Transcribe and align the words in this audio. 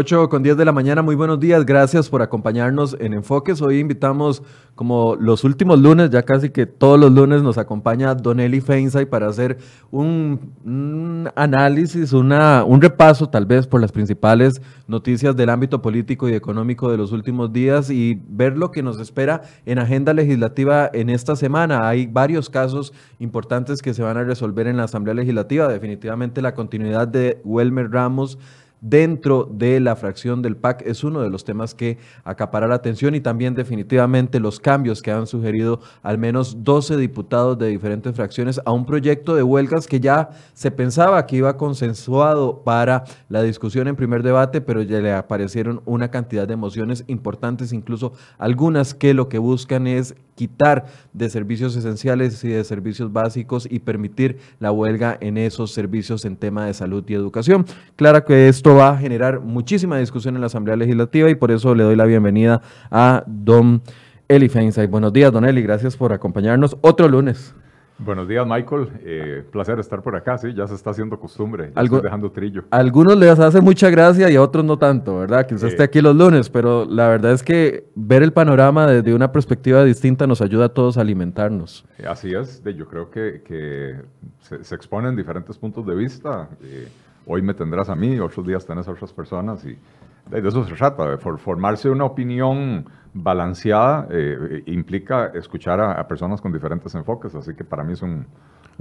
8 0.00 0.30
con 0.30 0.42
10 0.42 0.56
de 0.56 0.64
la 0.64 0.72
mañana, 0.72 1.02
muy 1.02 1.14
buenos 1.14 1.38
días, 1.38 1.66
gracias 1.66 2.08
por 2.08 2.22
acompañarnos 2.22 2.96
en 3.00 3.12
Enfoques. 3.12 3.60
Hoy 3.60 3.80
invitamos, 3.80 4.42
como 4.74 5.14
los 5.14 5.44
últimos 5.44 5.78
lunes, 5.78 6.08
ya 6.08 6.22
casi 6.22 6.48
que 6.48 6.64
todos 6.64 6.98
los 6.98 7.12
lunes 7.12 7.42
nos 7.42 7.58
acompaña 7.58 8.14
Don 8.14 8.40
Eli 8.40 8.62
Feinsay 8.62 9.04
para 9.04 9.28
hacer 9.28 9.58
un, 9.90 11.28
análisis, 11.36 12.14
una, 12.14 12.64
un 12.64 12.80
repaso 12.80 13.28
tal 13.28 13.44
vez 13.44 13.66
por 13.66 13.82
las 13.82 13.92
principales 13.92 14.62
noticias 14.88 15.36
del 15.36 15.50
ámbito 15.50 15.82
político 15.82 16.30
y 16.30 16.32
económico 16.32 16.90
de 16.90 16.96
los 16.96 17.12
últimos 17.12 17.52
días 17.52 17.90
y 17.90 18.22
ver 18.26 18.56
lo 18.56 18.70
que 18.70 18.82
nos 18.82 18.98
espera 19.00 19.42
en 19.66 19.78
agenda 19.78 20.14
legislativa 20.14 20.88
en 20.94 21.10
esta 21.10 21.36
semana. 21.36 21.86
Hay 21.86 22.06
varios 22.06 22.48
casos 22.48 22.94
importantes 23.18 23.82
que 23.82 23.92
se 23.92 24.02
van 24.02 24.16
a 24.16 24.24
resolver 24.24 24.66
en 24.66 24.78
la 24.78 24.84
Asamblea 24.84 25.14
Legislativa, 25.14 25.68
definitivamente 25.68 26.40
la 26.40 26.54
continuidad 26.54 27.06
de 27.06 27.42
Welmer 27.44 27.90
Ramos 27.90 28.38
dentro 28.80 29.48
de 29.50 29.80
la 29.80 29.96
fracción 29.96 30.42
del 30.42 30.56
PAC 30.56 30.82
es 30.86 31.04
uno 31.04 31.20
de 31.20 31.30
los 31.30 31.44
temas 31.44 31.74
que 31.74 31.98
acapara 32.24 32.66
la 32.66 32.76
atención 32.76 33.14
y 33.14 33.20
también 33.20 33.54
definitivamente 33.54 34.40
los 34.40 34.60
cambios 34.60 35.02
que 35.02 35.10
han 35.10 35.26
sugerido 35.26 35.80
al 36.02 36.18
menos 36.18 36.64
12 36.64 36.96
diputados 36.96 37.58
de 37.58 37.68
diferentes 37.68 38.14
fracciones 38.14 38.60
a 38.64 38.72
un 38.72 38.86
proyecto 38.86 39.34
de 39.34 39.42
huelgas 39.42 39.86
que 39.86 40.00
ya 40.00 40.30
se 40.54 40.70
pensaba 40.70 41.26
que 41.26 41.36
iba 41.36 41.56
consensuado 41.56 42.62
para 42.62 43.04
la 43.28 43.42
discusión 43.42 43.88
en 43.88 43.96
primer 43.96 44.22
debate, 44.22 44.60
pero 44.60 44.82
ya 44.82 45.00
le 45.00 45.12
aparecieron 45.12 45.82
una 45.84 46.10
cantidad 46.10 46.46
de 46.46 46.54
emociones 46.54 47.04
importantes, 47.06 47.72
incluso 47.72 48.12
algunas 48.38 48.94
que 48.94 49.14
lo 49.14 49.28
que 49.28 49.38
buscan 49.38 49.86
es 49.86 50.14
quitar 50.40 50.86
de 51.12 51.28
servicios 51.28 51.76
esenciales 51.76 52.42
y 52.44 52.48
de 52.48 52.64
servicios 52.64 53.12
básicos 53.12 53.68
y 53.70 53.80
permitir 53.80 54.38
la 54.58 54.72
huelga 54.72 55.18
en 55.20 55.36
esos 55.36 55.70
servicios 55.70 56.24
en 56.24 56.34
tema 56.34 56.64
de 56.64 56.72
salud 56.72 57.04
y 57.06 57.12
educación. 57.12 57.66
Claro 57.94 58.24
que 58.24 58.48
esto 58.48 58.74
va 58.74 58.92
a 58.92 58.96
generar 58.96 59.40
muchísima 59.40 59.98
discusión 59.98 60.36
en 60.36 60.40
la 60.40 60.46
Asamblea 60.46 60.76
Legislativa 60.76 61.28
y 61.28 61.34
por 61.34 61.50
eso 61.50 61.74
le 61.74 61.82
doy 61.82 61.94
la 61.94 62.06
bienvenida 62.06 62.62
a 62.90 63.22
don 63.26 63.82
Eli 64.28 64.48
Feinsay. 64.48 64.86
Buenos 64.86 65.12
días, 65.12 65.30
don 65.30 65.44
Eli, 65.44 65.60
gracias 65.60 65.94
por 65.94 66.10
acompañarnos 66.14 66.74
otro 66.80 67.06
lunes. 67.06 67.54
Buenos 68.02 68.26
días, 68.26 68.46
Michael. 68.46 68.88
Eh, 69.02 69.44
placer 69.52 69.78
estar 69.78 70.00
por 70.00 70.16
acá, 70.16 70.38
sí, 70.38 70.54
ya 70.54 70.66
se 70.66 70.74
está 70.74 70.88
haciendo 70.88 71.20
costumbre, 71.20 71.70
ya 71.76 71.82
estoy 71.82 72.00
dejando 72.00 72.30
trillo. 72.32 72.64
A 72.70 72.78
algunos 72.78 73.14
les 73.14 73.38
hace 73.38 73.60
mucha 73.60 73.90
gracia 73.90 74.30
y 74.30 74.36
a 74.36 74.42
otros 74.42 74.64
no 74.64 74.78
tanto, 74.78 75.18
¿verdad? 75.18 75.46
Que 75.46 75.54
usted 75.54 75.68
esté 75.68 75.82
aquí 75.82 76.00
los 76.00 76.16
lunes, 76.16 76.48
pero 76.48 76.86
la 76.86 77.08
verdad 77.08 77.32
es 77.32 77.42
que 77.42 77.84
ver 77.94 78.22
el 78.22 78.32
panorama 78.32 78.86
desde 78.86 79.12
una 79.14 79.30
perspectiva 79.30 79.84
distinta 79.84 80.26
nos 80.26 80.40
ayuda 80.40 80.66
a 80.66 80.68
todos 80.70 80.96
a 80.96 81.02
alimentarnos. 81.02 81.84
Eh, 81.98 82.06
así 82.08 82.32
es, 82.32 82.62
yo 82.64 82.86
creo 82.86 83.10
que, 83.10 84.00
se, 84.40 84.74
exponen 84.74 85.14
diferentes 85.14 85.58
puntos 85.58 85.84
de 85.84 85.94
vista. 85.94 86.48
Eh, 86.62 86.88
hoy 87.26 87.42
me 87.42 87.52
tendrás 87.52 87.90
a 87.90 87.94
mí, 87.94 88.18
otros 88.18 88.46
días 88.46 88.64
tenés 88.64 88.88
a 88.88 88.92
otras 88.92 89.12
personas 89.12 89.62
y 89.66 89.76
de 90.30 90.48
eso 90.48 90.64
se 90.64 90.74
trata, 90.74 91.10
de 91.10 91.18
formarse 91.18 91.90
una 91.90 92.04
opinión 92.04 92.86
balanceada 93.12 94.06
eh, 94.10 94.62
implica 94.66 95.32
escuchar 95.34 95.80
a, 95.80 96.06
personas 96.06 96.40
con 96.40 96.52
diferentes 96.52 96.94
enfoques, 96.94 97.34
así 97.34 97.54
que 97.54 97.64
para 97.64 97.82
mí 97.82 97.94
es 97.94 98.02
un, 98.02 98.26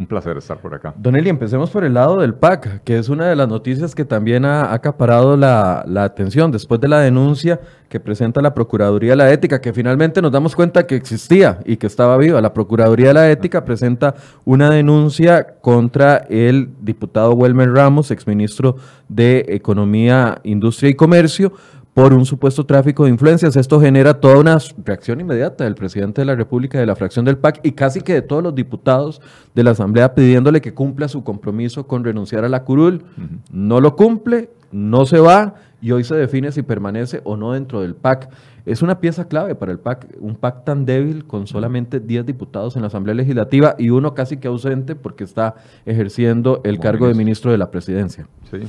placer 0.07 0.37
estar 0.37 0.57
por 0.59 0.73
acá. 0.73 0.93
Don 0.95 1.17
Eli, 1.17 1.29
empecemos 1.29 1.69
por 1.71 1.83
el 1.83 1.93
lado 1.93 2.21
del 2.21 2.33
PAC, 2.33 2.83
que 2.85 2.97
es 2.97 3.09
una 3.09 3.27
de 3.27 3.35
las 3.35 3.49
noticias 3.49 3.93
que 3.93 4.05
también 4.05 4.45
ha 4.45 4.71
acaparado 4.71 5.35
la, 5.35 5.83
la, 5.85 6.05
atención 6.05 6.53
después 6.53 6.79
de 6.79 6.87
la 6.87 7.01
denuncia 7.01 7.59
que 7.89 7.99
presenta 7.99 8.41
la 8.41 8.53
Procuraduría 8.53 9.09
de 9.09 9.15
la 9.17 9.29
Ética, 9.33 9.59
que 9.59 9.73
finalmente 9.73 10.21
nos 10.21 10.31
damos 10.31 10.55
cuenta 10.55 10.87
que 10.87 10.95
existía 10.95 11.59
y 11.65 11.75
que 11.75 11.87
estaba 11.87 12.17
viva. 12.17 12.39
La 12.39 12.53
Procuraduría 12.53 13.09
de 13.09 13.13
la 13.13 13.29
Ética 13.29 13.65
presenta 13.65 14.15
una 14.45 14.69
denuncia 14.69 15.55
contra 15.59 16.15
el 16.29 16.69
diputado 16.79 17.33
Welmer 17.33 17.73
Ramos, 17.73 18.09
exministro 18.09 18.77
de 19.09 19.47
Economía, 19.49 20.39
Industria 20.43 20.91
y 20.91 20.93
Comercio, 20.93 21.51
por 21.93 22.13
un 22.13 22.25
supuesto 22.25 22.65
tráfico 22.65 23.03
de 23.03 23.09
influencias. 23.09 23.55
Esto 23.55 23.79
genera 23.79 24.19
toda 24.19 24.37
una 24.37 24.57
reacción 24.85 25.19
inmediata 25.21 25.63
del 25.63 25.75
presidente 25.75 26.21
de 26.21 26.25
la 26.25 26.35
República, 26.35 26.79
de 26.79 26.85
la 26.85 26.95
fracción 26.95 27.25
del 27.25 27.37
PAC 27.37 27.59
y 27.63 27.71
casi 27.73 28.01
que 28.01 28.13
de 28.13 28.21
todos 28.21 28.43
los 28.43 28.55
diputados 28.55 29.21
de 29.55 29.63
la 29.63 29.71
Asamblea 29.71 30.13
pidiéndole 30.15 30.61
que 30.61 30.73
cumpla 30.73 31.07
su 31.07 31.23
compromiso 31.23 31.87
con 31.87 32.03
renunciar 32.03 32.45
a 32.45 32.49
la 32.49 32.63
curul. 32.63 33.03
No 33.51 33.81
lo 33.81 33.95
cumple, 33.95 34.49
no 34.71 35.05
se 35.05 35.19
va 35.19 35.55
y 35.81 35.91
hoy 35.91 36.03
se 36.03 36.15
define 36.15 36.51
si 36.51 36.61
permanece 36.61 37.21
o 37.23 37.37
no 37.37 37.53
dentro 37.53 37.81
del 37.81 37.95
PAC. 37.95 38.29
Es 38.65 38.81
una 38.81 38.99
pieza 38.99 39.27
clave 39.27 39.55
para 39.55 39.71
el 39.71 39.79
PAC, 39.79 40.15
un 40.19 40.35
PAC 40.35 40.63
tan 40.65 40.85
débil 40.85 41.25
con 41.25 41.47
solamente 41.47 41.99
10 41.99 42.25
diputados 42.25 42.75
en 42.75 42.83
la 42.83 42.89
Asamblea 42.89 43.15
Legislativa 43.15 43.75
y 43.79 43.89
uno 43.89 44.13
casi 44.13 44.37
que 44.37 44.47
ausente 44.47 44.95
porque 44.95 45.23
está 45.23 45.55
ejerciendo 45.85 46.61
el 46.63 46.79
cargo 46.79 47.07
de 47.07 47.13
ministro 47.13 47.51
de 47.51 47.57
la 47.57 47.71
Presidencia. 47.71 48.27
Sí. 48.51 48.59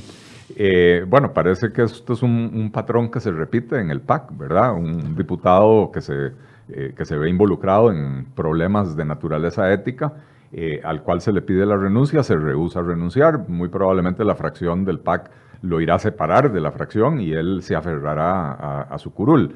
Eh, 0.55 1.05
bueno, 1.07 1.33
parece 1.33 1.71
que 1.71 1.83
esto 1.83 2.13
es 2.13 2.23
un, 2.23 2.71
patrón 2.71 3.09
que 3.09 3.19
se 3.19 3.31
repite 3.31 3.79
en 3.79 3.91
el 3.91 4.01
PAC, 4.01 4.37
¿verdad? 4.37 4.73
Un 4.73 5.15
diputado 5.15 5.91
que 5.91 6.01
se, 6.01 6.31
eh, 6.69 6.93
que 6.95 7.05
se 7.05 7.17
ve 7.17 7.29
involucrado 7.29 7.91
en 7.91 8.25
problemas 8.35 8.95
de 8.95 9.05
naturaleza 9.05 9.71
ética, 9.71 10.13
eh, 10.51 10.81
al 10.83 11.03
cual 11.03 11.21
se 11.21 11.31
le 11.31 11.41
pide 11.41 11.65
la 11.65 11.77
renuncia, 11.77 12.23
se 12.23 12.35
rehúsa 12.35 12.79
a 12.79 12.83
renunciar. 12.83 13.47
Muy 13.49 13.69
probablemente 13.69 14.23
la 14.23 14.35
fracción 14.35 14.85
del 14.85 14.99
PAC 14.99 15.31
lo 15.61 15.79
irá 15.79 15.95
a 15.95 15.99
separar 15.99 16.51
de 16.51 16.59
la 16.59 16.71
fracción 16.71 17.21
y 17.21 17.31
él 17.33 17.61
se 17.61 17.75
aferrará 17.75 18.81
a, 18.81 18.97
su 18.97 19.13
curul. 19.13 19.53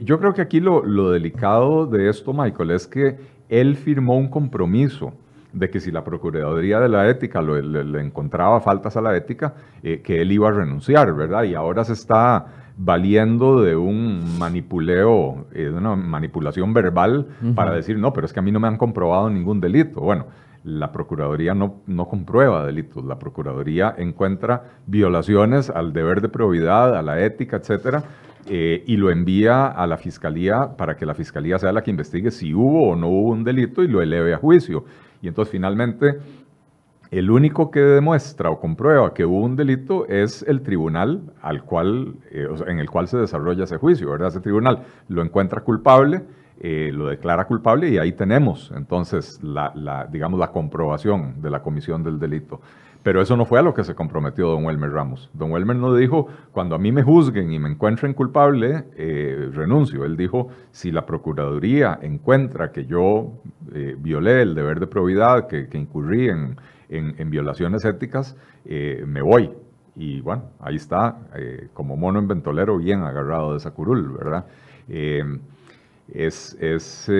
yo 0.00 0.18
creo 0.18 0.32
que 0.32 0.40
aquí 0.40 0.58
lo, 0.58 0.82
lo 0.82 1.10
delicado 1.10 1.86
de 1.86 2.08
esto, 2.08 2.32
Michael, 2.32 2.70
es 2.70 2.86
que 2.86 3.18
él 3.50 3.76
firmó 3.76 4.16
un 4.16 4.28
compromiso 4.28 5.12
de 5.54 5.70
que 5.70 5.80
si 5.80 5.90
la 5.90 6.04
Procuraduría 6.04 6.80
de 6.80 6.88
la 6.88 7.08
Ética 7.08 7.40
le, 7.40 8.00
encontraba 8.00 8.60
faltas 8.60 8.96
a 8.96 9.00
la 9.00 9.16
ética, 9.16 9.54
eh, 9.82 10.02
que 10.02 10.20
él 10.20 10.32
iba 10.32 10.48
a 10.48 10.52
renunciar, 10.52 11.14
¿verdad? 11.14 11.44
Y 11.44 11.54
ahora 11.54 11.84
se 11.84 11.92
está 11.92 12.46
valiendo 12.76 13.62
de 13.62 13.76
un 13.76 14.38
manipuleo, 14.38 15.46
eh, 15.52 15.62
de 15.62 15.72
una 15.72 15.94
manipulación 15.94 16.74
verbal 16.74 17.28
para 17.54 17.72
decir, 17.72 17.98
no, 17.98 18.12
pero 18.12 18.26
es 18.26 18.32
que 18.32 18.40
a 18.40 18.42
mí 18.42 18.50
no 18.50 18.58
me 18.58 18.66
han 18.66 18.76
comprobado 18.76 19.30
ningún 19.30 19.60
delito. 19.60 20.00
Bueno, 20.00 20.26
la 20.64 20.90
Procuraduría 20.90 21.54
no, 21.54 21.82
no 21.86 22.08
comprueba 22.08 22.66
delitos, 22.66 23.04
la 23.04 23.18
Procuraduría 23.18 23.94
encuentra 23.96 24.64
violaciones 24.86 25.70
al 25.70 25.92
deber 25.92 26.20
de 26.20 26.28
probidad, 26.28 26.96
a 26.96 27.02
la 27.02 27.20
ética, 27.20 27.58
etcétera, 27.58 28.02
eh, 28.46 28.82
y 28.86 28.96
lo 28.96 29.10
envía 29.10 29.66
a 29.66 29.86
la 29.86 29.96
Fiscalía 29.96 30.76
para 30.76 30.96
que 30.96 31.06
la 31.06 31.14
Fiscalía 31.14 31.58
sea 31.58 31.72
la 31.72 31.82
que 31.82 31.90
investigue 31.90 32.30
si 32.30 32.52
hubo 32.52 32.90
o 32.90 32.96
no 32.96 33.08
hubo 33.08 33.30
un 33.30 33.42
delito 33.42 33.82
y 33.82 33.88
lo 33.88 34.02
eleve 34.02 34.34
a 34.34 34.38
juicio. 34.38 34.84
Y 35.24 35.28
entonces 35.28 35.50
finalmente 35.50 36.18
el 37.10 37.30
único 37.30 37.70
que 37.70 37.80
demuestra 37.80 38.50
o 38.50 38.60
comprueba 38.60 39.14
que 39.14 39.24
hubo 39.24 39.40
un 39.40 39.56
delito 39.56 40.06
es 40.06 40.44
el 40.46 40.60
tribunal 40.60 41.32
al 41.40 41.62
cual, 41.64 42.16
eh, 42.30 42.46
en 42.66 42.78
el 42.78 42.90
cual 42.90 43.08
se 43.08 43.16
desarrolla 43.16 43.64
ese 43.64 43.78
juicio, 43.78 44.10
¿verdad? 44.10 44.28
Ese 44.28 44.40
tribunal 44.40 44.82
lo 45.08 45.22
encuentra 45.22 45.62
culpable, 45.62 46.24
eh, 46.60 46.90
lo 46.92 47.06
declara 47.08 47.46
culpable 47.46 47.88
y 47.88 47.96
ahí 47.96 48.12
tenemos 48.12 48.70
entonces 48.76 49.42
la, 49.42 50.08
digamos, 50.12 50.38
la 50.38 50.50
comprobación 50.50 51.40
de 51.40 51.50
la 51.50 51.62
comisión 51.62 52.02
del 52.02 52.18
delito. 52.18 52.60
Pero 53.04 53.20
eso 53.20 53.36
no 53.36 53.44
fue 53.44 53.58
a 53.58 53.62
lo 53.62 53.74
que 53.74 53.84
se 53.84 53.94
comprometió 53.94 54.48
don 54.48 54.64
Welmer 54.64 54.90
Ramos. 54.90 55.28
Don 55.34 55.52
Welmer 55.52 55.76
no 55.76 55.94
dijo, 55.94 56.26
cuando 56.52 56.74
a 56.74 56.78
mí 56.78 56.90
me 56.90 57.02
juzguen 57.02 57.52
y 57.52 57.58
me 57.58 57.68
encuentren 57.68 58.14
culpable, 58.14 58.84
eh, 58.96 59.50
renuncio. 59.52 60.06
Él 60.06 60.16
dijo, 60.16 60.48
si 60.72 60.90
la 60.90 61.04
Procuraduría 61.04 61.98
encuentra 62.00 62.72
que 62.72 62.86
yo 62.86 63.34
eh, 63.74 63.94
violé 63.98 64.40
el 64.40 64.54
deber 64.54 64.80
de 64.80 64.86
probidad, 64.86 65.48
que, 65.48 65.68
incurrí 65.74 66.30
en, 66.30 66.56
violaciones 67.30 67.84
éticas, 67.84 68.38
eh, 68.64 69.04
me 69.06 69.20
voy. 69.20 69.50
Y 69.96 70.22
bueno, 70.22 70.44
ahí 70.58 70.76
está, 70.76 71.18
como 71.74 71.98
mono 71.98 72.18
en 72.18 72.26
ventolero, 72.26 72.78
bien 72.78 73.02
agarrado 73.02 73.52
de 73.52 73.58
esa 73.58 73.72
curul, 73.72 74.16
¿verdad? 74.16 74.46
es... 74.88 76.56
es 76.58 77.10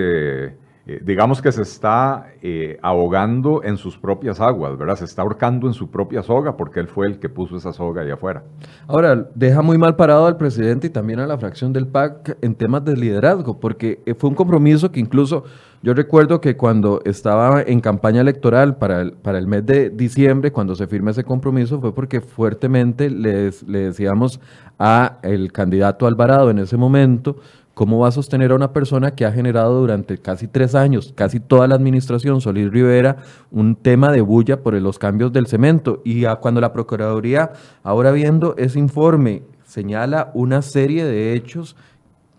eh, 0.87 1.01
digamos 1.03 1.41
que 1.41 1.51
se 1.51 1.63
está 1.63 2.33
eh, 2.43 2.77
ahogando 2.83 3.63
en 3.63 3.77
sus 3.77 3.97
propias 3.97 4.39
aguas, 4.39 4.77
¿verdad? 4.77 4.95
Se 4.95 5.05
está 5.05 5.23
ahorcando 5.23 5.65
en 5.65 5.73
su 5.73 5.89
propia 5.89 6.21
soga 6.21 6.55
porque 6.57 6.79
él 6.79 6.87
fue 6.87 7.07
el 7.07 7.17
que 7.17 7.27
puso 7.27 7.57
esa 7.57 7.73
soga 7.73 8.03
allá 8.03 8.13
afuera. 8.13 8.43
Ahora, 8.87 9.27
deja 9.33 9.63
muy 9.63 9.79
mal 9.79 9.95
parado 9.95 10.27
al 10.27 10.37
presidente 10.37 10.85
y 10.85 10.89
también 10.91 11.19
a 11.19 11.25
la 11.25 11.39
fracción 11.39 11.73
del 11.73 11.87
PAC 11.87 12.37
en 12.39 12.53
temas 12.53 12.85
de 12.85 12.95
liderazgo, 12.95 13.59
porque 13.59 14.03
eh, 14.05 14.13
fue 14.13 14.29
un 14.29 14.35
compromiso 14.35 14.91
que 14.91 14.99
incluso 14.99 15.43
yo 15.81 15.95
recuerdo 15.95 16.39
que 16.39 16.55
cuando 16.55 17.01
estaba 17.03 17.63
en 17.63 17.79
campaña 17.79 18.21
electoral 18.21 18.77
para 18.77 19.01
el, 19.01 19.13
para 19.13 19.39
el 19.39 19.47
mes 19.47 19.65
de 19.65 19.89
diciembre, 19.89 20.51
cuando 20.51 20.75
se 20.75 20.85
firma 20.85 21.11
ese 21.11 21.23
compromiso, 21.23 21.81
fue 21.81 21.95
porque 21.95 22.21
fuertemente 22.21 23.09
le 23.09 23.51
decíamos 23.51 24.39
a 24.77 25.17
el 25.23 25.51
candidato 25.51 26.05
Alvarado 26.07 26.49
en 26.49 26.59
ese 26.59 26.77
momento, 26.77 27.37
¿Cómo 27.75 27.99
va 27.99 28.07
a 28.07 28.11
sostener 28.11 28.51
a 28.51 28.55
una 28.55 28.71
persona 28.71 29.11
que 29.11 29.25
ha 29.25 29.33
generado 29.33 29.81
durante 29.81 30.17
casi 30.17 30.47
tres 30.47 30.75
años, 30.75 31.11
casi 31.13 31.41
toda 31.41 31.67
la 31.67 31.75
administración, 31.75 32.39
Solís 32.39 32.71
Rivera, 32.71 33.17
un 33.51 33.75
tema 33.75 34.13
de 34.13 34.21
bulla 34.21 34.63
por 34.63 34.75
los 34.75 34.97
cambios 34.97 35.33
del 35.33 35.45
cemento? 35.45 36.01
Y 36.05 36.23
cuando 36.39 36.61
la 36.61 36.71
Procuraduría, 36.71 37.51
ahora 37.83 38.13
viendo 38.13 38.55
ese 38.55 38.79
informe, 38.79 39.43
señala 39.65 40.31
una 40.33 40.61
serie 40.61 41.03
de 41.03 41.33
hechos 41.33 41.75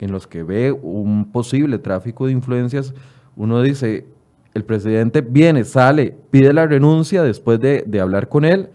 en 0.00 0.10
los 0.10 0.26
que 0.26 0.42
ve 0.42 0.72
un 0.72 1.30
posible 1.30 1.78
tráfico 1.78 2.24
de 2.24 2.32
influencias, 2.32 2.94
uno 3.36 3.60
dice, 3.60 4.06
el 4.54 4.64
presidente 4.64 5.20
viene, 5.20 5.64
sale, 5.64 6.16
pide 6.30 6.54
la 6.54 6.66
renuncia 6.66 7.22
después 7.22 7.60
de, 7.60 8.00
hablar 8.00 8.30
con 8.30 8.46
él 8.46 8.70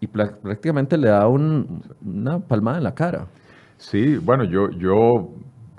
y 0.00 0.06
prácticamente 0.06 0.96
le 0.96 1.08
da 1.08 1.28
una 1.28 2.38
palmada 2.40 2.78
en 2.78 2.84
la 2.84 2.94
cara. 2.94 3.26
Sí, 3.76 4.16
bueno, 4.16 4.44
yo, 4.44 4.70
yo 4.70 5.30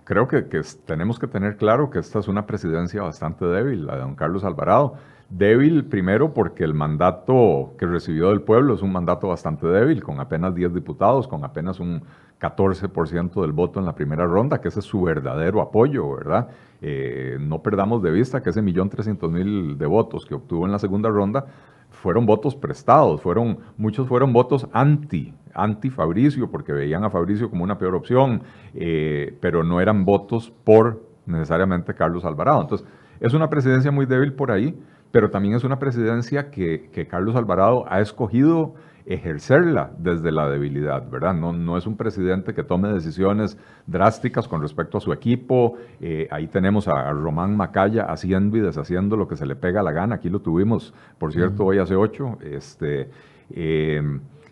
creo 0.08 0.30
que, 0.30 0.42
tenemos 0.86 1.20
que 1.20 1.28
tener 1.28 1.58
claro 1.58 1.90
que 1.90 2.00
esta 2.00 2.20
es 2.20 2.30
una 2.30 2.46
presidencia 2.46 3.02
bastante 3.02 3.44
débil, 3.46 3.86
la 3.86 3.96
de 3.96 4.02
don 4.02 4.16
Carlos 4.16 4.46
Alvarado. 4.46 4.94
Débil 5.30 5.84
primero 5.84 6.34
porque 6.34 6.64
el 6.64 6.74
mandato 6.74 7.74
que 7.78 7.86
recibió 7.86 8.30
del 8.30 8.42
pueblo 8.42 8.74
es 8.74 8.82
un 8.82 8.94
mandato 8.94 9.28
bastante 9.28 9.68
débil, 9.68 10.02
con 10.02 10.22
apenas 10.22 10.56
10 10.56 10.74
diputados, 10.74 11.28
con 11.28 11.44
apenas 11.44 11.82
un 11.82 12.04
14% 12.40 13.42
del 13.42 13.52
voto 13.52 13.82
en 13.82 13.86
la 13.86 13.96
primera 13.96 14.26
ronda, 14.26 14.62
que 14.62 14.70
ese 14.70 14.80
es 14.80 14.86
su 14.86 15.02
verdadero 15.02 15.62
apoyo, 15.62 16.10
¿verdad? 16.16 16.52
Eh, 16.82 17.38
no 17.42 17.62
perdamos 17.62 18.02
de 18.02 18.12
vista 18.12 18.42
que 18.42 18.52
ese 18.52 18.62
millón 18.62 18.90
trescientos 18.90 19.30
mil 19.30 19.78
de 19.78 19.88
votos 19.88 20.26
que 20.26 20.36
obtuvo 20.36 20.66
en 20.66 20.72
la 20.72 20.80
segunda 20.80 21.10
ronda 21.10 21.48
fueron 21.90 22.26
votos 22.26 22.56
prestados, 22.56 23.22
fueron, 23.22 23.60
muchos 23.78 24.08
fueron 24.08 24.34
votos 24.34 24.68
anti, 24.72 25.34
anti 25.54 25.90
Fabricio, 25.90 26.50
porque 26.50 26.74
veían 26.74 27.04
a 27.04 27.10
Fabricio 27.10 27.50
como 27.50 27.64
una 27.64 27.78
peor 27.78 27.96
opción, 27.96 28.44
eh, 28.74 29.38
pero 29.42 29.64
no 29.64 29.82
eran 29.82 30.06
votos 30.06 30.54
por 30.64 31.04
necesariamente 31.26 31.94
Carlos 31.94 32.26
Alvarado. 32.26 32.62
Entonces, 32.62 32.88
es 33.20 33.34
una 33.34 33.50
presidencia 33.50 33.92
muy 33.92 34.06
débil 34.06 34.34
por 34.34 34.52
ahí, 34.52 34.80
pero 35.12 35.32
también 35.32 35.56
es 35.56 35.64
una 35.64 35.80
presidencia 35.80 36.52
que, 36.52 36.90
que 36.92 37.08
Carlos 37.08 37.36
Alvarado 37.36 37.86
ha 37.90 38.00
escogido 38.02 38.76
ejercerla 39.08 39.92
desde 39.98 40.34
la 40.34 40.50
debilidad, 40.50 41.10
¿verdad? 41.10 41.34
No, 41.34 41.54
no 41.54 41.78
es 41.78 41.88
un 41.88 41.96
presidente 41.96 42.54
que 42.54 42.64
tome 42.64 42.92
decisiones 42.92 43.58
drásticas 43.86 44.48
con 44.48 44.62
respecto 44.62 44.98
a 44.98 45.02
su 45.02 45.14
equipo. 45.14 45.78
Eh, 46.02 46.28
ahí 46.30 46.48
tenemos 46.48 46.90
a, 46.90 47.10
Román 47.12 47.56
Macaya 47.56 48.04
haciendo 48.04 48.58
y 48.58 48.60
deshaciendo 48.60 49.16
lo 49.16 49.28
que 49.28 49.38
se 49.38 49.46
le 49.46 49.56
pega 49.56 49.80
a 49.80 49.84
la 49.84 49.94
gana. 49.94 50.16
Aquí 50.16 50.30
lo 50.30 50.40
tuvimos, 50.40 50.94
por 51.18 51.32
cierto, 51.32 51.66
hoy 51.66 51.80
hace 51.80 51.96
ocho. 51.96 52.38
Este, 52.42 53.10
eh, 53.52 54.02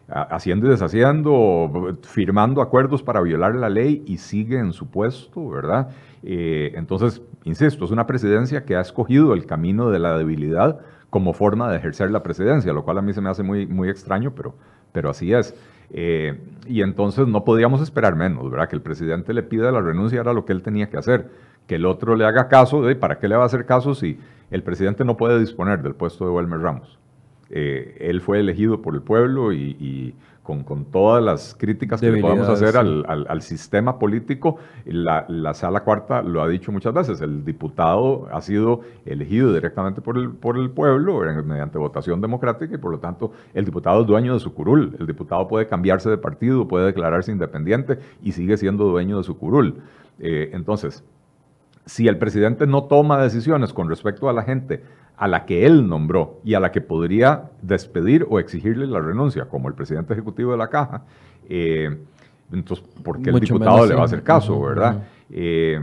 haciendo 0.07 0.67
y 0.67 0.69
deshaciendo, 0.69 1.97
firmando 2.03 2.61
acuerdos 2.61 3.01
para 3.01 3.21
violar 3.21 3.55
la 3.55 3.69
ley 3.69 4.03
y 4.05 4.17
sigue 4.17 4.59
en 4.59 4.71
su 4.71 4.87
puesto, 4.87 5.49
¿verdad? 5.49 5.89
Eh, 6.23 6.73
entonces, 6.75 7.21
insisto, 7.43 7.85
es 7.85 7.91
una 7.91 8.07
presidencia 8.07 8.65
que 8.65 8.75
ha 8.75 8.81
escogido 8.81 9.33
el 9.33 9.45
camino 9.45 9.89
de 9.89 9.99
la 9.99 10.17
debilidad 10.17 10.79
como 11.09 11.33
forma 11.33 11.69
de 11.71 11.77
ejercer 11.77 12.11
la 12.11 12.23
presidencia, 12.23 12.73
lo 12.73 12.83
cual 12.83 12.97
a 12.97 13.01
mí 13.01 13.13
se 13.13 13.21
me 13.21 13.29
hace 13.29 13.43
muy, 13.43 13.65
muy 13.65 13.89
extraño, 13.89 14.33
pero, 14.35 14.55
pero 14.91 15.09
así 15.09 15.33
es. 15.33 15.55
Eh, 15.91 16.39
y 16.67 16.81
entonces 16.81 17.27
no 17.27 17.43
podíamos 17.43 17.81
esperar 17.81 18.15
menos, 18.15 18.49
¿verdad? 18.49 18.67
Que 18.67 18.75
el 18.75 18.81
presidente 18.81 19.33
le 19.33 19.43
pida 19.43 19.71
la 19.71 19.81
renuncia 19.81 20.19
era 20.19 20.33
lo 20.33 20.45
que 20.45 20.53
él 20.53 20.61
tenía 20.61 20.89
que 20.89 20.97
hacer. 20.97 21.29
Que 21.67 21.75
el 21.75 21.85
otro 21.85 22.15
le 22.15 22.25
haga 22.25 22.47
caso, 22.47 22.81
de 22.83 22.95
¿para 22.95 23.17
qué 23.17 23.27
le 23.27 23.35
va 23.35 23.43
a 23.43 23.47
hacer 23.47 23.65
caso 23.65 23.95
si 23.95 24.19
el 24.51 24.61
presidente 24.63 25.03
no 25.03 25.17
puede 25.17 25.39
disponer 25.39 25.81
del 25.81 25.95
puesto 25.95 26.25
de 26.25 26.31
Wilmer 26.31 26.59
Ramos? 26.59 26.99
Eh, 27.49 27.97
él 27.99 28.21
fue 28.21 28.39
elegido 28.39 28.81
por 28.81 28.95
el 28.95 29.01
pueblo 29.01 29.53
y 29.53 30.15
con, 30.45 30.63
con, 30.63 30.85
todas 30.85 31.23
las 31.23 31.55
críticas 31.55 31.99
que 31.99 32.11
le 32.11 32.21
podamos 32.21 32.47
hacer 32.47 32.77
al, 32.77 33.03
al, 33.07 33.41
sistema 33.41 33.97
político, 33.97 34.57
la, 34.85 35.25
la, 35.27 35.55
sala 35.55 35.83
cuarta 35.83 36.21
lo 36.21 36.43
ha 36.43 36.47
dicho 36.47 36.71
muchas 36.71 36.93
veces, 36.93 37.19
el 37.21 37.43
diputado 37.43 38.27
ha 38.31 38.41
sido 38.41 38.81
elegido 39.05 39.51
directamente 39.51 40.01
por 40.01 40.17
el, 40.17 40.29
por 40.29 40.57
el 40.57 40.69
pueblo 40.69 41.19
mediante 41.43 41.79
votación 41.79 42.21
democrática 42.21 42.75
y 42.75 42.77
por 42.77 42.91
lo 42.91 42.99
tanto 42.99 43.31
el 43.55 43.65
diputado 43.65 44.01
es 44.01 44.07
dueño 44.07 44.35
de 44.35 44.39
su 44.39 44.53
curul, 44.53 44.95
el 44.99 45.07
diputado 45.07 45.47
puede 45.47 45.67
cambiarse 45.67 46.11
de 46.11 46.17
partido, 46.17 46.67
puede 46.67 46.85
declararse 46.85 47.31
independiente 47.31 47.97
y 48.21 48.31
sigue 48.31 48.55
siendo 48.57 48.85
dueño 48.85 49.17
de 49.17 49.23
su 49.23 49.37
curul. 49.37 49.81
Eh, 50.19 50.51
entonces, 50.53 51.03
si 51.87 52.07
el 52.07 52.17
presidente 52.17 52.67
no 52.67 52.83
toma 52.83 53.21
decisiones 53.21 53.73
con 53.73 53.89
respecto 53.89 54.29
a 54.29 54.33
la 54.33 54.43
gente 54.43 54.83
a 55.17 55.27
la 55.27 55.45
que 55.45 55.65
él 55.65 55.87
nombró 55.87 56.41
y 56.43 56.53
a 56.55 56.59
la 56.59 56.71
que 56.71 56.81
podría 56.81 57.51
despedir 57.61 58.25
o 58.29 58.39
exigirle 58.39 58.87
la 58.87 58.99
renuncia, 58.99 59.45
como 59.45 59.69
el 59.69 59.75
presidente 59.75 60.13
ejecutivo 60.13 60.51
de 60.51 60.57
la 60.57 60.67
caja, 60.67 61.03
eh, 61.49 61.97
entonces, 62.51 62.85
¿por 63.03 63.21
qué 63.21 63.31
el 63.31 63.39
diputado 63.39 63.85
le 63.87 63.95
va 63.95 64.01
a 64.01 64.05
hacer 64.05 64.21
caso, 64.21 64.61
verdad? 64.61 65.03
Eh, 65.31 65.79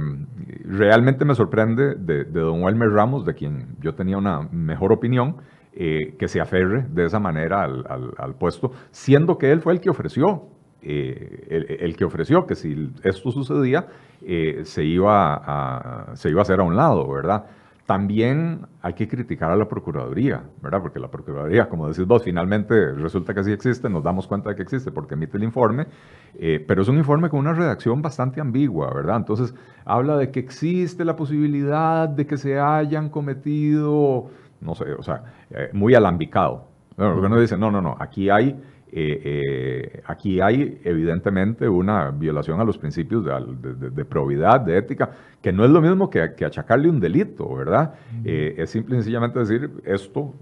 realmente 0.65 1.25
me 1.25 1.35
sorprende 1.35 1.97
de, 1.97 2.25
don 2.25 2.63
Wilmer 2.63 2.91
Ramos, 2.91 3.27
de 3.27 3.35
quien 3.35 3.77
yo 3.81 3.95
tenía 3.95 4.17
una 4.17 4.49
mejor 4.53 4.93
opinión, 4.93 5.37
eh, 5.73 6.15
que 6.19 6.29
se 6.29 6.41
aferre 6.41 6.87
de 6.89 7.07
esa 7.07 7.19
manera 7.19 7.65
al, 7.65 8.35
puesto, 8.39 8.73
siendo 8.91 9.39
que 9.39 9.51
él 9.51 9.61
fue 9.61 9.73
el 9.73 9.81
que 9.81 9.91
ofreció, 9.91 10.45
el, 10.83 11.95
que 11.97 12.05
ofreció 12.05 12.47
que 12.47 12.55
si 12.55 12.93
esto 13.03 13.33
sucedía, 13.33 13.87
se, 14.63 14.85
iba 14.85 15.35
a, 15.35 16.15
se 16.15 16.31
iba 16.31 16.41
a 16.41 16.43
hacer 16.43 16.61
a 16.61 16.63
un 16.63 16.77
lado, 16.77 17.11
¿verdad? 17.11 17.45
También 17.93 18.69
hay 18.81 18.95
que 18.95 19.07
criticar 19.07 19.51
a 19.51 19.57
la 19.57 19.69
Procuraduría, 19.69 20.43
¿verdad? 20.63 20.81
Porque 20.81 20.99
la 20.99 21.11
Procuraduría, 21.11 21.69
como 21.69 21.89
decís 21.89 22.07
vos, 22.07 22.25
finalmente 22.25 22.93
resulta 22.93 23.35
que 23.35 23.45
sí 23.45 23.53
existe, 23.53 23.91
nos 23.91 24.03
damos 24.03 24.27
cuenta 24.27 24.49
de 24.49 24.57
que 24.57 24.63
existe 24.63 24.91
porque 24.91 25.13
emite 25.13 25.37
el 25.37 25.45
informe, 25.45 25.89
eh, 26.39 26.65
pero 26.67 26.81
es 26.81 26.89
un 26.89 26.97
informe 26.97 27.29
con 27.29 27.41
una 27.41 27.53
redacción 27.53 28.01
bastante 28.01 28.41
ambigua, 28.41 28.91
¿verdad? 28.95 29.19
Entonces 29.19 29.55
habla 29.85 30.17
de 30.17 30.31
que 30.31 30.41
existe 30.41 31.05
la 31.05 31.17
posibilidad 31.17 32.09
de 32.09 32.27
que 32.27 32.39
se 32.39 32.59
hayan 32.59 33.11
cometido, 33.11 34.31
no 34.63 34.75
sé, 34.75 34.95
o 34.95 35.03
sea, 35.03 35.25
eh, 35.51 35.69
muy 35.75 35.95
alambicado. 35.95 36.69
Porque 36.97 37.27
uno 37.27 37.39
dice, 37.39 37.59
no, 37.59 37.71
no, 37.71 37.83
no, 37.83 37.95
aquí 38.01 38.31
hay 38.31 38.59
eh, 38.95 39.23
eh, 39.25 40.03
aquí 40.05 40.43
hay 40.43 40.79
evidentemente 40.85 41.67
una 41.67 42.11
violación 42.11 42.61
a 42.61 42.65
los 42.65 42.77
principios 42.77 43.25
de, 43.25 44.05
probidad, 44.05 44.61
de 44.61 44.77
ética, 44.77 45.11
que 45.41 45.51
no 45.51 45.65
es 45.65 45.71
lo 45.71 45.81
mismo 45.81 46.11
que, 46.11 46.21
achacarle 46.21 46.91
un 46.91 47.01
delito, 47.01 47.55
¿verdad? 47.55 47.95
Eh, 48.23 48.55
es 48.59 48.69
simple 48.69 48.97
y 48.97 48.99
sencillamente 48.99 49.39
decir, 49.39 49.71
esto 49.85 50.35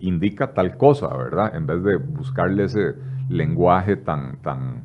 indica 0.00 0.54
tal 0.54 0.78
cosa, 0.78 1.08
¿verdad? 1.14 1.54
En 1.54 1.66
vez 1.66 1.82
de 1.82 1.96
buscarle 1.96 2.64
ese 2.64 2.94
lenguaje 3.28 3.96
tan, 3.96 4.40
tan, 4.40 4.84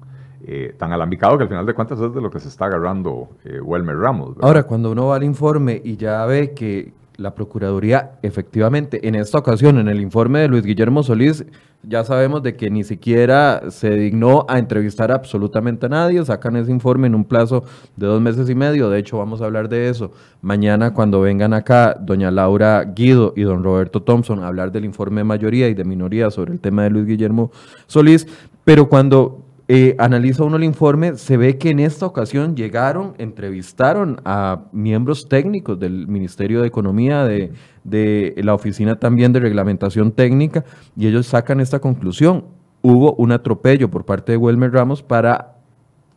tan 0.77 0.91
alambicado 0.91 1.37
que 1.37 1.43
al 1.43 1.49
final 1.49 1.65
de 1.65 1.73
cuentas 1.73 2.01
es 2.01 2.13
de 2.13 2.19
lo 2.19 2.31
que 2.31 2.39
se 2.39 2.49
está 2.49 2.65
agarrando 2.65 3.29
Welmer 3.63 3.95
Ramos. 3.95 4.35
Ahora, 4.41 4.63
cuando 4.63 4.91
uno 4.91 5.07
va 5.07 5.17
al 5.17 5.23
informe 5.23 5.79
y 5.81 5.95
ya 5.95 6.25
ve 6.25 6.53
que 6.53 6.91
la 7.17 7.33
Procuraduría, 7.33 8.11
efectivamente, 8.21 9.07
en 9.07 9.15
esta 9.15 9.39
ocasión, 9.39 9.79
en 9.79 9.87
el 9.87 10.01
informe 10.01 10.39
de 10.39 10.47
Luis 10.47 10.63
Guillermo 10.63 11.01
Solís, 11.01 11.45
ya 11.81 12.03
sabemos 12.03 12.43
de 12.43 12.55
que 12.55 12.69
ni 12.69 12.83
siquiera 12.83 13.69
se 13.69 13.89
dignó 13.91 14.45
a 14.47 14.59
entrevistar 14.59 15.11
absolutamente 15.11 15.87
a 15.87 15.89
nadie, 15.89 16.23
sacan 16.25 16.55
ese 16.55 16.71
informe 16.71 17.07
en 17.07 17.15
un 17.15 17.23
plazo 17.23 17.63
de 17.95 18.07
dos 18.07 18.21
meses 18.21 18.49
y 18.49 18.55
medio, 18.55 18.89
de 18.89 18.99
hecho 18.99 19.17
vamos 19.17 19.41
a 19.41 19.45
hablar 19.45 19.69
de 19.69 19.89
eso 19.89 20.11
mañana 20.41 20.93
cuando 20.93 21.21
vengan 21.21 21.53
acá 21.53 21.95
doña 21.99 22.29
Laura 22.29 22.83
Guido 22.83 23.33
y 23.35 23.43
don 23.43 23.63
Roberto 23.63 24.01
Thompson 24.01 24.43
a 24.43 24.47
hablar 24.47 24.71
del 24.71 24.85
informe 24.85 25.21
de 25.21 25.25
mayoría 25.25 25.69
y 25.69 25.73
de 25.73 25.85
minoría 25.85 26.29
sobre 26.29 26.53
el 26.53 26.59
tema 26.59 26.83
de 26.83 26.89
Luis 26.89 27.05
Guillermo 27.05 27.51
Solís, 27.87 28.27
pero 28.63 28.89
cuando 28.89 29.46
eh, 29.67 29.95
analiza 29.99 30.45
uno 30.45 30.55
el 30.55 30.63
informe, 30.63 31.17
se 31.17 31.35
ve 31.35 31.57
que 31.57 31.71
en 31.71 31.79
esta 31.79 32.05
ocasión 32.05 32.55
llegaron, 32.55 33.15
entrevistaron 33.17 34.21
a 34.23 34.65
miembros 34.71 35.27
técnicos 35.27 35.77
del 35.77 36.07
Ministerio 36.07 36.61
de 36.61 36.67
Economía, 36.67 37.25
de, 37.25 37.51
de 37.83 38.33
la 38.37 38.53
Oficina 38.53 38.97
también 38.97 39.33
de 39.33 39.41
Reglamentación 39.41 40.13
Técnica, 40.13 40.63
y 40.95 41.07
ellos 41.07 41.27
sacan 41.27 41.59
esta 41.59 41.79
conclusión. 41.79 42.45
Hubo 42.81 43.13
un 43.15 43.31
atropello 43.33 43.91
por 43.91 44.05
parte 44.05 44.31
de 44.31 44.37
Wilmer 44.37 44.71
Ramos 44.71 45.03
para 45.03 45.56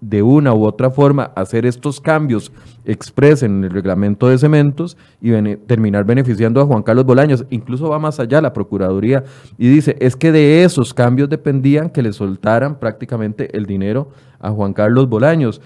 de 0.00 0.22
una 0.22 0.54
u 0.54 0.64
otra 0.64 0.90
forma 0.90 1.30
hacer 1.34 1.66
estos 1.66 2.00
cambios 2.00 2.52
express 2.84 3.42
en 3.42 3.64
el 3.64 3.70
reglamento 3.70 4.28
de 4.28 4.38
cementos 4.38 4.96
y 5.20 5.30
terminar 5.66 6.04
beneficiando 6.04 6.60
a 6.60 6.66
Juan 6.66 6.82
Carlos 6.82 7.04
Bolaños. 7.04 7.44
Incluso 7.50 7.88
va 7.88 7.98
más 7.98 8.18
allá 8.18 8.40
la 8.40 8.52
Procuraduría 8.52 9.24
y 9.58 9.68
dice, 9.68 9.96
es 10.00 10.16
que 10.16 10.32
de 10.32 10.64
esos 10.64 10.94
cambios 10.94 11.28
dependían 11.28 11.90
que 11.90 12.02
le 12.02 12.12
soltaran 12.12 12.78
prácticamente 12.78 13.56
el 13.56 13.66
dinero 13.66 14.08
a 14.38 14.50
Juan 14.50 14.72
Carlos 14.72 15.08
Bolaños. 15.08 15.60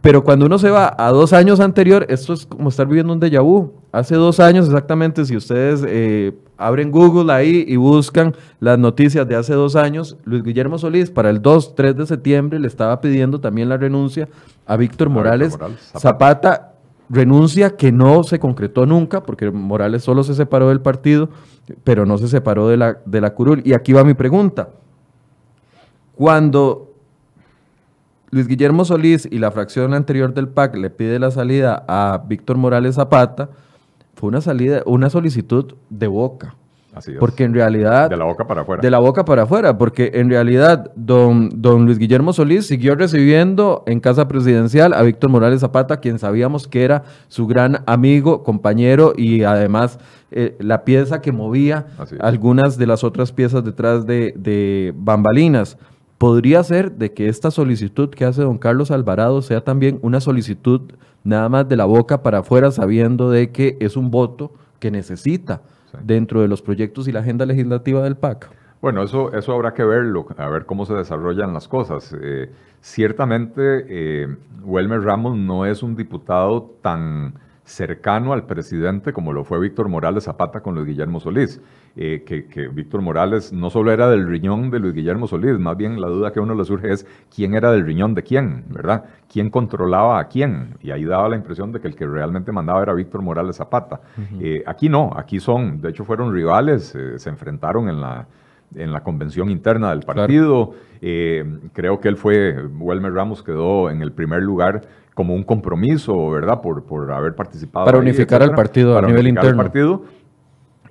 Pero 0.00 0.22
cuando 0.22 0.46
uno 0.46 0.58
se 0.58 0.70
va 0.70 0.94
a 0.96 1.10
dos 1.10 1.32
años 1.32 1.58
anterior, 1.58 2.06
esto 2.08 2.32
es 2.32 2.46
como 2.46 2.68
estar 2.68 2.86
viviendo 2.86 3.12
un 3.12 3.20
déjà 3.20 3.42
vu. 3.42 3.72
Hace 3.90 4.14
dos 4.14 4.38
años 4.38 4.66
exactamente, 4.66 5.24
si 5.24 5.36
ustedes 5.36 5.84
eh, 5.86 6.32
abren 6.56 6.90
Google 6.90 7.32
ahí 7.32 7.64
y 7.66 7.76
buscan 7.76 8.34
las 8.60 8.78
noticias 8.78 9.26
de 9.28 9.36
hace 9.36 9.54
dos 9.54 9.76
años, 9.76 10.16
Luis 10.24 10.42
Guillermo 10.42 10.78
Solís 10.78 11.10
para 11.10 11.30
el 11.30 11.42
2, 11.42 11.74
3 11.74 11.96
de 11.96 12.06
septiembre 12.06 12.58
le 12.58 12.68
estaba 12.68 13.00
pidiendo 13.00 13.40
también 13.40 13.68
la 13.68 13.76
renuncia 13.76 14.28
a 14.66 14.76
Víctor 14.76 15.10
Morales, 15.10 15.56
Zapata. 15.96 16.74
renuncia 17.08 17.76
que 17.76 17.92
no 17.92 18.24
se 18.24 18.38
concretó 18.38 18.86
nunca, 18.86 19.22
porque 19.22 19.50
Morales 19.50 20.02
solo 20.02 20.24
se 20.24 20.34
separó 20.34 20.68
del 20.68 20.80
partido, 20.80 21.28
pero 21.84 22.06
no 22.06 22.18
se 22.18 22.28
separó 22.28 22.68
de 22.68 22.76
la, 22.76 22.98
de 23.04 23.20
la 23.20 23.34
curul. 23.34 23.62
Y 23.64 23.74
aquí 23.74 23.92
va 23.92 24.04
mi 24.04 24.14
pregunta. 24.14 24.70
Cuando 26.14 26.94
Luis 28.30 28.48
Guillermo 28.48 28.84
Solís 28.84 29.28
y 29.30 29.38
la 29.38 29.50
fracción 29.50 29.94
anterior 29.94 30.34
del 30.34 30.48
PAC 30.48 30.76
le 30.76 30.90
pide 30.90 31.18
la 31.18 31.30
salida 31.30 31.84
a 31.86 32.24
Víctor 32.26 32.56
Morales 32.56 32.96
Zapata, 32.96 33.50
fue 34.16 34.28
una 34.28 34.40
salida, 34.40 34.82
una 34.86 35.08
solicitud 35.08 35.74
de 35.88 36.08
boca. 36.08 36.56
Así 36.94 37.12
es. 37.12 37.18
Porque 37.18 37.44
en 37.44 37.52
realidad... 37.52 38.08
De 38.08 38.16
la 38.16 38.24
boca 38.24 38.46
para 38.46 38.62
afuera. 38.62 38.80
De 38.80 38.90
la 38.90 38.98
boca 38.98 39.26
para 39.26 39.42
afuera, 39.42 39.76
porque 39.76 40.12
en 40.14 40.30
realidad 40.30 40.90
don, 40.96 41.50
don 41.60 41.84
Luis 41.84 41.98
Guillermo 41.98 42.32
Solís 42.32 42.66
siguió 42.66 42.94
recibiendo 42.94 43.84
en 43.86 44.00
casa 44.00 44.26
presidencial 44.26 44.94
a 44.94 45.02
Víctor 45.02 45.28
Morales 45.28 45.60
Zapata, 45.60 46.00
quien 46.00 46.18
sabíamos 46.18 46.66
que 46.66 46.84
era 46.84 47.04
su 47.28 47.46
gran 47.46 47.82
amigo, 47.84 48.42
compañero 48.42 49.12
y 49.14 49.42
además 49.42 49.98
eh, 50.30 50.56
la 50.58 50.84
pieza 50.86 51.20
que 51.20 51.32
movía 51.32 51.86
algunas 52.18 52.78
de 52.78 52.86
las 52.86 53.04
otras 53.04 53.30
piezas 53.30 53.62
detrás 53.62 54.06
de, 54.06 54.32
de 54.34 54.94
bambalinas. 54.96 55.76
podría 56.18 56.62
ser 56.64 56.92
de 56.92 57.12
que 57.12 57.28
esta 57.28 57.50
solicitud 57.50 58.08
que 58.08 58.24
hace 58.24 58.42
don 58.42 58.58
Carlos 58.58 58.90
Alvarado 58.90 59.42
sea 59.42 59.62
también 59.62 59.98
una 60.02 60.20
solicitud 60.20 60.92
nada 61.26 61.48
más 61.48 61.68
de 61.68 61.76
la 61.76 61.84
boca 61.84 62.22
para 62.22 62.38
afuera, 62.38 62.70
sabiendo 62.70 63.30
de 63.30 63.50
que 63.50 63.76
es 63.80 63.96
un 63.96 64.10
voto 64.10 64.52
que 64.78 64.90
necesita 64.90 65.60
dentro 66.02 66.40
de 66.40 66.48
los 66.48 66.62
proyectos 66.62 67.08
y 67.08 67.12
la 67.12 67.20
agenda 67.20 67.44
legislativa 67.46 68.02
del 68.02 68.16
PAC. 68.16 68.50
Bueno, 68.80 69.02
eso, 69.02 69.32
eso 69.32 69.52
habrá 69.52 69.74
que 69.74 69.84
verlo, 69.84 70.26
a 70.36 70.48
ver 70.48 70.66
cómo 70.66 70.86
se 70.86 70.94
desarrollan 70.94 71.52
las 71.52 71.66
cosas. 71.66 72.14
Eh, 72.20 72.52
ciertamente, 72.80 73.86
eh, 73.88 74.36
Welmer 74.62 75.00
Ramos 75.00 75.36
no 75.36 75.66
es 75.66 75.82
un 75.82 75.96
diputado 75.96 76.74
tan 76.82 77.34
cercano 77.66 78.32
al 78.32 78.46
presidente 78.46 79.12
como 79.12 79.32
lo 79.32 79.42
fue 79.42 79.58
Víctor 79.58 79.88
Morales 79.88 80.24
Zapata 80.24 80.60
con 80.60 80.76
Luis 80.76 80.86
Guillermo 80.86 81.18
Solís. 81.18 81.60
Eh, 81.96 82.22
que, 82.24 82.68
Víctor 82.68 83.02
Morales 83.02 83.52
no 83.52 83.70
solo 83.70 83.90
era 83.90 84.08
del 84.08 84.28
riñón 84.28 84.70
de 84.70 84.78
Luis 84.78 84.94
Guillermo 84.94 85.26
Solís, 85.26 85.58
más 85.58 85.76
bien 85.76 86.00
la 86.00 86.06
duda 86.06 86.32
que 86.32 86.38
a 86.38 86.42
uno 86.42 86.54
le 86.54 86.64
surge 86.64 86.92
es 86.92 87.06
quién 87.34 87.54
era 87.54 87.72
del 87.72 87.84
riñón 87.84 88.14
de 88.14 88.22
quién, 88.22 88.64
¿verdad? 88.68 89.04
¿Quién 89.30 89.50
controlaba 89.50 90.20
a 90.20 90.28
quién? 90.28 90.76
Y 90.80 90.92
ahí 90.92 91.04
daba 91.04 91.28
la 91.28 91.36
impresión 91.36 91.72
de 91.72 91.80
que 91.80 91.88
el 91.88 91.96
que 91.96 92.06
realmente 92.06 92.52
mandaba 92.52 92.82
era 92.82 92.92
Víctor 92.94 93.22
Morales 93.22 93.56
Zapata. 93.56 94.00
Eh, 94.40 94.62
aquí 94.66 94.88
no, 94.88 95.10
aquí 95.16 95.40
son, 95.40 95.80
de 95.80 95.90
hecho 95.90 96.04
fueron 96.04 96.32
rivales, 96.32 96.94
eh, 96.94 97.18
se 97.18 97.30
enfrentaron 97.30 97.88
en 97.88 98.00
la, 98.00 98.28
en 98.76 98.92
la 98.92 99.02
convención 99.02 99.50
interna 99.50 99.90
del 99.90 100.00
partido. 100.00 100.74
creo 101.00 102.00
que 102.00 102.08
él 102.08 102.16
fue, 102.16 102.62
Welmer 102.78 103.12
Ramos 103.12 103.42
quedó 103.42 103.90
en 103.90 104.02
el 104.02 104.12
primer 104.12 104.42
lugar 104.42 104.82
como 105.16 105.34
un 105.34 105.44
compromiso, 105.44 106.28
¿verdad? 106.28 106.60
Por, 106.60 106.84
por 106.84 107.10
haber 107.10 107.34
participado. 107.34 107.86
Para 107.86 107.96
unificar 107.96 108.42
al 108.42 108.54
partido 108.54 108.98
a 108.98 109.00
nivel 109.00 109.26
interno. 109.28 109.56
partido. 109.56 110.04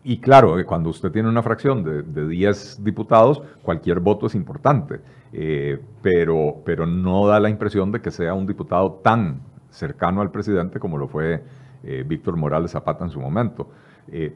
Y 0.04 0.18
claro, 0.18 0.58
eh, 0.58 0.66
cuando 0.66 0.90
usted 0.90 1.12
tiene 1.12 1.30
una 1.30 1.44
fracción 1.44 1.84
de, 1.84 2.02
de 2.02 2.28
10 2.28 2.84
diputados, 2.84 3.44
cualquier 3.62 4.00
voto 4.00 4.26
es 4.26 4.34
importante, 4.34 5.00
eh, 5.32 5.80
pero, 6.02 6.56
pero 6.66 6.88
no 6.88 7.28
da 7.28 7.40
la 7.40 7.50
impresión 7.50 7.92
de 7.92 8.02
que 8.02 8.10
sea 8.10 8.34
un 8.34 8.48
diputado 8.48 8.94
tan 9.04 9.42
cercano 9.70 10.22
al 10.22 10.32
presidente 10.32 10.80
como 10.80 10.98
lo 10.98 11.08
fue 11.08 11.44
eh, 11.84 12.04
Víctor 12.08 12.36
Morales 12.36 12.72
Zapata 12.72 13.04
en 13.04 13.12
su 13.12 13.20
momento. 13.20 13.70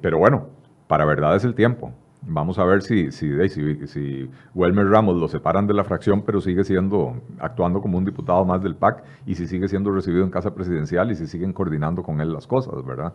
pero 0.01 0.19
bueno, 0.19 0.50
para 0.88 1.03
verdad 1.03 1.36
es 1.36 1.43
el 1.46 1.55
tiempo. 1.55 1.91
Vamos 2.31 2.59
a 2.59 2.63
ver 2.63 2.83
si, 2.83 3.12
si, 3.12 3.50
si, 3.50 3.88
si, 3.88 4.29
Welmer 4.53 4.88
Ramos 4.88 5.17
lo 5.17 5.27
separan 5.27 5.65
de 5.65 5.74
la 5.74 5.83
fracción, 5.83 6.21
pero 6.21 6.39
sigue 6.41 6.63
siendo, 6.63 7.15
actuando 7.39 7.81
como 7.81 7.98
un 7.98 8.05
diputado 8.05 8.45
más 8.45 8.62
del 8.62 8.75
PAC, 8.75 9.03
y 9.25 9.33
si 9.33 9.48
sigue 9.48 9.67
siendo 9.67 9.91
recibido 9.91 10.24
en 10.24 10.29
casa 10.29 10.53
presidencial 10.53 11.12
y 11.12 11.15
si 11.15 11.25
siguen 11.25 11.53
coordinando 11.53 12.03
con 12.03 12.21
él 12.21 12.31
las 12.31 12.45
cosas, 12.45 12.86
¿verdad? 12.86 13.13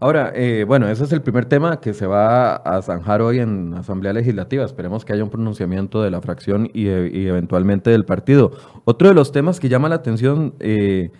Ahora, 0.00 0.32
eh, 0.34 0.64
bueno, 0.66 0.88
ese 0.88 1.04
es 1.04 1.12
el 1.12 1.22
primer 1.22 1.44
tema 1.44 1.80
que 1.80 1.94
se 1.94 2.06
va 2.06 2.56
a 2.56 2.82
zanjar 2.82 3.22
hoy 3.22 3.38
en 3.38 3.74
Asamblea 3.74 4.12
Legislativa. 4.12 4.64
Esperemos 4.64 5.04
que 5.04 5.12
haya 5.12 5.22
un 5.22 5.30
pronunciamiento 5.30 6.02
de 6.02 6.10
la 6.10 6.20
fracción 6.20 6.68
y, 6.72 6.88
eventualmente 6.88 7.90
del 7.90 8.04
partido. 8.04 8.50
Otro 8.84 9.08
de 9.08 9.14
los 9.14 9.30
temas 9.30 9.60
que 9.60 9.68
llama 9.68 9.88
la 9.88 9.96
atención, 9.96 10.54
eh, 10.58 11.12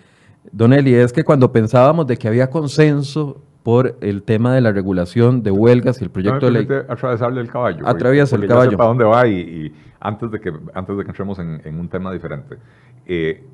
Don 0.51 0.73
Eli, 0.73 0.95
es 0.95 1.13
que 1.13 1.25
cuando 1.25 1.53
pensábamos 1.53 2.07
de 2.07 2.17
que 2.17 2.27
había 2.27 2.51
consenso 2.51 3.43
por 3.69 3.99
el 4.01 4.23
tema 4.23 4.55
de 4.55 4.63
la 4.63 4.73
regulación 4.73 5.43
de 5.43 5.51
huelgas 5.51 6.01
y 6.01 6.05
el 6.05 6.11
proyecto 6.11 6.47
de 6.47 6.53
ley. 6.53 6.69
atravesarle 6.89 7.43
el 7.43 7.51
caballo. 7.51 7.87
Atraviesa 7.87 8.37
el 8.37 8.47
caballo. 8.47 8.79
para 8.79 8.89
dónde 8.89 9.05
va 9.05 9.29
y, 9.29 9.71
antes, 10.01 10.31
de 10.31 10.41
que, 10.41 10.55
antes 10.73 10.97
de 10.97 11.05
que 11.05 11.11
entremos 11.11 11.39
en, 11.39 11.79
un 11.79 11.87
tema 11.87 12.11
diferente. 12.11 12.57
Eh, 13.05 13.45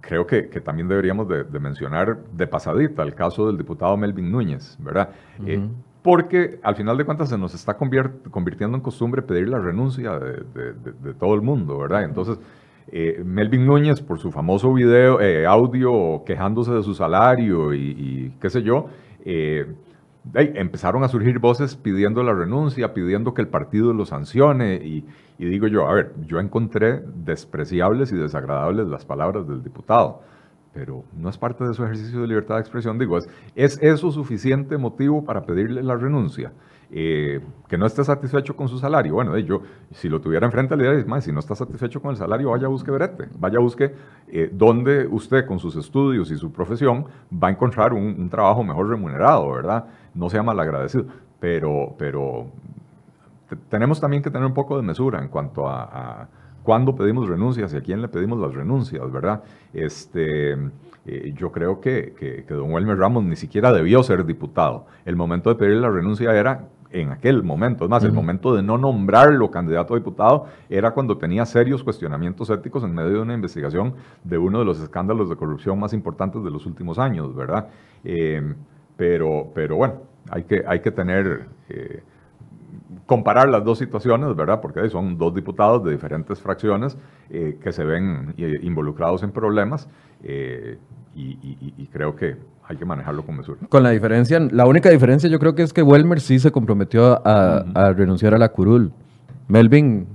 creo 0.00 0.26
que, 0.26 0.42
también 0.60 0.88
deberíamos 0.88 1.28
de, 1.28 1.44
mencionar 1.60 2.18
de 2.32 2.48
pasadita 2.48 3.04
el 3.04 3.14
caso 3.14 3.46
del 3.46 3.56
diputado 3.56 3.96
Melvin 3.96 4.28
Núñez, 4.32 4.76
¿verdad? 4.80 5.10
Eh, 5.46 5.64
porque 6.02 6.58
al 6.64 6.74
final 6.74 6.96
de 6.96 7.04
cuentas 7.04 7.28
se 7.28 7.38
nos 7.38 7.54
está 7.54 7.76
convirtiendo 7.76 8.76
en 8.76 8.82
costumbre 8.82 9.22
pedir 9.22 9.48
la 9.48 9.60
renuncia 9.60 10.18
de, 10.18 11.14
todo 11.14 11.36
el 11.36 11.42
mundo, 11.42 11.78
¿verdad? 11.78 12.02
Entonces, 12.02 12.40
eh, 12.88 13.22
Melvin 13.24 13.64
Núñez, 13.64 14.00
por 14.00 14.18
su 14.18 14.32
famoso 14.32 14.74
video, 14.74 15.20
audio 15.48 16.24
quejándose 16.26 16.72
de 16.72 16.82
su 16.82 16.92
salario 16.92 17.72
y, 17.72 17.78
y 17.78 18.32
qué 18.40 18.50
sé 18.50 18.60
yo, 18.64 18.88
eh, 19.24 19.66
empezaron 20.34 21.04
a 21.04 21.08
surgir 21.08 21.38
voces 21.38 21.76
pidiendo 21.76 22.22
la 22.22 22.32
renuncia, 22.32 22.94
pidiendo 22.94 23.34
que 23.34 23.42
el 23.42 23.48
partido 23.48 23.92
lo 23.92 24.06
sancione 24.06 24.76
y, 24.76 25.04
digo 25.38 25.66
yo, 25.66 25.86
a 25.88 25.94
ver, 25.94 26.12
yo 26.26 26.40
encontré 26.40 27.02
despreciables 27.24 28.10
y 28.12 28.16
desagradables 28.16 28.86
las 28.86 29.04
palabras 29.04 29.46
del 29.46 29.62
diputado, 29.62 30.22
pero 30.72 31.04
no 31.16 31.28
es 31.28 31.36
parte 31.36 31.64
de 31.64 31.74
su 31.74 31.84
ejercicio 31.84 32.20
de 32.20 32.28
libertad 32.28 32.56
de 32.56 32.62
expresión, 32.62 32.98
digo, 32.98 33.18
¿es, 33.18 33.28
¿es 33.54 33.78
eso 33.82 34.10
suficiente 34.10 34.78
motivo 34.78 35.24
para 35.24 35.44
pedirle 35.44 35.82
la 35.82 35.96
renuncia? 35.96 36.52
Eh, 36.90 37.40
que 37.68 37.78
no 37.78 37.86
esté 37.86 38.04
satisfecho 38.04 38.54
con 38.54 38.68
su 38.68 38.78
salario. 38.78 39.14
Bueno, 39.14 39.36
yo, 39.38 39.62
si 39.92 40.08
lo 40.08 40.20
tuviera 40.20 40.46
enfrente, 40.46 40.76
le 40.76 40.96
diría, 40.96 41.20
si 41.20 41.32
no 41.32 41.40
está 41.40 41.54
satisfecho 41.54 42.00
con 42.00 42.10
el 42.10 42.16
salario, 42.16 42.50
vaya 42.50 42.66
a 42.66 42.68
busque 42.68 42.90
brete, 42.90 43.28
vaya 43.38 43.58
a 43.58 43.60
busque 43.60 43.94
eh, 44.28 44.50
dónde 44.52 45.06
usted 45.06 45.46
con 45.46 45.58
sus 45.58 45.76
estudios 45.76 46.30
y 46.30 46.36
su 46.36 46.52
profesión 46.52 47.06
va 47.32 47.48
a 47.48 47.50
encontrar 47.50 47.92
un, 47.92 48.28
trabajo 48.28 48.62
mejor 48.62 48.88
remunerado, 48.88 49.50
¿verdad? 49.50 49.86
No 50.14 50.30
sea 50.30 50.42
malagradecido, 50.42 51.06
pero, 51.40 51.94
pero 51.98 52.46
tenemos 53.68 54.00
también 54.00 54.22
que 54.22 54.30
tener 54.30 54.46
un 54.46 54.54
poco 54.54 54.76
de 54.76 54.82
mesura 54.82 55.20
en 55.20 55.28
cuanto 55.28 55.68
a, 55.68 56.28
cuándo 56.62 56.94
pedimos 56.94 57.28
renuncias 57.28 57.74
y 57.74 57.76
a 57.76 57.80
quién 57.80 58.02
le 58.02 58.08
pedimos 58.08 58.38
las 58.38 58.54
renuncias, 58.54 59.10
¿verdad? 59.10 59.42
Este, 59.72 60.52
eh, 61.06 61.34
yo 61.36 61.52
creo 61.52 61.80
que, 61.80 62.14
que, 62.18 62.44
que, 62.44 62.54
don 62.54 62.72
Wilmer 62.72 62.96
Ramos 62.96 63.24
ni 63.24 63.36
siquiera 63.36 63.72
debió 63.72 64.02
ser 64.02 64.24
diputado. 64.24 64.86
El 65.04 65.16
momento 65.16 65.50
de 65.50 65.56
pedir 65.56 65.76
la 65.76 65.90
renuncia 65.90 66.32
era 66.34 66.68
en 66.94 67.10
aquel 67.10 67.42
momento. 67.42 67.84
Es 67.84 67.90
más, 67.90 68.04
el 68.04 68.12
momento 68.12 68.54
de 68.54 68.62
no 68.62 68.78
nombrarlo 68.78 69.50
candidato 69.50 69.94
a 69.94 69.96
diputado 69.98 70.46
era 70.70 70.92
cuando 70.92 71.18
tenía 71.18 71.44
serios 71.44 71.82
cuestionamientos 71.82 72.48
éticos 72.50 72.84
en 72.84 72.94
medio 72.94 73.10
de 73.10 73.20
una 73.20 73.34
investigación 73.34 73.94
de 74.22 74.38
uno 74.38 74.60
de 74.60 74.64
los 74.64 74.80
escándalos 74.80 75.28
de 75.28 75.34
corrupción 75.34 75.78
más 75.78 75.92
importantes 75.92 76.44
de 76.44 76.50
los 76.50 76.66
últimos 76.66 77.00
años, 77.00 77.34
¿verdad? 77.34 77.68
Eh, 78.04 78.54
pero, 78.96 79.50
pero 79.52 79.76
bueno, 79.76 80.02
hay 80.30 80.44
que, 80.44 80.62
hay 80.66 80.80
que 80.80 80.92
tener, 80.92 81.48
eh, 81.68 82.02
comparar 83.06 83.48
las 83.48 83.64
dos 83.64 83.78
situaciones, 83.78 84.36
¿verdad? 84.36 84.60
Porque 84.60 84.88
son 84.88 85.18
dos 85.18 85.34
diputados 85.34 85.84
de 85.84 85.90
diferentes 85.90 86.40
fracciones 86.40 86.96
eh, 87.28 87.58
que 87.60 87.72
se 87.72 87.84
ven 87.84 88.34
involucrados 88.36 89.24
en 89.24 89.32
problemas 89.32 89.88
y 91.16 91.86
creo 91.92 92.14
que 92.14 92.36
hay 92.66 92.76
que 92.76 92.84
manejarlo 92.84 93.24
con 93.24 93.36
mesura. 93.36 93.58
Con 93.68 93.82
la 93.82 93.90
diferencia, 93.90 94.40
la 94.40 94.66
única 94.66 94.88
diferencia 94.90 95.28
yo 95.28 95.38
creo 95.38 95.54
que 95.54 95.62
es 95.62 95.72
que 95.72 95.82
Welmer 95.82 96.20
sí 96.20 96.38
se 96.38 96.50
comprometió 96.50 97.20
a, 97.24 97.92
renunciar 97.96 98.34
a 98.34 98.38
la 98.38 98.48
curul. 98.50 98.92
Melvin 99.48 100.06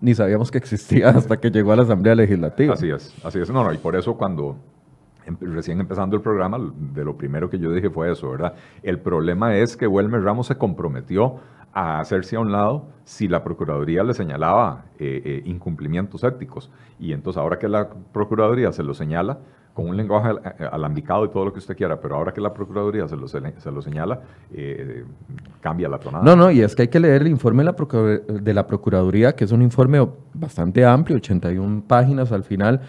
ni 0.00 0.14
sabíamos 0.14 0.50
que 0.50 0.58
existía 0.58 1.10
hasta 1.10 1.38
que 1.38 1.50
llegó 1.50 1.72
a 1.72 1.76
la 1.76 1.82
Asamblea 1.82 2.14
Legislativa. 2.14 2.74
Así 2.74 2.90
es, 2.90 3.14
así 3.24 3.40
es. 3.40 3.50
No, 3.50 3.64
no, 3.64 3.72
y 3.72 3.78
por 3.78 3.96
eso 3.96 4.14
cuando 4.16 4.56
em, 5.26 5.36
recién 5.52 5.80
empezando 5.80 6.16
el 6.16 6.22
programa, 6.22 6.58
de 6.74 7.04
lo 7.04 7.16
primero 7.16 7.50
que 7.50 7.58
yo 7.58 7.70
dije 7.72 7.90
fue 7.90 8.10
eso, 8.10 8.30
¿verdad? 8.30 8.54
El 8.82 8.98
problema 8.98 9.56
es 9.56 9.76
que 9.76 9.86
Welmer 9.86 10.22
Ramos 10.22 10.46
se 10.46 10.56
comprometió 10.56 11.40
a 11.72 12.00
hacerse 12.00 12.36
a 12.36 12.40
un 12.40 12.52
lado 12.52 12.86
si 13.04 13.28
la 13.28 13.44
Procuraduría 13.44 14.02
le 14.02 14.14
señalaba 14.14 14.86
eh, 14.98 15.20
eh, 15.24 15.42
incumplimientos 15.44 16.24
éticos. 16.24 16.70
Y 16.98 17.12
entonces 17.12 17.38
ahora 17.38 17.58
que 17.58 17.68
la 17.68 17.90
Procuraduría 18.12 18.72
se 18.72 18.82
lo 18.82 18.94
señala, 18.94 19.38
con 19.76 19.90
un 19.90 19.96
lenguaje 19.96 20.30
alambicado 20.72 21.26
y 21.26 21.28
todo 21.28 21.44
lo 21.44 21.52
que 21.52 21.58
usted 21.58 21.76
quiera, 21.76 22.00
pero 22.00 22.16
ahora 22.16 22.32
que 22.32 22.40
la 22.40 22.54
Procuraduría 22.54 23.06
se 23.06 23.14
lo, 23.14 23.28
se 23.28 23.70
lo 23.70 23.82
señala, 23.82 24.20
eh, 24.50 25.04
cambia 25.60 25.86
la 25.86 25.98
tonada. 25.98 26.24
No, 26.24 26.34
no, 26.34 26.50
y 26.50 26.62
es 26.62 26.74
que 26.74 26.82
hay 26.82 26.88
que 26.88 26.98
leer 26.98 27.20
el 27.20 27.28
informe 27.28 27.62
de 27.62 27.70
la, 27.70 28.40
de 28.40 28.54
la 28.54 28.66
Procuraduría, 28.66 29.36
que 29.36 29.44
es 29.44 29.52
un 29.52 29.60
informe 29.60 30.08
bastante 30.32 30.82
amplio, 30.82 31.18
81 31.18 31.82
páginas 31.86 32.32
al 32.32 32.42
final, 32.42 32.80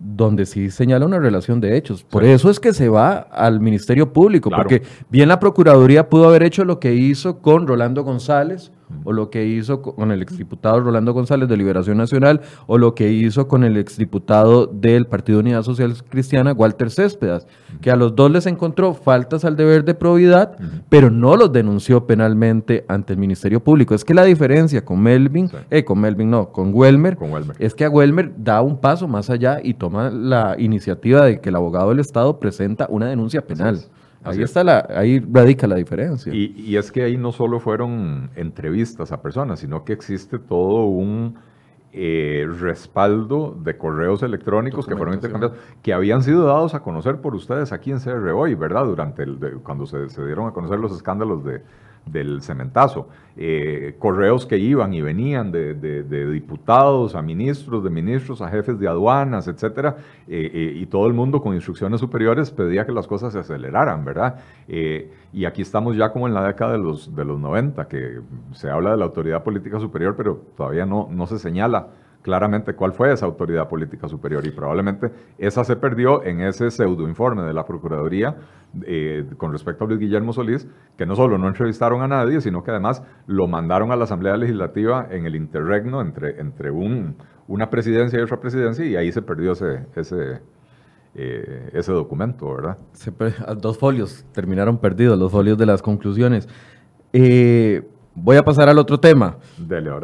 donde 0.00 0.46
sí 0.46 0.70
señala 0.70 1.06
una 1.06 1.18
relación 1.18 1.60
de 1.60 1.76
hechos. 1.76 2.04
Por 2.04 2.22
eso 2.22 2.50
es 2.50 2.60
que 2.60 2.72
se 2.72 2.88
va 2.88 3.16
al 3.16 3.58
Ministerio 3.58 4.12
Público, 4.12 4.48
porque 4.48 4.82
bien 5.10 5.28
la 5.28 5.40
Procuraduría 5.40 6.08
pudo 6.08 6.28
haber 6.28 6.44
hecho 6.44 6.64
lo 6.64 6.78
que 6.78 6.94
hizo 6.94 7.40
con 7.40 7.66
Rolando 7.66 8.04
González, 8.04 8.70
o 9.04 9.12
lo 9.12 9.30
que 9.30 9.46
hizo 9.46 9.82
con 9.82 10.10
el 10.10 10.22
exdiputado 10.22 10.80
Rolando 10.80 11.12
González 11.12 11.48
de 11.48 11.56
Liberación 11.56 11.98
Nacional, 11.98 12.40
o 12.66 12.78
lo 12.78 12.94
que 12.94 13.10
hizo 13.10 13.48
con 13.48 13.64
el 13.64 13.76
exdiputado 13.76 14.66
del 14.66 15.06
Partido 15.06 15.40
Unidad 15.40 15.62
Social 15.62 15.94
Cristiana, 16.08 16.52
Walter 16.52 16.90
Céspedas, 16.90 17.46
que 17.80 17.90
a 17.90 17.96
los 17.96 18.14
dos 18.14 18.30
les 18.30 18.46
encontró 18.46 18.94
faltas 18.94 19.44
al 19.44 19.56
deber 19.56 19.84
de 19.84 19.94
probidad, 19.94 20.56
pero 20.88 21.10
no 21.10 21.36
los 21.36 21.52
denunció 21.52 22.06
penalmente 22.06 22.84
ante 22.88 23.12
el 23.12 23.18
Ministerio 23.18 23.62
Público. 23.62 23.94
Es 23.94 24.04
que 24.04 24.14
la 24.14 24.24
diferencia 24.24 24.84
con 24.84 25.00
Melvin, 25.00 25.50
eh, 25.70 25.84
con 25.84 26.00
Melvin 26.00 26.30
no, 26.30 26.50
con 26.50 26.72
Welmer, 26.74 27.16
con 27.16 27.28
es 27.58 27.74
que 27.74 27.84
a 27.84 27.90
Welmer 27.90 28.32
da 28.36 28.62
un 28.62 28.80
paso 28.80 29.08
más 29.08 29.30
allá 29.30 29.60
y 29.62 29.74
toma 29.74 30.10
la 30.10 30.56
iniciativa 30.58 31.24
de 31.24 31.40
que 31.40 31.48
el 31.50 31.56
abogado 31.56 31.90
del 31.90 32.00
Estado 32.00 32.38
presenta 32.38 32.86
una 32.88 33.06
denuncia 33.06 33.42
penal. 33.42 33.80
Ahí, 34.24 34.42
está 34.42 34.64
la, 34.64 34.86
ahí 34.90 35.20
radica 35.20 35.66
la 35.66 35.76
diferencia. 35.76 36.32
Y, 36.34 36.76
es 36.76 36.90
que 36.90 37.02
ahí 37.02 37.16
no 37.16 37.32
solo 37.32 37.60
fueron 37.60 38.30
entrevistas 38.34 39.12
a 39.12 39.22
personas, 39.22 39.60
sino 39.60 39.84
que 39.84 39.92
existe 39.92 40.38
todo 40.38 40.86
un 40.86 41.36
eh, 41.92 42.46
respaldo 42.58 43.56
de 43.62 43.76
correos 43.76 44.22
electrónicos 44.22 44.86
que 44.86 44.96
fueron 44.96 45.14
intercambiados, 45.14 45.56
que 45.82 45.92
habían 45.92 46.22
sido 46.22 46.44
dados 46.44 46.74
a 46.74 46.80
conocer 46.80 47.20
por 47.20 47.34
ustedes 47.34 47.72
aquí 47.72 47.90
en 47.90 48.00
CR 48.00 48.28
hoy, 48.30 48.54
¿verdad? 48.54 48.84
Durante 48.84 49.22
el, 49.22 49.38
cuando 49.62 49.86
se, 49.86 50.08
se, 50.08 50.24
dieron 50.24 50.48
a 50.48 50.52
conocer 50.52 50.78
los 50.78 50.92
escándalos 50.92 51.44
de, 51.44 51.62
del 52.10 52.42
cementazo. 52.42 53.08
Eh, 53.40 53.94
correos 54.00 54.46
que 54.46 54.58
iban 54.58 54.92
y 54.92 55.00
venían 55.00 55.52
de, 55.52 55.74
diputados 56.32 57.14
a 57.14 57.22
ministros, 57.22 57.84
de 57.84 57.90
ministros 57.90 58.42
a 58.42 58.48
jefes 58.48 58.80
de 58.80 58.88
aduanas, 58.88 59.46
etcétera, 59.46 59.96
eh, 60.26 60.50
eh, 60.52 60.72
y 60.74 60.86
todo 60.86 61.06
el 61.06 61.12
mundo 61.12 61.40
con 61.40 61.54
instrucciones 61.54 62.00
superiores 62.00 62.50
pedía 62.50 62.84
que 62.84 62.90
las 62.90 63.06
cosas 63.06 63.32
se 63.32 63.38
aceleraran, 63.38 64.04
¿verdad? 64.04 64.40
y 65.32 65.44
aquí 65.44 65.62
estamos 65.62 65.96
ya 65.96 66.10
como 66.10 66.26
en 66.26 66.34
la 66.34 66.44
década 66.44 66.72
de 66.72 66.78
los, 66.78 67.14
de 67.14 67.24
los 67.24 67.38
90, 67.38 67.86
que 67.86 68.20
se 68.52 68.68
habla 68.68 68.90
de 68.90 68.96
la 68.96 69.04
autoridad 69.04 69.44
política 69.44 69.78
superior, 69.78 70.14
pero 70.16 70.42
todavía 70.56 70.84
no, 70.84 71.08
no 71.10 71.26
se 71.26 71.38
señala 71.38 71.88
claramente 72.28 72.74
cuál 72.74 72.92
fue 72.92 73.10
esa 73.10 73.24
autoridad 73.24 73.70
política 73.70 74.06
superior 74.06 74.46
y 74.46 74.50
probablemente 74.50 75.10
esa 75.38 75.64
se 75.64 75.76
perdió 75.76 76.22
en 76.24 76.42
ese 76.42 76.70
pseudo 76.70 77.08
informe 77.08 77.42
de 77.42 77.54
la 77.54 77.64
Procuraduría 77.64 78.36
eh, 78.82 79.24
con 79.38 79.50
respecto 79.50 79.84
a 79.84 79.86
Luis 79.86 79.98
Guillermo 79.98 80.34
Solís, 80.34 80.68
que 80.98 81.06
no 81.06 81.16
solo 81.16 81.38
no 81.38 81.48
entrevistaron 81.48 82.02
a 82.02 82.06
nadie, 82.06 82.42
sino 82.42 82.62
que 82.62 82.70
además 82.70 83.02
lo 83.26 83.48
mandaron 83.48 83.92
a 83.92 83.96
la 83.96 84.04
Asamblea 84.04 84.36
Legislativa 84.36 85.08
en 85.10 85.24
el 85.24 85.36
interregno 85.36 86.02
entre, 86.02 86.38
entre 86.38 86.70
un, 86.70 87.16
una 87.46 87.70
presidencia 87.70 88.18
y 88.18 88.22
otra 88.22 88.38
presidencia 88.38 88.84
y 88.84 88.94
ahí 88.94 89.10
se 89.10 89.22
perdió 89.22 89.52
ese, 89.52 89.86
ese, 89.96 90.42
eh, 91.14 91.70
ese 91.72 91.92
documento, 91.92 92.54
¿verdad? 92.54 92.76
dos 93.56 93.78
folios 93.78 94.26
terminaron 94.32 94.76
perdidos, 94.76 95.18
los 95.18 95.32
folios 95.32 95.56
de 95.56 95.64
las 95.64 95.80
conclusiones. 95.80 96.46
Eh, 97.14 97.88
Voy 98.22 98.36
a 98.36 98.44
pasar 98.44 98.68
al 98.68 98.78
otro 98.78 98.98
tema. 98.98 99.36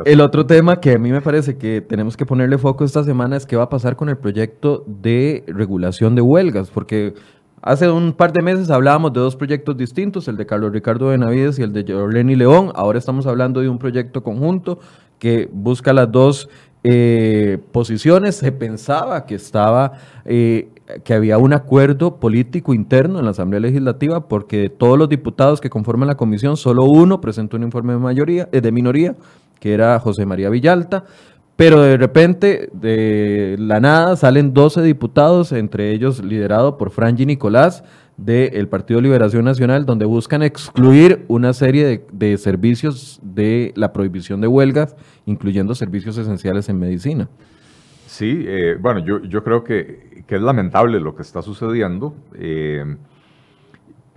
el 0.05 0.21
otro 0.21 0.47
tema 0.47 0.81
que 0.81 0.93
a 0.93 0.99
mí 0.99 1.11
me 1.11 1.21
parece 1.21 1.57
que 1.57 1.81
tenemos 1.81 2.17
que 2.17 2.25
ponerle 2.25 2.59
foco 2.59 2.85
esta 2.85 3.03
semana 3.05 3.37
es 3.37 3.47
qué 3.47 3.57
va 3.57 3.65
a 3.65 3.69
pasar 3.69 3.97
con 3.97 4.09
el 4.09 4.17
proyecto 4.17 4.85
de 4.87 5.45
regulación 5.47 6.15
de 6.15 6.23
huelgas, 6.23 6.71
porque 6.71 7.15
hace 7.63 7.91
un 7.91 8.13
par 8.13 8.33
de 8.33 8.43
meses 8.43 8.71
hablábamos 8.71 9.13
de 9.13 9.21
dos 9.21 9.37
proyectos 9.37 9.77
distintos, 9.77 10.29
el 10.29 10.37
de 10.37 10.47
Carlos 10.47 10.73
Ricardo 10.73 11.09
Benavides 11.09 11.59
y 11.59 11.63
el 11.63 11.73
de 11.73 11.85
Jorleni 11.93 12.37
León. 12.37 12.71
Ahora 12.75 12.99
estamos 12.99 13.27
hablando 13.27 13.61
de 13.61 13.69
un 13.69 13.79
proyecto 13.79 14.23
conjunto 14.23 14.79
que 15.19 15.49
busca 15.53 15.93
las 15.93 16.11
dos 16.11 16.49
eh, 16.83 17.59
posiciones. 17.73 18.37
Se 18.37 18.53
pensaba 18.53 19.25
que 19.27 19.35
estaba 19.35 19.93
eh, 20.25 20.69
que 21.03 21.15
había 21.15 21.39
un 21.39 21.53
acuerdo 21.53 22.17
político 22.17 22.75
interno 22.75 23.19
en 23.19 23.25
la 23.25 23.31
Asamblea 23.31 23.61
Legislativa 23.61 24.29
porque 24.29 24.59
de 24.59 24.69
todos 24.69 24.99
los 24.99 25.09
diputados 25.09 25.61
que 25.61 25.71
conforman 25.71 26.09
la 26.09 26.17
comisión, 26.17 26.57
solo 26.57 26.85
uno 26.85 27.21
presentó 27.21 27.57
un 27.57 27.63
informe 27.63 27.95
de 27.95 27.99
mayoría, 27.99 28.49
eh, 28.53 28.61
de 28.61 28.73
minoría, 28.73 29.17
que 29.61 29.73
era 29.73 29.99
José 29.99 30.27
María 30.27 30.51
Villalta, 30.51 31.05
pero 31.57 31.81
de 31.83 31.97
repente, 31.97 32.69
de 32.73 33.57
la 33.59 33.79
nada, 33.79 34.17
salen 34.17 34.53
12 34.53 34.83
diputados, 34.83 35.53
entre 35.53 35.93
ellos 35.93 36.23
liderado 36.23 36.77
por 36.77 36.91
Franji 36.91 37.27
Nicolás, 37.27 37.85
del 38.17 38.69
Partido 38.69 39.01
Liberación 39.01 39.45
Nacional, 39.45 39.87
donde 39.87 40.05
buscan 40.05 40.43
excluir 40.43 41.25
una 41.29 41.53
serie 41.53 41.85
de, 41.85 42.07
de, 42.13 42.39
servicios 42.39 43.21
de 43.23 43.73
la 43.77 43.93
prohibición 43.93 44.41
de 44.41 44.49
huelgas, 44.49 44.95
incluyendo 45.27 45.75
servicios 45.75 46.17
esenciales 46.19 46.69
en 46.69 46.79
medicina. 46.79 47.29
Sí, 48.15 48.45
eh, 48.47 48.79
bueno, 48.81 49.01
yo, 49.01 49.25
yo 49.25 49.43
creo 49.43 49.65
que, 49.65 50.23
que, 50.29 50.37
es 50.37 50.41
lamentable 50.41 51.01
lo 51.01 51.17
que 51.17 51.23
está 51.23 51.43
sucediendo. 51.43 52.15
Eh, 52.35 52.97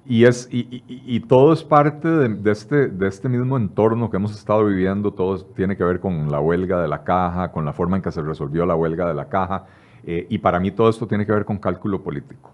y, 0.05 0.25
es, 0.25 0.47
y, 0.51 0.83
y, 0.88 1.19
todo 1.21 1.51
es 1.51 1.63
parte 1.63 2.07
de, 2.07 2.51
este, 2.51 2.89
de 2.89 3.07
este 3.07 3.27
mismo 3.27 3.57
entorno 3.57 4.12
que 4.12 4.17
hemos 4.17 4.38
estado 4.38 4.65
viviendo. 4.65 5.13
Todo 5.13 5.43
tiene 5.43 5.75
que 5.75 5.83
ver 5.83 5.99
con 5.99 6.29
la 6.29 6.39
huelga 6.39 6.79
de 6.79 6.88
la 6.88 7.03
caja, 7.03 7.51
con 7.51 7.65
la 7.65 7.73
forma 7.73 7.97
en 7.97 8.03
que 8.03 8.12
se 8.12 8.21
resolvió 8.21 8.67
la 8.67 8.75
huelga 8.75 9.07
de 9.07 9.15
la 9.15 9.29
caja. 9.29 9.65
Eh, 10.05 10.27
y 10.29 10.38
para 10.38 10.60
mí 10.60 10.69
todo 10.69 10.89
esto 10.89 11.07
tiene 11.07 11.25
que 11.25 11.31
ver 11.31 11.43
con 11.43 11.57
cálculo 11.57 12.03
político. 12.03 12.51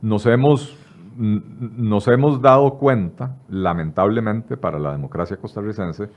nos, 0.00 0.24
hemos, 0.26 0.78
nos 1.16 2.06
hemos 2.06 2.40
dado 2.40 2.74
cuenta, 2.74 3.38
lamentablemente 3.48 4.56
para 4.56 4.78
la 4.78 4.92
democracia 4.92 5.36
costarricense, 5.36 6.08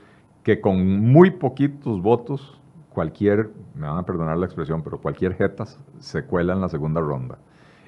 que 0.44 0.60
con 0.60 1.00
muy 1.00 1.32
poquitos 1.32 2.00
votos 2.00 2.60
cualquier, 2.96 3.50
me 3.74 3.86
van 3.86 3.98
a 3.98 4.02
perdonar 4.04 4.38
la 4.38 4.46
expresión, 4.46 4.82
pero 4.82 4.96
cualquier 4.96 5.34
jetas 5.34 5.78
se 5.98 6.24
cuela 6.24 6.54
en 6.54 6.62
la 6.62 6.68
segunda 6.70 7.02
ronda. 7.02 7.36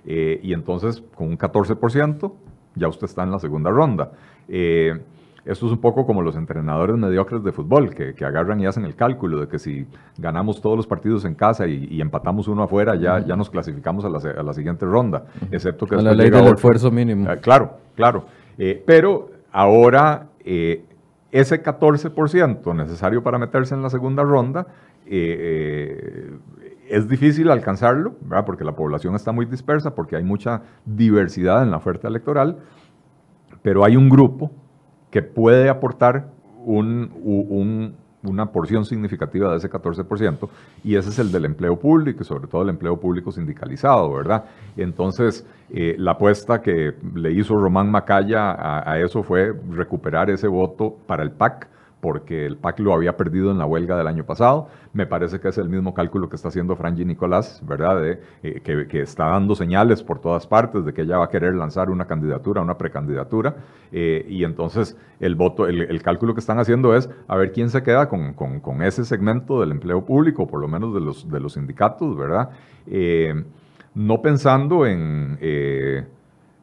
Eh, 0.05 0.39
y 0.43 0.53
entonces, 0.53 1.03
con 1.15 1.29
un 1.29 1.39
14%, 1.39 2.31
ya 2.75 2.89
usted 2.89 3.07
está 3.07 3.23
en 3.23 3.31
la 3.31 3.39
segunda 3.39 3.71
ronda. 3.71 4.13
Eh, 4.49 5.01
esto 5.47 5.65
es 5.65 5.73
un 5.73 5.79
poco 5.79 6.05
como 6.05 6.21
los 6.21 6.37
entrenadores 6.37 6.95
mediocres 6.99 7.43
de 7.43 7.53
fútbol, 7.53 7.95
que, 7.95 8.23
agarran 8.23 8.61
y 8.61 8.67
hacen 8.67 8.85
el 8.85 8.97
cálculo 8.97 9.41
de 9.41 9.49
que 9.49 9.59
si 9.59 9.87
ganamos 10.19 10.61
todos 10.61 10.77
los 10.77 10.87
partidos 10.87 11.25
en 11.25 11.35
casa 11.35 11.67
y, 11.67 12.03
empatamos 12.03 12.47
uno 12.47 12.65
afuera, 12.65 12.95
ya, 12.95 13.25
ya 13.25 13.35
nos 13.35 13.49
clasificamos 13.49 14.05
a 14.05 14.11
la, 14.11 14.53
siguiente 14.53 14.85
ronda, 14.85 15.25
excepto 15.51 15.87
que... 15.87 15.97
la 15.97 16.13
ley 16.13 16.29
del 16.29 16.49
esfuerzo 16.49 16.91
mínimo. 16.91 17.31
Eh, 17.33 17.39
claro, 17.41 17.79
claro. 17.97 18.27
pero 18.85 19.31
ahora 19.53 20.27
ese 21.31 21.63
14% 21.63 22.75
necesario 22.75 23.23
para 23.23 23.39
meterse 23.39 23.75
en 23.75 23.83
la 23.83 23.91
segunda 23.91 24.23
ronda 24.23 24.67
eh, 25.11 26.31
es 26.89 27.09
difícil 27.09 27.51
alcanzarlo, 27.51 28.15
porque 28.47 28.65
la 28.65 28.73
población 28.73 29.15
está 29.15 29.33
muy 29.33 29.47
dispersa, 29.47 29.95
porque 29.95 30.17
hay 30.17 30.25
mucha 30.25 30.63
diversidad 30.85 31.63
en 31.63 31.71
la 31.71 31.77
oferta 31.77 32.09
electoral, 32.09 32.59
pero 33.63 33.85
hay 33.85 33.97
un 33.97 34.09
grupo 34.09 34.51
que 35.11 35.23
puede 35.23 35.69
aportar 35.69 36.29
una 36.65 38.53
porción 38.53 38.85
significativa 38.85 39.51
de 39.51 39.59
ese 39.59 39.71
14%, 39.71 40.49
y 40.85 40.97
ese 40.97 41.11
es 41.11 41.19
el 41.19 41.31
del 41.31 41.45
empleo 41.45 41.79
público, 41.79 42.23
y 42.23 42.25
sobre 42.25 42.47
todo 42.47 42.63
el 42.63 42.71
empleo 42.71 42.99
público 42.99 43.33
sindicalizado, 43.33 44.13
¿verdad? 44.13 44.45
Entonces, 44.77 45.47
eh, 45.71 45.95
la 45.99 46.13
apuesta 46.13 46.63
que 46.63 46.95
le 47.15 47.33
hizo 47.33 47.55
Román 47.59 47.91
Macaya 47.91 48.91
a 48.91 48.99
eso 48.99 49.23
fue 49.23 49.55
recuperar 49.71 50.31
ese 50.31 50.49
voto 50.49 50.97
para 51.07 51.23
el 51.23 51.31
PAC, 51.31 51.69
porque 52.01 52.47
el 52.47 52.57
PAC 52.57 52.81
lo 52.81 52.95
había 52.95 53.17
perdido 53.17 53.51
en 53.51 53.59
la 53.59 53.67
huelga 53.67 53.97
del 53.97 54.07
año 54.07 54.25
pasado. 54.25 54.69
Me 54.93 55.07
parece 55.07 55.41
que 55.41 55.49
es 55.49 55.59
el 55.59 55.69
mismo 55.69 55.95
cálculo 55.95 56.29
que 56.29 56.37
está 56.37 56.49
haciendo 56.49 56.77
Franji 56.77 57.05
Nicolás, 57.05 57.63
¿verdad? 57.67 58.03
Eh, 58.05 58.21
que, 58.63 59.01
está 59.01 59.27
dando 59.27 59.55
señales 59.55 60.03
por 60.03 60.21
todas 60.21 60.47
partes 60.47 60.85
de 60.85 60.93
que 60.93 61.03
ella 61.03 61.19
va 61.19 61.27
a 61.27 61.29
querer 61.29 61.55
lanzar 61.55 61.91
una 61.91 62.07
candidatura, 62.07 62.63
una 62.63 62.79
precandidatura. 62.79 63.57
Eh, 63.91 64.25
y 64.29 64.45
entonces 64.45 64.97
el, 65.21 65.37
cálculo 66.03 66.35
que 66.35 66.41
están 66.41 66.59
haciendo 66.59 66.95
es 66.95 67.11
a 67.27 67.37
ver 67.37 67.53
quién 67.53 67.71
se 67.71 67.83
queda 67.83 68.09
con, 68.09 68.83
ese 68.83 69.05
segmento 69.05 69.61
del 69.61 69.73
empleo 69.73 70.05
público, 70.05 70.47
por 70.47 70.61
lo 70.61 70.69
menos 70.69 70.95
de 70.95 71.01
los, 71.01 71.29
de 71.29 71.41
los 71.41 71.55
sindicatos, 71.55 72.17
¿verdad? 72.17 72.51
Eh, 72.87 73.45
no 73.95 74.23
pensando 74.23 74.87
en 74.87 75.39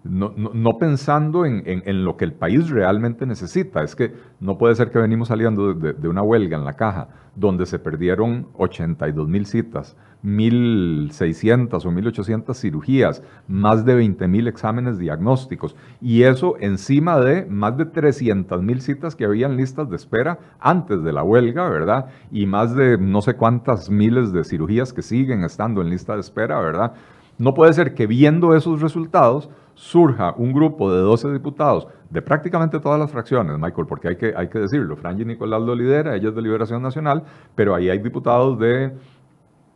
no, 0.08 0.78
pensando 0.78 1.46
en, 1.46 2.06
lo 2.06 2.16
que 2.16 2.26
el 2.26 2.34
país 2.34 2.70
realmente 2.70 3.26
necesita. 3.26 3.82
Es 3.82 3.96
que 3.96 4.14
no 4.40 4.58
puede 4.58 4.76
ser 4.76 4.92
que 4.92 5.00
venimos 5.00 5.30
saliendo 5.30 5.74
de, 5.74 6.08
una 6.08 6.22
huelga 6.22 6.58
en 6.58 6.64
la 6.64 6.74
caja 6.74 7.10
donde 7.36 7.66
se 7.66 7.80
perdieron 7.80 8.48
82 8.54 9.28
mil 9.28 9.46
citas, 9.46 9.98
1.600 10.24 11.74
o 11.74 11.92
1.800 11.92 12.54
cirugías, 12.54 13.24
más 13.48 13.84
de 13.84 13.96
20 13.96 14.28
mil 14.28 14.48
exámenes 14.48 15.00
diagnósticos 15.00 15.76
y 16.00 16.24
eso 16.24 16.56
encima 16.60 17.20
de 17.20 17.46
más 17.46 17.76
de 17.78 17.86
300 17.86 18.62
mil 18.62 18.80
citas 18.82 19.16
que 19.16 19.26
habían 19.26 19.58
listas 19.58 19.90
de 19.90 19.98
espera 19.98 20.40
antes 20.60 21.04
de 21.04 21.12
la 21.12 21.24
huelga, 21.24 21.68
¿verdad? 21.68 22.06
Y 22.32 22.46
más 22.46 22.74
de 22.74 22.98
no 22.98 23.22
sé 23.22 23.36
cuántas 23.36 23.90
miles 23.90 24.32
de 24.32 24.44
cirugías 24.46 24.94
que 24.94 25.02
siguen 25.02 25.44
estando 25.44 25.82
en 25.82 25.90
lista 25.90 26.14
de 26.14 26.22
espera, 26.22 26.62
¿verdad? 26.62 26.94
No 27.38 27.54
puede 27.54 27.74
ser 27.74 27.96
que 27.96 28.08
viendo 28.08 28.56
esos 28.56 28.82
resultados 28.82 29.50
surja 29.76 30.34
un 30.38 30.54
grupo 30.54 30.92
de 30.92 31.02
12 31.02 31.32
diputados 31.34 31.88
de 32.10 32.22
prácticamente 32.22 32.80
todas 32.80 33.00
las 33.00 33.12
fracciones, 33.12 33.58
Michael, 33.60 33.88
porque 33.88 34.08
hay 34.08 34.16
que, 34.16 34.34
hay 34.36 34.48
que 34.48 34.60
decirlo, 34.60 34.96
Franji 34.96 35.26
Nicolás 35.26 35.62
lo 35.62 35.76
lidera, 35.76 36.16
ella 36.16 36.30
es 36.30 36.36
de 36.36 36.42
Liberación 36.42 36.82
Nacional, 36.82 37.24
pero 37.56 37.76
ahí 37.76 37.90
hay 37.90 38.00
diputados 38.00 38.58
de, 38.58 38.94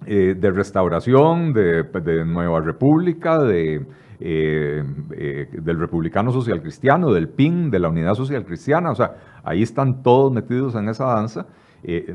eh, 0.05 0.35
de 0.39 0.51
Restauración, 0.51 1.51
de, 1.51 1.83
Nueva 2.25 2.61
República, 2.61 3.39
de, 3.39 3.85
eh, 4.21 4.83
eh, 5.11 5.47
del 5.51 5.79
Republicano 5.79 6.31
Social 6.31 6.61
Cristiano, 6.61 7.11
del 7.11 7.27
PIN, 7.27 7.69
de 7.69 7.79
la 7.79 7.89
Unidad 7.89 8.13
Social 8.13 8.45
Cristiana, 8.45 8.91
o 8.91 8.95
sea, 8.95 9.15
ahí 9.43 9.61
están 9.61 10.01
todos 10.01 10.31
metidos 10.31 10.75
en 10.75 10.87
esa 10.87 11.05
danza. 11.05 11.45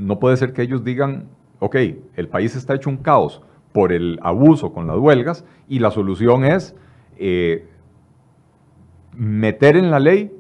no 0.00 0.18
puede 0.18 0.36
ser 0.38 0.52
que 0.54 0.62
ellos 0.62 0.84
digan, 0.84 1.28
ok, 1.58 1.76
el 2.16 2.28
país 2.28 2.56
está 2.56 2.74
hecho 2.74 2.88
un 2.88 2.98
caos 2.98 3.42
por 3.72 3.92
el 3.92 4.18
abuso 4.22 4.72
con 4.72 4.86
las 4.86 4.98
huelgas 4.98 5.44
y 5.68 5.80
la 5.80 5.90
solución 5.90 6.44
es 6.44 6.74
meter 9.16 9.76
en 9.76 9.90
la 9.90 10.00
ley 10.00 10.32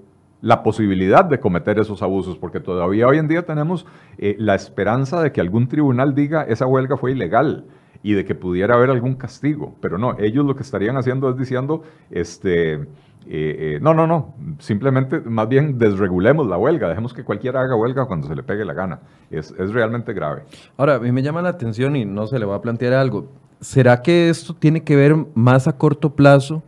la 0.44 0.62
posibilidad 0.62 1.24
de 1.24 1.40
cometer 1.40 1.78
esos 1.78 2.02
abusos, 2.02 2.36
porque 2.36 2.60
todavía 2.60 3.08
hoy 3.08 3.16
en 3.16 3.28
día 3.28 3.46
tenemos 3.46 3.86
eh, 4.18 4.36
la 4.38 4.54
esperanza 4.54 5.22
de 5.22 5.32
que 5.32 5.40
algún 5.40 5.68
tribunal 5.68 6.14
diga 6.14 6.42
esa 6.42 6.66
huelga 6.66 6.98
fue 6.98 7.12
ilegal 7.12 7.64
y 8.02 8.12
de 8.12 8.26
que 8.26 8.34
pudiera 8.34 8.74
haber 8.74 8.90
algún 8.90 9.14
castigo, 9.14 9.74
pero 9.80 9.96
no, 9.96 10.18
ellos 10.18 10.44
lo 10.44 10.54
que 10.54 10.62
estarían 10.62 10.98
haciendo 10.98 11.30
es 11.30 11.38
diciendo, 11.38 11.82
este, 12.10 12.74
eh, 12.74 12.86
eh, 13.26 13.78
no, 13.80 13.94
no, 13.94 14.06
no, 14.06 14.34
simplemente 14.58 15.18
más 15.20 15.48
bien 15.48 15.78
desregulemos 15.78 16.46
la 16.46 16.58
huelga, 16.58 16.90
dejemos 16.90 17.14
que 17.14 17.24
cualquiera 17.24 17.62
haga 17.62 17.74
huelga 17.74 18.04
cuando 18.04 18.28
se 18.28 18.34
le 18.34 18.42
pegue 18.42 18.66
la 18.66 18.74
gana, 18.74 19.00
es, 19.30 19.54
es 19.58 19.72
realmente 19.72 20.12
grave. 20.12 20.42
Ahora, 20.76 20.96
a 20.96 20.98
mí 20.98 21.10
me 21.10 21.22
llama 21.22 21.40
la 21.40 21.48
atención 21.48 21.96
y 21.96 22.04
no 22.04 22.26
se 22.26 22.38
le 22.38 22.44
va 22.44 22.56
a 22.56 22.60
plantear 22.60 22.92
algo, 22.92 23.32
¿será 23.62 24.02
que 24.02 24.28
esto 24.28 24.52
tiene 24.52 24.84
que 24.84 24.94
ver 24.94 25.16
más 25.34 25.66
a 25.66 25.78
corto 25.78 26.14
plazo? 26.14 26.62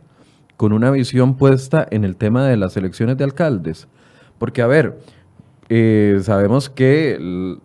Con 0.57 0.73
una 0.73 0.91
visión 0.91 1.37
puesta 1.37 1.87
en 1.89 2.03
el 2.03 2.17
tema 2.17 2.45
de 2.47 2.57
las 2.57 2.75
elecciones 2.75 3.17
de 3.17 3.23
alcaldes. 3.23 3.87
Porque, 4.39 4.61
a 4.61 4.67
ver, 4.67 4.99
eh, 5.69 6.19
sabemos 6.23 6.69
que 6.69 7.57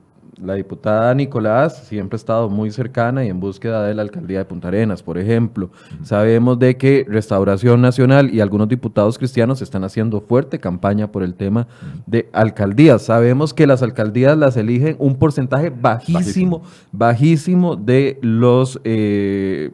la 0.42 0.54
diputada 0.54 1.14
Nicolás 1.14 1.84
siempre 1.86 2.16
ha 2.16 2.18
estado 2.18 2.50
muy 2.50 2.70
cercana 2.70 3.24
y 3.24 3.28
en 3.28 3.38
búsqueda 3.38 3.86
de 3.86 3.94
la 3.94 4.02
alcaldía 4.02 4.38
de 4.38 4.44
Punta 4.44 4.68
Arenas, 4.68 5.02
por 5.02 5.16
ejemplo. 5.16 5.70
Sabemos 6.02 6.58
de 6.58 6.76
que 6.76 7.06
Restauración 7.08 7.80
Nacional 7.80 8.34
y 8.34 8.40
algunos 8.40 8.68
diputados 8.68 9.18
cristianos 9.18 9.62
están 9.62 9.84
haciendo 9.84 10.20
fuerte 10.20 10.58
campaña 10.58 11.12
por 11.12 11.22
el 11.22 11.34
tema 11.34 11.68
de 12.06 12.28
alcaldías. 12.32 13.02
Sabemos 13.02 13.54
que 13.54 13.66
las 13.66 13.82
alcaldías 13.82 14.36
las 14.36 14.56
eligen 14.56 14.96
un 14.98 15.16
porcentaje 15.16 15.70
bajísimo, 15.70 16.62
bajísimo, 16.90 17.76
de 17.76 18.18
los 18.20 18.80
eh, 18.84 19.70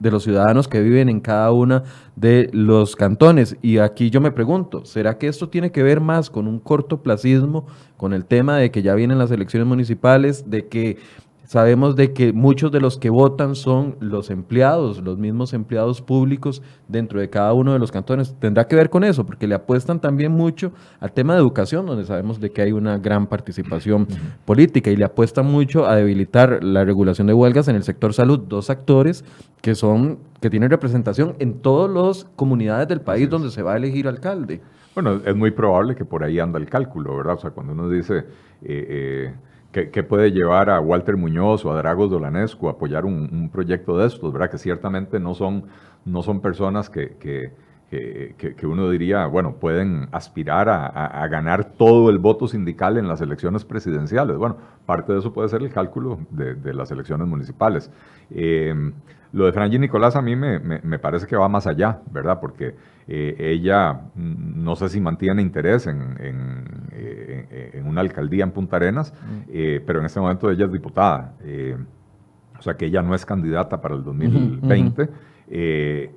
de 0.00 0.10
los 0.10 0.24
ciudadanos 0.24 0.66
que 0.66 0.80
viven 0.80 1.08
en 1.08 1.20
cada 1.20 1.52
una 1.52 1.84
de 2.16 2.50
los 2.52 2.96
cantones. 2.96 3.56
Y 3.62 3.78
aquí 3.78 4.10
yo 4.10 4.20
me 4.20 4.32
pregunto, 4.32 4.84
¿será 4.84 5.18
que 5.18 5.28
esto 5.28 5.48
tiene 5.48 5.70
que 5.70 5.84
ver 5.84 6.00
más 6.00 6.30
con 6.30 6.48
un 6.48 6.58
cortoplacismo, 6.58 7.66
con 7.96 8.12
el 8.12 8.24
tema 8.24 8.56
de 8.56 8.72
que 8.72 8.82
ya 8.82 8.94
vienen 8.94 9.18
las 9.18 9.30
elecciones 9.30 9.68
municipales, 9.68 10.50
de 10.50 10.66
que 10.66 10.98
Sabemos 11.50 11.96
de 11.96 12.12
que 12.12 12.32
muchos 12.32 12.70
de 12.70 12.80
los 12.80 12.96
que 12.96 13.10
votan 13.10 13.56
son 13.56 13.96
los 13.98 14.30
empleados, 14.30 15.02
los 15.02 15.18
mismos 15.18 15.52
empleados 15.52 16.00
públicos 16.00 16.62
dentro 16.86 17.18
de 17.18 17.28
cada 17.28 17.52
uno 17.54 17.72
de 17.72 17.80
los 17.80 17.90
cantones. 17.90 18.36
Tendrá 18.38 18.68
que 18.68 18.76
ver 18.76 18.88
con 18.88 19.02
eso, 19.02 19.26
porque 19.26 19.48
le 19.48 19.56
apuestan 19.56 20.00
también 20.00 20.30
mucho 20.30 20.70
al 21.00 21.10
tema 21.10 21.34
de 21.34 21.40
educación, 21.40 21.86
donde 21.86 22.04
sabemos 22.04 22.38
de 22.38 22.52
que 22.52 22.62
hay 22.62 22.70
una 22.70 22.98
gran 22.98 23.26
participación 23.26 24.06
política 24.44 24.92
y 24.92 24.96
le 24.96 25.04
apuestan 25.04 25.46
mucho 25.46 25.88
a 25.88 25.96
debilitar 25.96 26.62
la 26.62 26.84
regulación 26.84 27.26
de 27.26 27.34
huelgas 27.34 27.66
en 27.66 27.74
el 27.74 27.82
sector 27.82 28.14
salud, 28.14 28.38
dos 28.46 28.70
actores 28.70 29.24
que 29.60 29.74
son 29.74 30.20
que 30.40 30.50
tienen 30.50 30.70
representación 30.70 31.34
en 31.40 31.54
todas 31.54 31.90
las 31.90 32.30
comunidades 32.36 32.86
del 32.86 33.00
país 33.00 33.28
donde 33.28 33.50
se 33.50 33.62
va 33.62 33.72
a 33.72 33.76
elegir 33.76 34.06
alcalde. 34.06 34.60
Bueno, 34.94 35.20
es 35.26 35.34
muy 35.34 35.50
probable 35.50 35.96
que 35.96 36.04
por 36.04 36.22
ahí 36.22 36.38
anda 36.38 36.60
el 36.60 36.66
cálculo, 36.66 37.16
¿verdad? 37.16 37.34
O 37.34 37.40
sea, 37.40 37.50
cuando 37.50 37.72
uno 37.72 37.88
dice 37.88 38.18
eh, 38.18 38.22
eh 38.62 39.34
¿Qué, 39.72 40.02
puede 40.02 40.32
llevar 40.32 40.68
a 40.68 40.80
Walter 40.80 41.16
Muñoz 41.16 41.64
o 41.64 41.70
a 41.70 41.76
Dragos 41.76 42.10
Dolanescu 42.10 42.66
a 42.68 42.72
apoyar 42.72 43.04
un, 43.04 43.50
proyecto 43.52 43.96
de 43.96 44.08
estos? 44.08 44.32
¿verdad? 44.32 44.50
Que 44.50 44.58
ciertamente 44.58 45.20
no 45.20 45.34
son, 45.34 45.66
no 46.04 46.22
son 46.22 46.40
personas 46.40 46.90
que, 46.90 47.16
que, 47.20 47.52
que, 47.90 48.66
uno 48.66 48.90
diría, 48.90 49.26
bueno, 49.26 49.56
pueden 49.56 50.08
aspirar 50.12 50.68
a, 50.68 51.26
ganar 51.28 51.64
todo 51.76 52.10
el 52.10 52.18
voto 52.18 52.48
sindical 52.48 52.98
en 52.98 53.06
las 53.06 53.20
elecciones 53.20 53.64
presidenciales. 53.64 54.36
Bueno, 54.36 54.56
parte 54.86 55.12
de 55.12 55.20
eso 55.20 55.32
puede 55.32 55.48
ser 55.48 55.62
el 55.62 55.70
cálculo 55.70 56.18
de, 56.30 56.74
las 56.74 56.90
elecciones 56.90 57.28
municipales. 57.28 57.92
Eh, 58.30 58.74
lo 59.32 59.46
de 59.46 59.52
Franji 59.52 59.78
Nicolás 59.78 60.16
a 60.16 60.22
mí 60.22 60.34
me, 60.34 60.58
me, 60.58 60.98
parece 60.98 61.26
que 61.26 61.36
va 61.36 61.48
más 61.48 61.66
allá, 61.68 62.00
¿verdad? 62.10 62.40
Porque 62.40 62.74
eh, 63.12 63.34
ella 63.38 63.92
mm, 64.14 64.62
no 64.62 64.76
sé 64.76 64.88
si 64.88 65.00
mantiene 65.00 65.42
interés 65.42 65.88
en, 65.88 66.16
en, 66.20 66.64
eh, 66.92 67.70
en, 67.74 67.88
una 67.88 68.02
alcaldía 68.02 68.44
en 68.44 68.52
Punta 68.52 68.76
Arenas, 68.76 69.12
mm. 69.12 69.50
eh, 69.52 69.82
pero 69.84 69.98
en 69.98 70.06
este 70.06 70.20
momento 70.20 70.48
ella 70.48 70.66
es 70.66 70.72
diputada. 70.72 71.34
o 72.56 72.62
sea 72.62 72.74
que 72.74 72.86
ella 72.86 73.02
no 73.02 73.16
es 73.16 73.26
candidata 73.26 73.80
para 73.80 73.96
el 73.96 74.04
2020. 74.04 75.08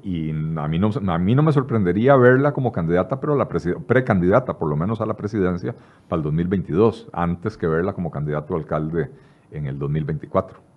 y 0.03 0.29
a 0.29 0.67
mí, 0.67 0.77
no, 0.77 0.91
a 1.11 1.17
mí 1.17 1.33
no 1.33 1.41
me 1.41 1.51
sorprendería 1.51 2.15
verla 2.15 2.51
como 2.51 2.71
candidata, 2.71 3.19
pero 3.19 3.35
la 3.35 3.47
precandidata, 3.47 4.59
por 4.59 4.69
lo 4.69 4.75
menos 4.75 5.01
a 5.01 5.07
la 5.07 5.15
presidencia, 5.15 5.73
para 6.07 6.19
el 6.19 6.23
2022, 6.23 7.09
antes 7.11 7.57
que 7.57 7.65
verla 7.65 7.93
como 7.93 8.11
candidato 8.11 8.53
a 8.53 8.57
alcalde 8.57 9.09
en 9.49 9.65
el 9.65 9.79
2024. 9.79 10.72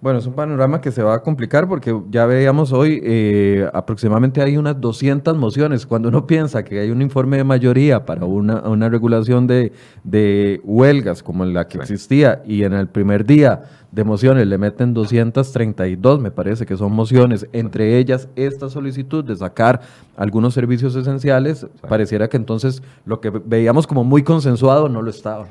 Bueno, 0.00 0.20
es 0.20 0.26
un 0.26 0.34
panorama 0.34 0.80
que 0.80 0.92
se 0.92 1.02
va 1.02 1.14
a 1.14 1.22
complicar 1.24 1.66
porque 1.66 1.92
ya 2.08 2.24
veíamos 2.24 2.72
hoy 2.72 3.00
eh, 3.02 3.68
aproximadamente 3.74 4.40
hay 4.40 4.56
unas 4.56 4.80
200 4.80 5.36
mociones. 5.36 5.86
Cuando 5.86 6.08
uno 6.08 6.24
piensa 6.24 6.62
que 6.62 6.78
hay 6.78 6.92
un 6.92 7.02
informe 7.02 7.36
de 7.36 7.42
mayoría 7.42 8.06
para 8.06 8.24
una, 8.24 8.60
una 8.68 8.88
regulación 8.88 9.48
de, 9.48 9.72
de, 10.04 10.60
huelgas 10.62 11.24
como 11.24 11.44
la 11.44 11.66
que 11.66 11.78
existía 11.78 12.42
y 12.46 12.62
en 12.62 12.74
el 12.74 12.86
primer 12.86 13.26
día 13.26 13.62
de 13.90 14.04
mociones 14.04 14.46
le 14.46 14.56
meten 14.56 14.94
232, 14.94 16.20
me 16.20 16.30
parece 16.30 16.64
que 16.64 16.76
son 16.76 16.92
mociones, 16.92 17.48
entre 17.52 17.98
ellas 17.98 18.28
esta 18.36 18.68
solicitud 18.68 19.24
de 19.24 19.34
sacar 19.34 19.80
algunos 20.16 20.54
servicios 20.54 20.94
esenciales, 20.94 21.66
pareciera 21.88 22.28
que 22.28 22.36
entonces 22.36 22.84
lo 23.04 23.20
que 23.20 23.30
veíamos 23.30 23.88
como 23.88 24.04
muy 24.04 24.22
consensuado 24.22 24.88
no 24.88 25.02
lo 25.02 25.10
estaba. 25.10 25.48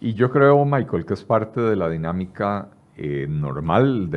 Y 0.00 0.14
yo 0.14 0.30
creo, 0.30 0.64
Michael, 0.64 1.04
que 1.04 1.14
es 1.14 1.24
parte 1.24 1.60
de 1.60 1.74
la 1.74 1.88
dinámica 1.88 2.68
eh, 3.00 3.28
normal, 3.28 4.10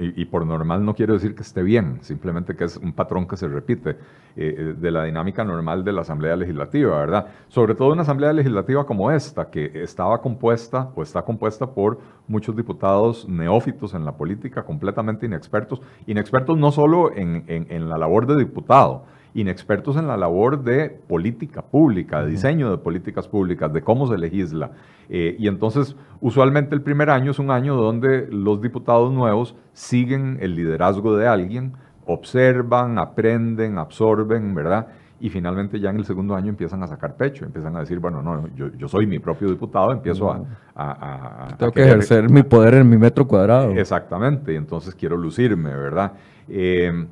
y, 0.00 0.24
por 0.24 0.46
normal 0.46 0.82
no 0.86 0.94
quiero 0.94 1.12
decir 1.12 1.34
que 1.34 1.42
esté 1.42 1.62
bien, 1.62 1.98
simplemente 2.00 2.56
que 2.56 2.64
es 2.64 2.78
un 2.78 2.94
patrón 2.94 3.28
que 3.28 3.36
se 3.36 3.46
repite 3.46 3.90
eh, 3.90 3.96
eh, 4.36 4.74
de 4.78 4.90
la 4.90 5.04
dinámica 5.04 5.44
normal 5.44 5.84
de 5.84 5.92
la 5.92 6.00
Asamblea 6.00 6.34
Legislativa, 6.34 6.96
¿verdad? 6.96 7.26
Sobre 7.48 7.74
todo 7.74 7.92
una 7.92 8.02
Asamblea 8.02 8.32
Legislativa 8.32 8.86
como 8.86 9.10
esta, 9.10 9.50
que 9.50 9.82
estaba 9.82 10.22
compuesta 10.22 10.90
o 10.94 11.02
está 11.02 11.20
compuesta 11.20 11.66
por 11.74 11.98
muchos 12.26 12.56
diputados 12.56 13.28
neófitos 13.28 13.92
en 13.92 14.06
la 14.06 14.16
política, 14.16 14.64
completamente 14.64 15.26
inexpertos, 15.26 15.82
inexpertos 16.06 16.56
no 16.56 16.72
solo 16.72 17.14
en, 17.14 17.44
en 17.46 17.88
la 17.90 17.98
labor 17.98 18.26
de 18.26 18.36
diputado, 18.36 19.04
inexpertos 19.34 19.96
en 19.96 20.06
la 20.06 20.16
labor 20.16 20.62
de 20.62 20.90
política 20.90 21.62
pública, 21.62 22.22
de 22.22 22.30
diseño 22.30 22.70
de 22.70 22.78
políticas 22.78 23.28
públicas, 23.28 23.72
de 23.72 23.82
cómo 23.82 24.06
se 24.06 24.18
legisla. 24.18 24.72
Eh, 25.08 25.36
y 25.38 25.48
entonces, 25.48 25.96
usualmente 26.20 26.74
el 26.74 26.82
primer 26.82 27.10
año 27.10 27.30
es 27.30 27.38
un 27.38 27.50
año 27.50 27.74
donde 27.76 28.28
los 28.30 28.60
diputados 28.60 29.12
nuevos 29.12 29.54
siguen 29.72 30.38
el 30.40 30.54
liderazgo 30.54 31.16
de 31.16 31.26
alguien, 31.26 31.72
observan, 32.06 32.98
aprenden, 32.98 33.78
absorben, 33.78 34.54
¿verdad? 34.54 34.88
Y 35.20 35.30
finalmente 35.30 35.78
ya 35.78 35.90
en 35.90 35.96
el 35.96 36.04
segundo 36.04 36.34
año 36.34 36.48
empiezan 36.48 36.82
a 36.82 36.86
sacar 36.88 37.16
pecho, 37.16 37.44
empiezan 37.44 37.76
a 37.76 37.80
decir, 37.80 38.00
bueno, 38.00 38.22
no, 38.22 38.48
yo, 38.56 38.88
soy 38.88 39.06
mi 39.06 39.20
propio 39.20 39.48
diputado, 39.48 39.92
empiezo 39.92 40.30
a, 40.74 41.54
Tengo 41.56 41.72
que 41.72 41.84
ejercer 41.84 42.28
mi 42.28 42.42
poder 42.42 42.74
en 42.74 42.88
mi 42.88 42.96
metro 42.96 43.26
cuadrado. 43.26 43.70
Exactamente, 43.70 44.52
y 44.52 44.56
entonces 44.56 44.96
quiero 44.96 45.16
lucirme, 45.16 45.76
¿verdad? 45.76 46.14
Eh, 46.48 47.06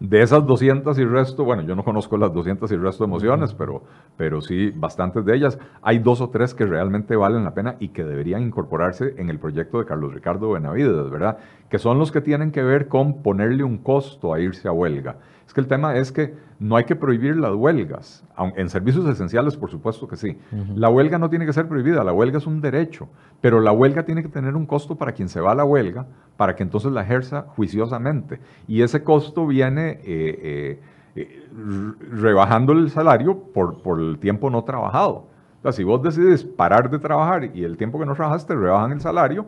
de 0.00 0.22
esas 0.22 0.46
200 0.46 0.98
y 0.98 1.04
resto, 1.04 1.44
bueno, 1.44 1.62
yo 1.62 1.76
no 1.76 1.84
conozco 1.84 2.16
las 2.16 2.32
200 2.32 2.72
y 2.72 2.76
resto 2.76 3.04
de 3.04 3.08
emociones, 3.08 3.52
pero, 3.52 3.84
pero 4.16 4.40
sí 4.40 4.72
bastantes 4.74 5.26
de 5.26 5.36
ellas. 5.36 5.58
Hay 5.82 5.98
dos 5.98 6.22
o 6.22 6.30
tres 6.30 6.54
que 6.54 6.64
realmente 6.64 7.16
valen 7.16 7.44
la 7.44 7.52
pena 7.52 7.76
y 7.78 7.88
que 7.88 8.02
deberían 8.02 8.42
incorporarse 8.42 9.14
en 9.18 9.28
el 9.28 9.38
proyecto 9.38 9.78
de 9.78 9.84
Carlos 9.84 10.14
Ricardo 10.14 10.50
Benavides, 10.52 11.10
¿verdad? 11.10 11.36
Que 11.68 11.78
son 11.78 11.98
los 11.98 12.10
que 12.10 12.22
tienen 12.22 12.50
que 12.50 12.62
ver 12.62 12.88
con 12.88 13.22
ponerle 13.22 13.62
un 13.62 13.76
costo 13.76 14.32
a 14.32 14.40
irse 14.40 14.68
a 14.68 14.72
huelga. 14.72 15.16
Es 15.50 15.54
que 15.54 15.60
el 15.60 15.66
tema 15.66 15.96
es 15.96 16.12
que 16.12 16.32
no 16.60 16.76
hay 16.76 16.84
que 16.84 16.94
prohibir 16.94 17.34
las 17.34 17.52
huelgas. 17.52 18.22
En 18.54 18.68
servicios 18.68 19.04
esenciales, 19.08 19.56
por 19.56 19.68
supuesto 19.68 20.06
que 20.06 20.14
sí. 20.14 20.38
La 20.76 20.88
huelga 20.88 21.18
no 21.18 21.28
tiene 21.28 21.44
que 21.44 21.52
ser 21.52 21.66
prohibida, 21.66 22.04
la 22.04 22.12
huelga 22.12 22.38
es 22.38 22.46
un 22.46 22.60
derecho, 22.60 23.08
pero 23.40 23.60
la 23.60 23.72
huelga 23.72 24.04
tiene 24.04 24.22
que 24.22 24.28
tener 24.28 24.54
un 24.54 24.64
costo 24.64 24.94
para 24.94 25.10
quien 25.10 25.28
se 25.28 25.40
va 25.40 25.50
a 25.50 25.54
la 25.56 25.64
huelga, 25.64 26.06
para 26.36 26.54
que 26.54 26.62
entonces 26.62 26.92
la 26.92 27.02
ejerza 27.02 27.46
juiciosamente. 27.56 28.38
Y 28.68 28.82
ese 28.82 29.02
costo 29.02 29.44
viene 29.44 29.98
eh, 30.04 30.04
eh, 30.06 30.80
eh, 31.16 31.46
rebajando 32.12 32.72
el 32.72 32.88
salario 32.88 33.36
por, 33.36 33.82
por 33.82 33.98
el 33.98 34.20
tiempo 34.20 34.50
no 34.50 34.62
trabajado. 34.62 35.26
O 35.58 35.62
sea, 35.62 35.72
si 35.72 35.82
vos 35.82 36.00
decides 36.00 36.44
parar 36.44 36.88
de 36.90 37.00
trabajar 37.00 37.50
y 37.56 37.64
el 37.64 37.76
tiempo 37.76 37.98
que 37.98 38.06
no 38.06 38.14
trabajaste 38.14 38.54
rebajan 38.54 38.92
el 38.92 39.00
salario, 39.00 39.46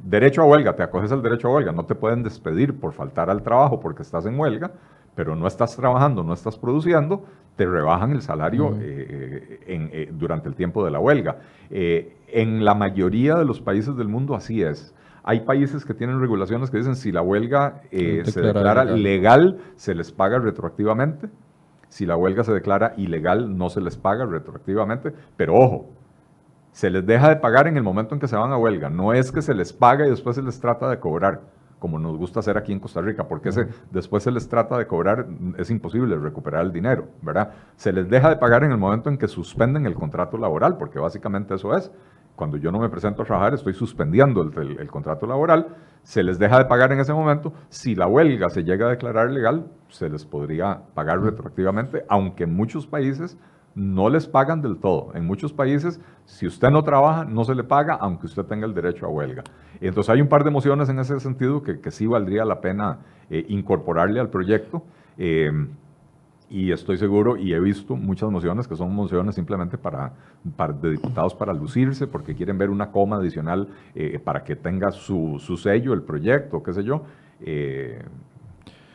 derecho 0.00 0.42
a 0.42 0.44
huelga, 0.44 0.76
te 0.76 0.84
acoges 0.84 1.10
al 1.10 1.22
derecho 1.22 1.48
a 1.48 1.54
huelga, 1.54 1.72
no 1.72 1.86
te 1.86 1.96
pueden 1.96 2.22
despedir 2.22 2.78
por 2.78 2.92
faltar 2.92 3.30
al 3.30 3.42
trabajo 3.42 3.80
porque 3.80 4.02
estás 4.02 4.26
en 4.26 4.38
huelga, 4.38 4.70
pero 5.14 5.36
no 5.36 5.46
estás 5.46 5.76
trabajando, 5.76 6.22
no 6.22 6.32
estás 6.32 6.58
produciendo, 6.58 7.24
te 7.56 7.66
rebajan 7.66 8.12
el 8.12 8.22
salario 8.22 8.76
eh, 8.80 9.60
eh, 9.66 10.08
durante 10.12 10.48
el 10.48 10.54
tiempo 10.54 10.84
de 10.84 10.90
la 10.90 10.98
huelga. 10.98 11.38
Eh, 11.70 12.16
en 12.28 12.64
la 12.64 12.74
mayoría 12.74 13.36
de 13.36 13.44
los 13.44 13.60
países 13.60 13.96
del 13.96 14.08
mundo 14.08 14.34
así 14.34 14.62
es. 14.62 14.94
Hay 15.22 15.40
países 15.40 15.84
que 15.84 15.94
tienen 15.94 16.20
regulaciones 16.20 16.70
que 16.70 16.78
dicen 16.78 16.96
si 16.96 17.12
la 17.12 17.22
huelga 17.22 17.82
se 17.90 18.40
declara 18.42 18.84
legal. 18.84 19.58
se 19.76 19.94
les 19.94 20.12
paga 20.12 20.38
retroactivamente. 20.38 21.28
Si 21.88 22.04
la 22.04 22.16
huelga 22.16 22.42
se 22.42 22.52
declara 22.52 22.92
ilegal, 22.96 23.56
no 23.56 23.70
se 23.70 23.80
les 23.80 23.96
paga 23.96 24.26
retroactivamente. 24.26 25.14
Pero 25.36 25.54
ojo, 25.54 25.90
se 26.72 26.90
les 26.90 27.06
deja 27.06 27.28
de 27.28 27.36
pagar 27.36 27.68
en 27.68 27.76
el 27.76 27.84
momento 27.84 28.14
en 28.14 28.20
que 28.20 28.28
se 28.28 28.36
van 28.36 28.52
a 28.52 28.58
huelga. 28.58 28.90
No 28.90 29.14
es 29.14 29.30
que 29.30 29.40
se 29.40 29.54
les 29.54 29.72
paga 29.72 30.06
y 30.06 30.10
después 30.10 30.36
se 30.36 30.42
les 30.42 30.60
trata 30.60 30.90
de 30.90 30.98
cobrar 30.98 31.40
como 31.84 31.98
nos 31.98 32.16
gusta 32.16 32.40
hacer 32.40 32.56
aquí 32.56 32.72
en 32.72 32.80
Costa 32.80 33.02
Rica, 33.02 33.28
porque 33.28 33.50
ese, 33.50 33.68
después 33.90 34.22
se 34.22 34.30
les 34.30 34.48
trata 34.48 34.78
de 34.78 34.86
cobrar, 34.86 35.26
es 35.58 35.68
imposible 35.68 36.16
recuperar 36.16 36.64
el 36.64 36.72
dinero, 36.72 37.08
¿verdad? 37.20 37.50
Se 37.76 37.92
les 37.92 38.08
deja 38.08 38.30
de 38.30 38.36
pagar 38.36 38.64
en 38.64 38.70
el 38.70 38.78
momento 38.78 39.10
en 39.10 39.18
que 39.18 39.28
suspenden 39.28 39.84
el 39.84 39.92
contrato 39.92 40.38
laboral, 40.38 40.78
porque 40.78 40.98
básicamente 40.98 41.56
eso 41.56 41.76
es. 41.76 41.92
Cuando 42.36 42.56
yo 42.56 42.72
no 42.72 42.78
me 42.78 42.88
presento 42.88 43.20
a 43.20 43.26
trabajar, 43.26 43.52
estoy 43.52 43.74
suspendiendo 43.74 44.40
el, 44.40 44.90
contrato 44.90 45.26
laboral, 45.26 45.76
se 46.02 46.22
les 46.22 46.38
deja 46.38 46.56
de 46.56 46.64
pagar 46.64 46.90
en 46.90 47.00
ese 47.00 47.12
momento. 47.12 47.52
Si 47.68 47.94
la 47.94 48.06
huelga 48.06 48.48
se 48.48 48.64
llega 48.64 48.86
a 48.86 48.90
declarar 48.90 49.30
legal, 49.30 49.66
se 49.90 50.08
les 50.08 50.24
podría 50.24 50.84
pagar 50.94 51.20
retroactivamente, 51.20 52.06
aunque 52.08 52.44
en 52.44 52.54
muchos 52.54 52.86
países 52.86 53.36
no 53.74 54.08
les 54.08 54.26
pagan 54.26 54.62
del 54.62 54.78
todo. 54.78 55.12
En 55.14 55.26
muchos 55.26 55.52
países, 55.52 56.00
si 56.24 56.46
usted 56.46 56.70
no 56.70 56.82
trabaja, 56.82 57.24
no 57.24 57.44
se 57.44 57.54
le 57.54 57.64
paga, 57.64 57.94
aunque 57.94 58.26
usted 58.26 58.44
tenga 58.44 58.66
el 58.66 58.74
derecho 58.74 59.06
a 59.06 59.08
huelga. 59.08 59.42
Entonces 59.80 60.10
hay 60.10 60.20
un 60.20 60.28
par 60.28 60.44
de 60.44 60.50
emociones 60.50 60.88
en 60.88 60.98
ese 60.98 61.18
sentido 61.20 61.62
que, 61.62 61.90
sí 61.90 62.06
valdría 62.06 62.44
la 62.44 62.60
pena 62.60 62.98
eh, 63.30 63.44
incorporarle 63.48 64.20
al 64.20 64.30
proyecto. 64.30 64.82
Eh, 65.18 65.50
Y 66.50 66.70
estoy 66.70 66.98
seguro 66.98 67.36
y 67.36 67.52
he 67.52 67.58
visto 67.58 67.96
muchas 67.96 68.30
mociones 68.30 68.68
que 68.68 68.76
son 68.76 68.94
mociones 68.94 69.34
simplemente 69.34 69.76
para, 69.78 70.12
de 70.80 70.90
diputados 70.90 71.34
para 71.34 71.52
lucirse, 71.52 72.06
porque 72.06 72.34
quieren 72.34 72.58
ver 72.58 72.70
una 72.70 72.90
coma 72.92 73.16
adicional 73.16 73.68
eh, 73.94 74.20
para 74.22 74.44
que 74.44 74.54
tenga 74.54 74.90
su, 74.90 75.38
su, 75.40 75.56
sello 75.56 75.94
el 75.94 76.02
proyecto, 76.02 76.62
qué 76.62 76.72
sé 76.72 76.84
yo. 76.84 77.02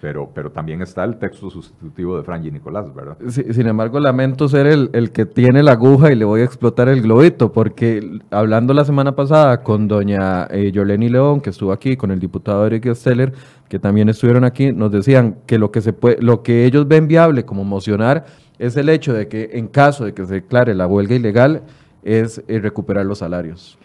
Pero, 0.01 0.31
pero 0.33 0.49
también 0.49 0.81
está 0.81 1.03
el 1.03 1.17
texto 1.17 1.49
sustitutivo 1.49 2.15
de 2.15 2.23
Franji 2.23 2.51
Nicolás, 2.51 2.93
¿verdad? 2.95 3.17
sin 3.29 3.67
embargo, 3.67 3.99
lamento 3.99 4.47
ser 4.47 4.65
el, 4.65 4.89
el, 4.93 5.11
que 5.11 5.25
tiene 5.25 5.61
la 5.61 5.73
aguja 5.73 6.09
y 6.09 6.15
le 6.15 6.23
voy 6.23 6.39
a 6.39 6.45
explotar 6.45 6.87
el 6.87 7.01
globito, 7.01 7.51
porque 7.51 8.19
hablando 8.31 8.73
la 8.73 8.85
semana 8.85 9.13
pasada 9.13 9.61
con 9.61 9.89
doña 9.89 10.47
eh, 10.51 10.71
Yoleni 10.71 11.09
León, 11.09 11.41
que 11.41 11.49
estuvo 11.49 11.73
aquí, 11.73 11.97
con 11.97 12.11
el 12.11 12.19
diputado 12.19 12.65
Eric 12.65 12.93
Steller, 12.93 13.33
que 13.67 13.77
también 13.77 14.07
estuvieron 14.07 14.45
aquí, 14.45 14.71
nos 14.71 14.89
decían 14.89 15.35
que 15.45 15.59
lo 15.59 15.69
que, 15.69 15.81
se 15.81 15.91
puede, 15.91 16.21
lo 16.21 16.43
que 16.43 16.65
ellos 16.65 16.87
ven 16.87 17.09
viable 17.09 17.43
como 17.43 17.65
mocionar 17.65 18.25
es 18.57 18.77
el 18.77 18.87
hecho 18.87 19.13
de 19.13 19.27
que 19.27 19.49
en 19.53 19.67
caso 19.67 20.05
de 20.05 20.13
que 20.13 20.25
se 20.25 20.35
declare 20.35 20.75
la 20.75 20.87
huelga 20.87 21.15
ilegal, 21.15 21.63
es 22.03 22.41
eh, 22.47 22.59
recuperar 22.59 23.05
los 23.05 23.17
salarios. 23.17 23.77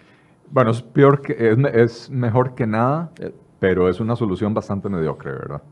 Bueno, 0.51 0.71
es, 0.71 0.83
peor 0.83 1.21
que, 1.21 1.33
es, 1.51 1.59
es 1.75 2.11
mejor 2.11 2.55
que 2.55 2.67
nada, 2.67 3.11
eh. 3.19 3.33
pero 3.59 3.89
es 3.89 3.99
una 3.99 4.15
solución 4.15 4.55
bastante 4.55 4.89
mediocre, 4.89 5.33
¿verdad? 5.33 5.63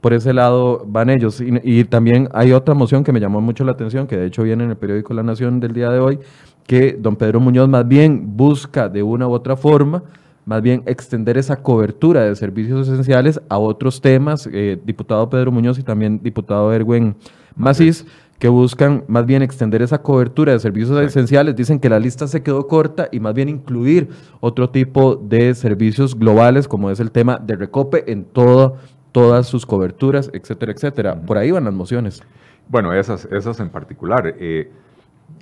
Por 0.00 0.12
ese 0.12 0.32
lado 0.32 0.84
van 0.86 1.10
ellos. 1.10 1.40
Y, 1.40 1.84
también 1.84 2.28
hay 2.32 2.52
otra 2.52 2.74
moción 2.74 3.02
que 3.02 3.12
me 3.12 3.20
llamó 3.20 3.40
mucho 3.40 3.64
la 3.64 3.72
atención, 3.72 4.06
que 4.06 4.16
de 4.16 4.26
hecho 4.26 4.42
viene 4.42 4.64
en 4.64 4.70
el 4.70 4.76
periódico 4.76 5.12
La 5.12 5.22
Nación 5.22 5.58
del 5.58 5.72
día 5.72 5.90
de 5.90 5.98
hoy, 5.98 6.20
que 6.66 6.96
don 6.98 7.16
Pedro 7.16 7.40
Muñoz 7.40 7.68
más 7.68 7.86
bien 7.86 8.36
busca 8.36 8.88
de 8.88 9.02
una 9.02 9.26
u 9.26 9.32
otra 9.32 9.56
forma, 9.56 10.04
más 10.44 10.62
bien 10.62 10.82
extender 10.86 11.36
esa 11.36 11.56
cobertura 11.56 12.22
de 12.22 12.34
servicios 12.36 12.88
esenciales 12.88 13.40
a 13.48 13.58
otros 13.58 14.00
temas, 14.00 14.48
eh, 14.52 14.80
diputado 14.84 15.28
Pedro 15.28 15.50
Muñoz 15.50 15.78
y 15.78 15.82
también 15.82 16.20
diputado 16.22 16.72
Erwin 16.72 17.16
Macís, 17.56 18.06
que 18.38 18.48
buscan 18.48 19.04
más 19.08 19.26
bien 19.26 19.42
extender 19.42 19.82
esa 19.82 20.00
cobertura 20.00 20.52
de 20.52 20.60
servicios 20.60 20.98
esenciales. 21.00 21.56
Dicen 21.56 21.80
que 21.80 21.88
la 21.88 21.98
lista 21.98 22.28
se 22.28 22.42
quedó 22.42 22.68
corta 22.68 23.08
y 23.10 23.18
más 23.18 23.34
bien 23.34 23.48
incluir 23.48 24.10
otro 24.40 24.70
tipo 24.70 25.16
de 25.16 25.54
servicios 25.54 26.16
globales, 26.16 26.68
como 26.68 26.90
es 26.90 27.00
el 27.00 27.10
tema 27.10 27.38
de 27.38 27.56
recope 27.56 28.10
en 28.10 28.24
todo 28.24 28.76
todas 29.12 29.46
sus 29.46 29.66
coberturas, 29.66 30.30
etcétera, 30.32 30.72
etcétera. 30.72 31.16
Por 31.16 31.38
ahí 31.38 31.50
van 31.50 31.64
las 31.64 31.74
mociones. 31.74 32.22
Bueno, 32.68 32.92
esas, 32.92 33.24
esas 33.26 33.60
en 33.60 33.70
particular. 33.70 34.34
Eh, 34.38 34.70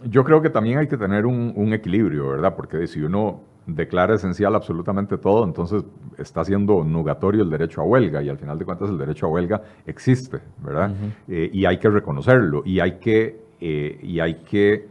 yo 0.04 0.24
creo 0.24 0.42
que 0.42 0.50
también 0.50 0.78
hay 0.78 0.88
que 0.88 0.96
tener 0.96 1.26
un, 1.26 1.72
equilibrio, 1.72 2.30
¿verdad? 2.30 2.54
Porque 2.54 2.86
si 2.86 3.00
uno 3.00 3.40
declara 3.66 4.14
esencial 4.14 4.54
absolutamente 4.54 5.18
todo, 5.18 5.44
entonces 5.44 5.84
está 6.18 6.42
haciendo 6.42 6.84
nugatorio 6.84 7.42
el 7.42 7.50
derecho 7.50 7.80
a 7.80 7.84
huelga 7.84 8.22
y 8.22 8.28
al 8.28 8.38
final 8.38 8.58
de 8.58 8.64
cuentas 8.64 8.90
el 8.90 8.98
derecho 8.98 9.26
a 9.26 9.28
huelga 9.28 9.62
existe, 9.86 10.38
¿verdad? 10.58 10.92
Eh, 11.26 11.50
y 11.52 11.64
hay 11.64 11.78
que 11.78 11.88
reconocerlo 11.88 12.62
y 12.64 12.78
hay 12.78 12.98
que, 12.98 13.40
eh, 13.60 13.98
y 14.02 14.20
hay 14.20 14.36
que 14.36 14.86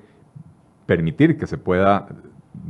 permitir 0.86 1.38
que 1.38 1.48
se 1.48 1.58
pueda 1.58 2.08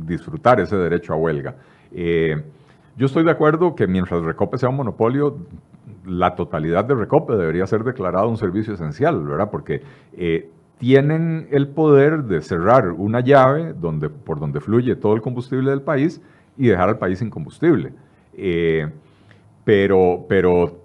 disfrutar 0.06 0.60
ese 0.60 0.76
derecho 0.76 1.12
a 1.12 1.16
huelga. 1.16 1.56
yo 1.92 3.06
estoy 3.06 3.24
de 3.24 3.30
acuerdo 3.30 3.74
que 3.74 3.86
mientras 3.86 4.22
Recope 4.22 4.58
sea 4.58 4.68
un 4.68 4.76
monopolio, 4.76 5.38
la 6.04 6.34
totalidad 6.34 6.84
de 6.84 6.94
Recope 6.94 7.36
debería 7.36 7.66
ser 7.66 7.84
declarado 7.84 8.28
un 8.28 8.36
servicio 8.36 8.74
esencial, 8.74 9.22
¿verdad? 9.24 9.50
Porque 9.50 9.82
eh, 10.16 10.50
tienen 10.78 11.48
el 11.50 11.68
poder 11.68 12.24
de 12.24 12.42
cerrar 12.42 12.90
una 12.90 13.20
llave 13.20 13.72
donde, 13.72 14.10
por 14.10 14.40
donde 14.40 14.60
fluye 14.60 14.96
todo 14.96 15.14
el 15.14 15.22
combustible 15.22 15.70
del 15.70 15.82
país 15.82 16.20
y 16.56 16.68
dejar 16.68 16.88
al 16.88 16.98
país 16.98 17.18
sin 17.18 17.30
combustible. 17.30 17.92
Eh, 18.34 18.88
pero, 19.64 20.26
pero 20.28 20.82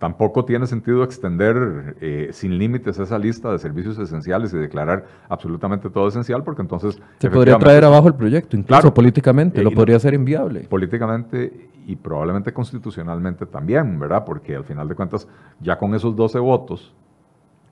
tampoco 0.00 0.46
tiene 0.46 0.66
sentido 0.66 1.04
extender 1.04 1.94
eh, 2.00 2.30
sin 2.32 2.56
límites 2.56 2.98
esa 2.98 3.18
lista 3.18 3.52
de 3.52 3.58
servicios 3.58 3.98
esenciales 3.98 4.52
y 4.54 4.56
declarar 4.56 5.04
absolutamente 5.28 5.90
todo 5.90 6.08
esencial, 6.08 6.42
porque 6.42 6.62
entonces... 6.62 6.98
Se 7.18 7.30
podría 7.30 7.58
traer 7.58 7.84
abajo 7.84 8.08
el 8.08 8.14
proyecto, 8.14 8.56
incluso 8.56 8.92
políticamente, 8.94 9.62
lo 9.62 9.70
podría 9.70 9.98
ser 10.00 10.14
inviable. 10.14 10.60
Políticamente 10.60 11.68
y 11.86 11.96
probablemente 11.96 12.52
constitucionalmente 12.52 13.44
también, 13.44 13.98
¿verdad? 13.98 14.24
Porque 14.24 14.56
al 14.56 14.64
final 14.64 14.88
de 14.88 14.94
cuentas, 14.94 15.28
ya 15.60 15.76
con 15.76 15.94
esos 15.94 16.16
12 16.16 16.38
votos 16.38 16.94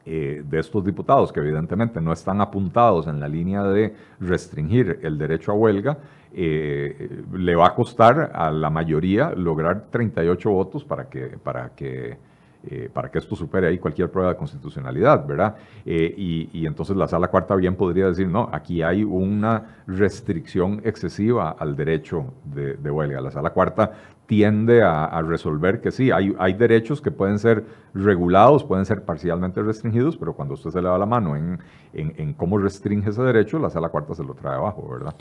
eh, 0.07 0.43
de 0.49 0.59
estos 0.59 0.85
diputados, 0.85 1.33
que 1.33 1.41
evidentemente 1.41 2.01
no 2.01 2.13
están 2.13 2.41
apuntados 2.41 3.07
en 3.07 3.21
la 3.21 3.29
línea 3.29 3.63
de 3.65 3.95
restringir 4.21 5.01
el 5.03 5.19
derecho 5.19 5.53
a 5.53 5.55
huelga, 5.55 5.99
eh, 6.33 7.23
le 7.33 7.55
va 7.55 7.69
a 7.69 7.75
costar 7.75 8.31
a 8.35 8.51
la 8.51 8.71
mayoría 8.71 9.31
lograr 9.31 9.87
38 9.91 10.51
votos 10.51 10.85
para 10.85 11.09
que, 11.09 11.37
para 11.43 11.71
que 11.75 12.17
eh, 12.65 12.91
para 12.93 13.09
que 13.09 13.19
esto 13.19 13.37
supere 13.37 13.69
ahí 13.69 13.79
cualquier 13.79 14.11
prueba 14.11 14.31
de 14.31 14.37
constitucionalidad, 14.37 15.25
¿verdad? 15.25 15.55
Y, 15.85 16.67
entonces 16.67 16.97
la 16.97 17.07
sala 17.07 17.29
cuarta 17.29 17.55
bien 17.55 17.77
podría 17.77 18.07
decir, 18.07 18.27
no, 18.29 18.51
aquí 18.53 18.83
hay 18.83 19.05
una 19.05 19.83
restricción 19.87 20.81
excesiva 20.85 21.51
al 21.51 21.77
derecho 21.77 22.35
de, 22.45 22.91
huelga. 22.91 23.21
La 23.21 23.31
sala 23.31 23.51
cuarta 23.51 23.93
tiende 24.29 24.83
a, 24.83 25.23
resolver 25.23 25.81
que 25.81 25.91
sí, 25.91 26.11
hay, 26.11 26.37
hay, 26.39 26.53
derechos 26.53 27.01
que 27.01 27.11
pueden 27.11 27.39
ser 27.39 27.65
regulados, 27.95 28.63
pueden 28.63 28.85
ser 28.85 29.03
parcialmente 29.03 29.63
restringidos, 29.63 30.19
pero 30.19 30.35
cuando 30.35 30.53
usted 30.53 30.69
se 30.71 30.83
le 30.83 30.89
da 30.89 30.99
la 30.99 31.07
mano 31.07 31.35
en, 31.35 31.59
en 31.95 32.35
cómo 32.35 32.59
restringe 32.59 33.09
ese 33.09 33.23
derecho, 33.23 33.59
la 33.59 33.71
sala 33.71 33.89
cuarta 33.89 34.15
se 34.15 34.23
lo 34.23 34.35
trae 34.35 34.57
abajo, 34.57 34.87
¿verdad? 34.87 35.15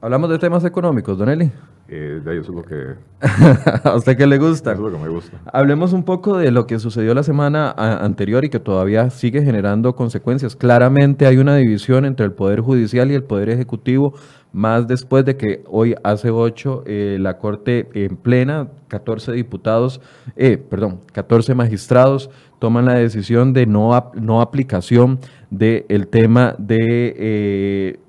Hablamos 0.00 0.28
de 0.30 0.38
temas 0.38 0.64
económicos, 0.64 1.16
Don 1.16 1.28
Eli. 1.28 1.50
Eh, 1.88 2.20
de 2.24 2.38
eso 2.38 2.50
es 2.50 2.56
lo 2.56 2.62
que... 2.62 2.94
¿A 3.88 3.94
usted 3.94 4.16
qué 4.16 4.26
le 4.26 4.38
gusta? 4.38 4.72
Eso 4.72 4.86
es 4.86 4.92
lo 4.92 4.98
que 4.98 5.04
me 5.04 5.10
gusta. 5.10 5.38
Hablemos 5.52 5.92
un 5.92 6.02
poco 6.02 6.38
de 6.38 6.50
lo 6.50 6.66
que 6.66 6.78
sucedió 6.78 7.14
la 7.14 7.22
semana 7.22 7.70
anterior 7.76 8.44
y 8.44 8.48
que 8.48 8.58
todavía 8.58 9.10
sigue 9.10 9.42
generando 9.42 9.94
consecuencias. 9.94 10.56
Claramente 10.56 11.26
hay 11.26 11.36
una 11.36 11.56
división 11.56 12.04
entre 12.04 12.24
el 12.24 12.32
Poder 12.32 12.60
Judicial 12.60 13.10
y 13.10 13.14
el 13.14 13.24
Poder 13.24 13.50
Ejecutivo, 13.50 14.14
más 14.52 14.86
después 14.86 15.24
de 15.24 15.36
que 15.36 15.62
hoy 15.66 15.94
hace 16.04 16.30
ocho 16.30 16.84
eh, 16.86 17.18
la 17.20 17.38
Corte 17.38 17.88
en 17.94 18.16
plena, 18.16 18.68
14 18.88 19.32
diputados, 19.32 20.00
eh, 20.36 20.56
perdón, 20.56 21.00
14 21.12 21.54
magistrados 21.54 22.30
toman 22.60 22.86
la 22.86 22.94
decisión 22.94 23.52
de 23.52 23.66
no, 23.66 24.12
no 24.14 24.40
aplicación 24.40 25.18
del 25.50 26.08
tema 26.08 26.54
de... 26.58 28.00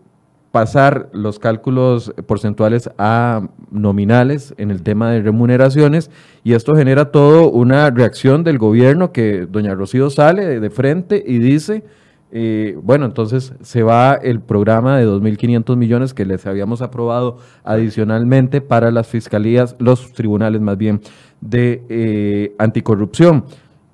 Pasar 0.55 1.09
los 1.11 1.37
cálculos 1.37 2.13
porcentuales 2.27 2.89
a 2.97 3.49
nominales 3.71 4.53
en 4.57 4.71
el 4.71 4.83
tema 4.83 5.11
de 5.11 5.21
remuneraciones 5.21 6.09
y 6.45 6.53
esto 6.53 6.75
genera 6.75 7.11
todo 7.11 7.51
una 7.51 7.89
reacción 7.89 8.45
del 8.45 8.57
gobierno 8.57 9.11
que 9.11 9.47
doña 9.47 9.75
Rocío 9.75 10.09
sale 10.09 10.61
de 10.61 10.69
frente 10.69 11.21
y 11.27 11.39
dice, 11.39 11.83
eh, 12.31 12.77
bueno, 12.81 13.05
entonces 13.05 13.53
se 13.63 13.83
va 13.83 14.13
el 14.13 14.39
programa 14.39 14.97
de 14.97 15.05
2.500 15.05 15.75
millones 15.75 16.13
que 16.13 16.23
les 16.23 16.45
habíamos 16.45 16.81
aprobado 16.81 17.39
adicionalmente 17.65 18.61
para 18.61 18.91
las 18.91 19.07
fiscalías, 19.07 19.75
los 19.79 20.13
tribunales 20.13 20.61
más 20.61 20.77
bien 20.77 21.01
de 21.41 21.83
eh, 21.89 22.55
anticorrupción 22.59 23.43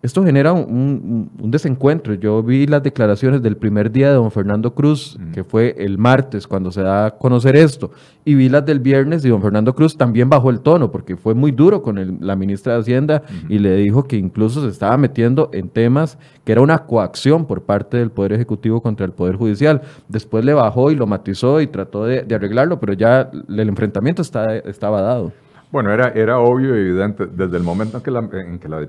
esto 0.01 0.23
genera 0.23 0.51
un, 0.51 1.29
desencuentro. 1.43 2.15
Yo 2.15 2.41
vi 2.41 2.65
las 2.65 2.81
declaraciones 2.81 3.41
del 3.41 3.55
primer 3.55 3.91
día 3.91 4.09
de 4.09 4.15
don 4.15 4.31
Fernando 4.31 4.73
Cruz, 4.73 5.17
que 5.33 5.43
fue 5.43 5.75
el 5.77 5.97
martes 5.99 6.47
cuando 6.47 6.71
se 6.71 6.81
da 6.81 7.05
a 7.05 7.11
conocer 7.11 7.55
esto, 7.55 7.91
y 8.25 8.33
vi 8.33 8.49
las 8.49 8.65
del 8.65 8.79
viernes 8.79 9.23
y 9.23 9.29
don 9.29 9.41
Fernando 9.41 9.75
Cruz 9.75 9.97
también 9.97 10.29
bajó 10.29 10.49
el 10.49 10.61
tono 10.61 10.91
porque 10.91 11.17
fue 11.17 11.35
muy 11.35 11.51
duro 11.51 11.83
con 11.83 12.17
la 12.19 12.35
ministra 12.35 12.73
de 12.73 12.79
Hacienda 12.79 13.23
y 13.47 13.59
le 13.59 13.75
dijo 13.75 14.03
que 14.03 14.15
incluso 14.17 14.61
se 14.61 14.69
estaba 14.69 14.97
metiendo 14.97 15.49
en 15.53 15.69
temas 15.69 16.17
que 16.45 16.51
era 16.51 16.61
una 16.61 16.79
coacción 16.79 17.45
por 17.45 17.63
parte 17.63 17.97
del 17.97 18.09
Poder 18.09 18.33
Ejecutivo 18.33 18.81
contra 18.81 19.05
el 19.05 19.11
Poder 19.11 19.35
Judicial. 19.35 19.81
Después 20.07 20.43
le 20.43 20.53
bajó 20.53 20.91
y 20.91 20.95
lo 20.95 21.05
matizó 21.05 21.61
y 21.61 21.67
trató 21.67 22.05
de, 22.05 22.25
arreglarlo, 22.33 22.79
pero 22.79 22.93
ya 22.93 23.29
el 23.49 23.69
enfrentamiento 23.69 24.21
estaba 24.23 25.01
dado. 25.01 25.31
Bueno, 25.71 25.93
era, 25.93 26.09
era 26.09 26.39
obvio 26.39 26.75
y 26.75 26.81
evidente 26.81 27.27
desde 27.27 27.55
el 27.55 27.63
momento 27.63 27.97
en 27.97 28.03
que 28.03 28.11
la, 28.11 28.19
en 28.19 28.59
que 28.59 28.67
la, 28.67 28.85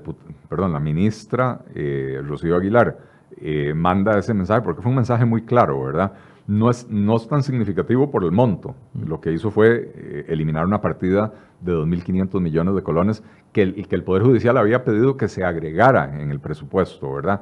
perdón, 0.49 0.73
la 0.73 0.81
ministra 0.81 1.61
eh, 1.73 2.21
Rocío 2.27 2.57
Aguilar 2.57 2.97
eh, 3.37 3.73
manda 3.73 4.17
ese 4.17 4.33
mensaje, 4.33 4.61
porque 4.61 4.81
fue 4.81 4.89
un 4.89 4.97
mensaje 4.97 5.23
muy 5.23 5.43
claro, 5.43 5.81
¿verdad? 5.81 6.11
No 6.45 6.69
es, 6.69 6.85
no 6.89 7.15
es 7.15 7.25
tan 7.29 7.41
significativo 7.41 8.11
por 8.11 8.25
el 8.25 8.33
monto. 8.33 8.75
Lo 9.07 9.21
que 9.21 9.31
hizo 9.31 9.49
fue 9.49 9.93
eh, 9.95 10.25
eliminar 10.27 10.65
una 10.65 10.81
partida 10.81 11.33
de 11.61 11.71
2.500 11.71 12.41
millones 12.41 12.75
de 12.75 12.83
colones 12.83 13.23
que 13.53 13.61
el, 13.61 13.87
que 13.87 13.95
el 13.95 14.03
Poder 14.03 14.23
Judicial 14.23 14.57
había 14.57 14.83
pedido 14.83 15.15
que 15.15 15.29
se 15.29 15.45
agregara 15.45 16.21
en 16.21 16.31
el 16.31 16.41
presupuesto, 16.41 17.13
¿verdad? 17.13 17.41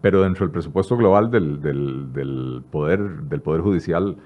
pero 0.00 0.22
dentro 0.22 0.46
del 0.46 0.52
presupuesto 0.52 0.96
global 0.96 1.30
del, 1.30 1.60
del, 1.60 2.14
del 2.14 2.64
poder, 2.70 3.24
del 3.24 3.42
poder 3.42 3.60
Judicial, 3.60 4.16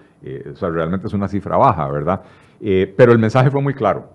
o 0.52 0.54
sea, 0.54 0.70
realmente 0.70 1.08
es 1.08 1.12
una 1.12 1.26
cifra 1.26 1.56
baja, 1.56 1.88
¿verdad? 1.88 2.22
Eh, 2.60 2.92
pero 2.96 3.12
el 3.12 3.18
mensaje 3.18 3.50
fue 3.50 3.62
muy 3.62 3.74
claro. 3.74 4.10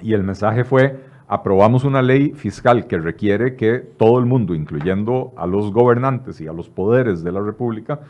Y 0.00 0.14
el 0.14 0.22
mensaje 0.22 0.64
fue, 0.64 1.00
aprobamos 1.28 1.84
una 1.84 2.02
ley 2.02 2.32
fiscal 2.32 2.86
que 2.86 2.98
requiere 2.98 3.56
que 3.56 3.78
todo 3.78 4.18
el 4.18 4.26
mundo, 4.26 4.54
incluyendo 4.54 5.32
a 5.36 5.46
los 5.46 5.72
gobernantes 5.72 6.40
y 6.40 6.48
a 6.48 6.52
los 6.52 6.68
poderes 6.68 7.22
de 7.22 7.32
la 7.32 7.40
República, 7.40 8.00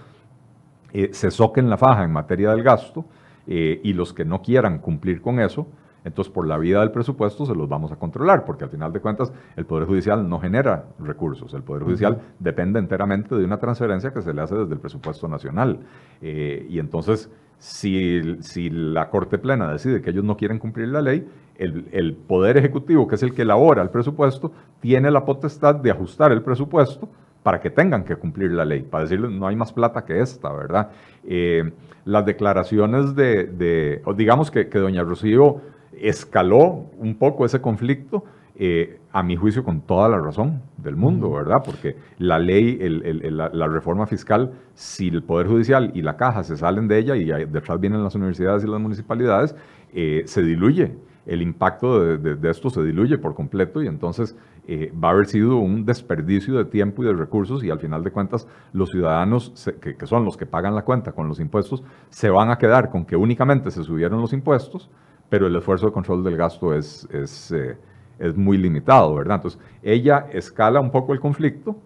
eh, 0.92 1.10
se 1.12 1.30
soquen 1.30 1.70
la 1.70 1.76
faja 1.76 2.04
en 2.04 2.12
materia 2.12 2.50
del 2.50 2.62
gasto 2.62 3.04
eh, 3.46 3.80
y 3.82 3.92
los 3.92 4.12
que 4.12 4.24
no 4.24 4.42
quieran 4.42 4.78
cumplir 4.78 5.20
con 5.20 5.40
eso, 5.40 5.66
Entonces, 6.04 6.32
por 6.32 6.46
la 6.46 6.58
vía 6.58 6.80
del 6.80 6.90
presupuesto 6.90 7.46
se 7.46 7.54
los 7.54 7.68
vamos 7.68 7.92
a 7.92 7.96
controlar, 7.96 8.44
porque 8.44 8.64
al 8.64 8.70
final 8.70 8.92
de 8.92 9.00
cuentas 9.00 9.32
el 9.56 9.66
Poder 9.66 9.86
Judicial 9.86 10.28
no 10.28 10.40
genera 10.40 10.86
recursos. 10.98 11.54
El 11.54 11.62
Poder 11.62 11.84
Judicial 11.84 12.20
depende 12.38 12.78
enteramente 12.78 13.36
de 13.36 13.44
una 13.44 13.58
transferencia 13.58 14.12
que 14.12 14.20
se 14.22 14.34
le 14.34 14.42
hace 14.42 14.56
desde 14.56 14.74
el 14.74 14.80
presupuesto 14.80 15.28
nacional. 15.28 15.78
Eh, 16.20 16.66
y 16.68 16.78
entonces, 16.78 17.30
si, 17.62 18.38
si, 18.40 18.70
la 18.70 19.08
Corte 19.08 19.38
Plena 19.38 19.72
decide 19.72 20.02
que 20.02 20.10
ellos 20.10 20.24
no 20.24 20.36
quieren 20.36 20.58
cumplir 20.58 20.88
la 20.88 21.00
ley, 21.00 21.24
el, 21.54 21.86
el 21.92 22.14
Poder 22.14 22.56
Ejecutivo, 22.56 23.06
que 23.06 23.14
es 23.14 23.22
el 23.22 23.34
que 23.34 23.42
elabora 23.42 23.82
el 23.82 23.90
presupuesto, 23.90 24.50
tiene 24.80 25.12
la 25.12 25.24
potestad 25.24 25.76
de 25.76 25.92
ajustar 25.92 26.32
el 26.32 26.42
presupuesto 26.42 27.08
para 27.44 27.60
que 27.60 27.70
tengan 27.70 28.02
que 28.02 28.16
cumplir 28.16 28.50
la 28.50 28.64
ley, 28.64 28.82
para 28.82 29.04
decirles 29.04 29.30
no 29.30 29.46
hay 29.46 29.54
más 29.54 29.72
plata 29.72 30.04
que 30.04 30.20
esta, 30.20 30.52
¿verdad? 30.52 30.90
Eh, 31.22 31.70
las 32.04 32.26
declaraciones 32.26 33.14
de, 33.14 34.02
digamos 34.16 34.50
que, 34.50 34.68
que, 34.68 34.80
doña 34.80 35.04
Rocío 35.04 35.60
escaló 35.92 36.86
un 36.98 37.16
poco 37.16 37.46
ese 37.46 37.60
conflicto, 37.60 38.24
eh, 38.54 39.00
a 39.12 39.22
mi 39.22 39.36
juicio 39.36 39.64
con 39.64 39.80
toda 39.82 40.08
la 40.08 40.18
razón 40.18 40.62
del 40.76 40.96
mundo, 40.96 41.30
¿verdad? 41.30 41.62
Porque 41.64 41.96
la 42.18 42.38
ley, 42.38 42.78
la, 42.78 43.66
reforma 43.66 44.06
fiscal, 44.06 44.52
si 44.74 45.08
el 45.08 45.22
Poder 45.22 45.46
Judicial 45.46 45.90
y 45.94 46.02
la 46.02 46.16
Caja 46.16 46.42
se 46.42 46.56
salen 46.56 46.88
de 46.88 46.98
ella 46.98 47.16
y 47.16 47.24
detrás 47.46 47.80
vienen 47.80 48.02
las 48.02 48.14
universidades 48.14 48.64
y 48.64 48.68
las 48.68 48.80
municipalidades, 48.80 49.54
eh, 49.92 50.22
se 50.26 50.42
diluye. 50.42 50.94
El 51.24 51.40
impacto 51.40 52.16
de, 52.18 52.50
esto 52.50 52.68
se 52.68 52.82
diluye 52.82 53.16
por 53.16 53.34
completo 53.34 53.80
y 53.80 53.86
entonces 53.86 54.36
eh, 54.66 54.92
va 54.92 55.08
a 55.08 55.12
haber 55.12 55.26
sido 55.26 55.56
un 55.56 55.84
desperdicio 55.84 56.54
de 56.54 56.64
tiempo 56.64 57.02
y 57.02 57.06
de 57.06 57.12
recursos 57.12 57.62
y 57.62 57.70
al 57.70 57.78
final 57.78 58.02
de 58.02 58.10
cuentas 58.10 58.48
los 58.72 58.90
ciudadanos, 58.90 59.52
que, 59.80 60.06
son 60.06 60.24
los 60.24 60.36
que 60.36 60.46
pagan 60.46 60.74
la 60.74 60.82
cuenta 60.82 61.12
con 61.12 61.28
los 61.28 61.38
impuestos, 61.38 61.84
se 62.10 62.28
van 62.28 62.50
a 62.50 62.58
quedar 62.58 62.90
con 62.90 63.04
que 63.04 63.14
únicamente 63.14 63.70
se 63.70 63.84
subieron 63.84 64.20
los 64.20 64.32
impuestos, 64.32 64.90
pero 65.28 65.46
el 65.46 65.54
esfuerzo 65.54 65.86
de 65.86 65.92
control 65.92 66.24
del 66.24 66.36
gasto 66.36 66.74
es, 66.74 67.08
es, 67.12 67.52
eh, 67.52 67.76
es 68.18 68.36
muy 68.36 68.56
limitado, 68.58 69.14
¿verdad? 69.14 69.36
Entonces, 69.36 69.60
ella 69.82 70.26
escala 70.32 70.80
un 70.80 70.90
poco 70.90 71.12
el 71.12 71.20
conflicto 71.20 71.76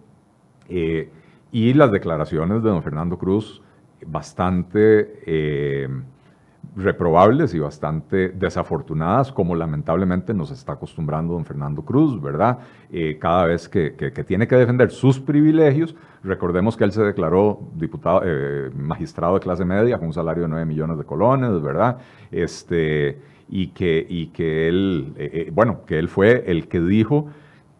eh, 0.68 1.10
y 1.52 1.72
las 1.74 1.90
declaraciones 1.90 2.62
de 2.62 2.70
don 2.70 2.82
Fernando 2.82 3.18
Cruz 3.18 3.62
bastante 4.06 5.88
reprobables 6.74 7.54
y 7.54 7.58
bastante 7.58 8.30
desafortunadas, 8.30 9.30
como 9.30 9.54
lamentablemente 9.54 10.34
nos 10.34 10.50
está 10.50 10.72
acostumbrando 10.72 11.34
don 11.34 11.44
Fernando 11.44 11.82
Cruz, 11.82 12.20
¿verdad? 12.20 12.58
Eh, 12.90 13.18
cada 13.18 13.46
vez 13.46 13.68
que, 13.68 13.90
tiene 14.26 14.48
que 14.48 14.56
defender 14.56 14.90
sus 14.90 15.20
privilegios, 15.20 15.94
recordemos 16.24 16.76
que 16.76 16.84
él 16.84 16.92
se 16.92 17.02
declaró 17.02 17.60
diputado, 17.74 18.22
eh, 18.24 18.70
magistrado 18.74 19.34
de 19.34 19.40
clase 19.40 19.64
media 19.64 19.98
con 19.98 20.08
un 20.08 20.12
salario 20.12 20.42
de 20.42 20.48
9 20.48 20.66
millones 20.66 20.98
de 20.98 21.04
colones, 21.04 21.62
¿verdad? 21.62 21.98
Este, 22.30 23.20
y 23.48 23.68
que, 23.68 24.04
y 24.08 24.28
que 24.28 24.68
él, 24.68 25.14
eh, 25.16 25.50
bueno, 25.52 25.84
que 25.86 25.98
él 25.98 26.08
fue 26.08 26.44
el 26.46 26.68
que 26.68 26.80
dijo 26.80 27.28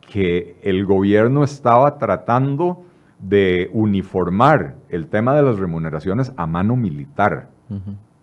que 0.01 0.57
el 0.63 0.87
gobierno 0.87 1.45
estaba 1.45 1.99
tratando 1.99 2.85
de 3.19 3.71
uniformar 3.73 4.77
el 4.89 5.09
tema 5.09 5.35
de 5.35 5.43
las 5.43 5.59
remuneraciones 5.59 6.33
a 6.37 6.47
mano 6.47 6.77
militar. 6.77 7.49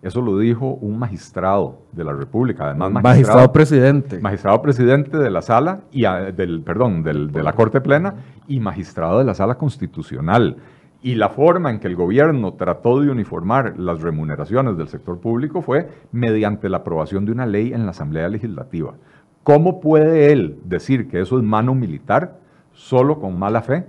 Eso 0.02 0.20
lo 0.20 0.38
dijo 0.38 0.66
un 0.66 0.98
magistrado 0.98 1.78
de 1.92 2.04
la 2.04 2.12
República, 2.12 2.66
además 2.66 2.92
magistrado, 2.92 3.50
presidente. 3.52 4.20
Magistrado 4.20 4.60
presidente 4.60 5.16
de 5.16 5.30
la 5.30 5.40
sala, 5.40 5.80
y 5.90 6.02
del, 6.02 6.60
perdón, 6.60 7.02
de 7.02 7.42
la 7.42 7.52
Corte 7.54 7.80
Plena 7.80 8.14
y 8.46 8.60
magistrado 8.60 9.18
de 9.18 9.24
la 9.24 9.34
sala 9.34 9.56
constitucional. 9.56 10.56
Y 11.04 11.16
la 11.16 11.28
forma 11.28 11.70
en 11.70 11.80
que 11.80 11.86
el 11.86 11.96
gobierno 11.96 12.54
trató 12.54 12.98
de 12.98 13.10
uniformar 13.10 13.78
las 13.78 14.00
remuneraciones 14.00 14.78
del 14.78 14.88
sector 14.88 15.20
público 15.20 15.60
fue 15.60 15.90
mediante 16.12 16.70
la 16.70 16.78
aprobación 16.78 17.26
de 17.26 17.32
una 17.32 17.44
ley 17.44 17.74
en 17.74 17.84
la 17.84 17.90
Asamblea 17.90 18.26
Legislativa. 18.30 18.94
¿Cómo 19.42 19.82
puede 19.82 20.32
él 20.32 20.60
decir 20.64 21.06
que 21.08 21.20
eso 21.20 21.36
es 21.36 21.44
mano 21.44 21.74
militar 21.74 22.40
solo 22.72 23.20
con 23.20 23.38
mala 23.38 23.60
fe? 23.60 23.84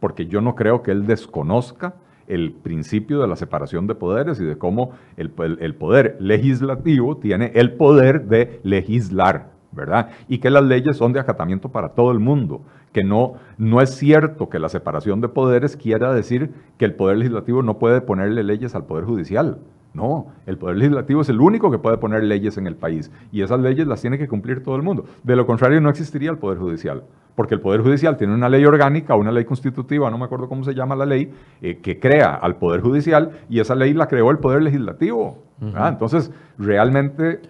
Porque 0.00 0.24
yo 0.24 0.40
no 0.40 0.54
creo 0.54 0.82
que 0.82 0.90
él 0.90 1.06
desconozca 1.06 1.96
el 2.28 2.52
principio 2.52 3.20
de 3.20 3.28
la 3.28 3.36
separación 3.36 3.86
de 3.86 3.96
poderes 3.96 4.40
y 4.40 4.44
de 4.44 4.56
cómo 4.56 4.92
el, 5.18 5.28
poder 5.74 6.16
legislativo 6.18 7.18
tiene 7.18 7.52
el 7.56 7.74
poder 7.74 8.24
de 8.24 8.60
legislar, 8.62 9.50
¿verdad? 9.74 10.10
Y 10.28 10.38
que 10.38 10.50
las 10.50 10.64
leyes 10.64 10.96
son 10.96 11.12
de 11.12 11.20
acatamiento 11.20 11.68
para 11.68 11.90
todo 11.90 12.12
el 12.12 12.18
mundo, 12.18 12.62
que 12.92 13.04
no, 13.04 13.34
no 13.58 13.80
es 13.80 13.90
cierto 13.90 14.48
que 14.48 14.58
la 14.58 14.68
separación 14.68 15.20
de 15.20 15.28
poderes 15.28 15.76
quiera 15.76 16.12
decir 16.14 16.52
que 16.78 16.84
el 16.84 16.94
poder 16.94 17.18
legislativo 17.18 17.62
no 17.62 17.78
puede 17.78 18.00
ponerle 18.00 18.42
leyes 18.42 18.74
al 18.74 18.84
poder 18.84 19.04
judicial. 19.04 19.58
No, 19.94 20.26
el 20.46 20.58
Poder 20.58 20.76
Legislativo 20.76 21.20
es 21.20 21.28
el 21.28 21.40
único 21.40 21.70
que 21.70 21.78
puede 21.78 21.98
poner 21.98 22.24
leyes 22.24 22.58
en 22.58 22.66
el 22.66 22.74
país 22.74 23.12
y 23.30 23.42
esas 23.42 23.60
leyes 23.60 23.86
las 23.86 24.00
tiene 24.00 24.18
que 24.18 24.26
cumplir 24.26 24.60
todo 24.60 24.74
el 24.74 24.82
mundo. 24.82 25.04
De 25.22 25.36
lo 25.36 25.46
contrario, 25.46 25.80
no 25.80 25.88
existiría 25.88 26.32
el 26.32 26.38
Poder 26.38 26.58
Judicial, 26.58 27.04
porque 27.36 27.54
el 27.54 27.60
Poder 27.60 27.80
Judicial 27.80 28.16
tiene 28.16 28.34
una 28.34 28.48
ley 28.48 28.64
orgánica, 28.64 29.14
una 29.14 29.30
ley 29.30 29.44
constitutiva, 29.44 30.10
no 30.10 30.18
me 30.18 30.24
acuerdo 30.24 30.48
cómo 30.48 30.64
se 30.64 30.74
llama 30.74 30.96
la 30.96 31.06
ley, 31.06 31.32
eh, 31.62 31.78
que 31.78 32.00
crea 32.00 32.34
al 32.34 32.56
Poder 32.56 32.80
Judicial 32.80 33.30
y 33.48 33.60
esa 33.60 33.76
ley 33.76 33.94
la 33.94 34.08
creó 34.08 34.32
el 34.32 34.38
Poder 34.38 34.62
Legislativo. 34.62 35.44
Entonces, 35.60 36.32
realmente 36.58 37.40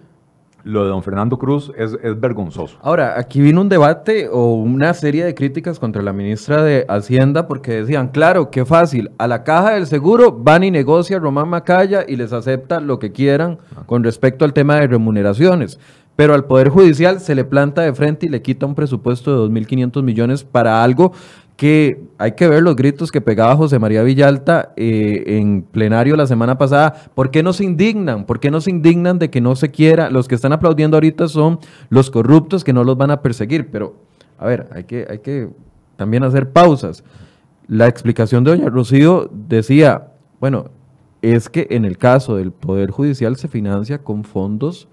lo 0.64 0.85
de 0.85 0.90
don 0.90 1.03
Fernando 1.03 1.38
Cruz 1.38 1.70
es, 1.77 1.94
vergonzoso. 2.20 2.79
Ahora, 2.83 3.18
aquí 3.18 3.40
vino 3.40 3.61
un 3.61 3.68
debate 3.68 4.29
o 4.31 4.55
una 4.55 4.94
serie 4.94 5.24
de 5.24 5.35
críticas 5.35 5.79
contra 5.79 6.03
la 6.03 6.12
ministra 6.12 6.62
de 6.62 6.87
Hacienda 6.88 7.46
porque 7.46 7.72
decían, 7.72 8.09
claro, 8.09 8.50
qué 8.50 8.64
fácil, 8.64 9.11
a 9.18 9.27
la 9.27 9.44
caja 9.44 9.74
del 9.74 9.87
seguro 9.87 10.33
van 10.33 10.64
y 10.64 10.70
negocia 10.70 11.18
Román 11.18 11.48
Macaya 11.48 12.05
y 12.09 12.16
les 12.16 12.33
acepta 12.33 12.81
lo 12.81 12.98
que 12.98 13.12
quieran 13.12 13.59
con 13.87 14.03
respecto 14.03 14.44
al 14.44 14.55
tema 14.55 14.77
de 14.77 14.87
remuneraciones. 14.87 15.79
Pero 16.16 16.35
al 16.35 16.44
Poder 16.44 16.68
Judicial 16.68 17.18
se 17.18 17.35
le 17.35 17.44
planta 17.44 17.83
de 17.83 17.92
frente 17.92 18.27
y 18.27 18.29
le 18.29 18.40
quita 18.40 18.66
un 18.66 18.77
presupuesto 18.77 19.48
de 19.48 19.53
2.500 19.53 20.03
millones 20.03 20.44
para 20.44 20.85
algo 20.85 21.12
que 21.56 22.02
hay 22.18 22.32
que 22.32 22.48
ver 22.48 22.62
los 22.62 22.74
gritos 22.74 23.12
que 23.12 23.20
pegaba 23.20 23.54
José 23.56 23.78
María 23.78 24.02
Villalta 24.02 24.72
eh, 24.76 25.22
en 25.38 25.62
plenario 25.62 26.16
la 26.16 26.26
semana 26.26 26.58
pasada. 26.58 26.94
¿Por 27.14 27.30
qué 27.30 27.42
no 27.42 27.52
se 27.52 27.64
indignan? 27.64 28.24
¿Por 28.26 28.40
qué 28.40 28.50
no 28.50 28.60
se 28.60 28.70
indignan 28.70 29.18
de 29.18 29.30
que 29.30 29.40
no 29.40 29.54
se 29.54 29.70
quiera? 29.70 30.10
Los 30.10 30.26
que 30.26 30.34
están 30.34 30.52
aplaudiendo 30.52 30.96
ahorita 30.96 31.28
son 31.28 31.60
los 31.90 32.10
corruptos 32.10 32.64
que 32.64 32.72
no 32.72 32.82
los 32.82 32.96
van 32.96 33.12
a 33.12 33.22
perseguir. 33.22 33.70
Pero, 33.70 33.94
a 34.38 34.46
ver, 34.46 34.68
hay 34.72 34.84
que, 34.84 35.06
hay 35.08 35.20
que 35.20 35.48
también 35.96 36.24
hacer 36.24 36.50
pausas. 36.50 37.04
La 37.68 37.86
explicación 37.86 38.42
de 38.42 38.50
doña 38.50 38.68
Rocío 38.68 39.30
decía, 39.32 40.08
bueno, 40.40 40.70
es 41.32 41.48
que 41.48 41.66
en 41.70 41.84
el 41.84 41.96
caso 41.96 42.37
del 42.37 42.52
Poder 42.52 42.90
Judicial 42.90 43.37
se 43.37 43.48
financia 43.48 43.98
con 43.98 44.24
fondos 44.24 44.88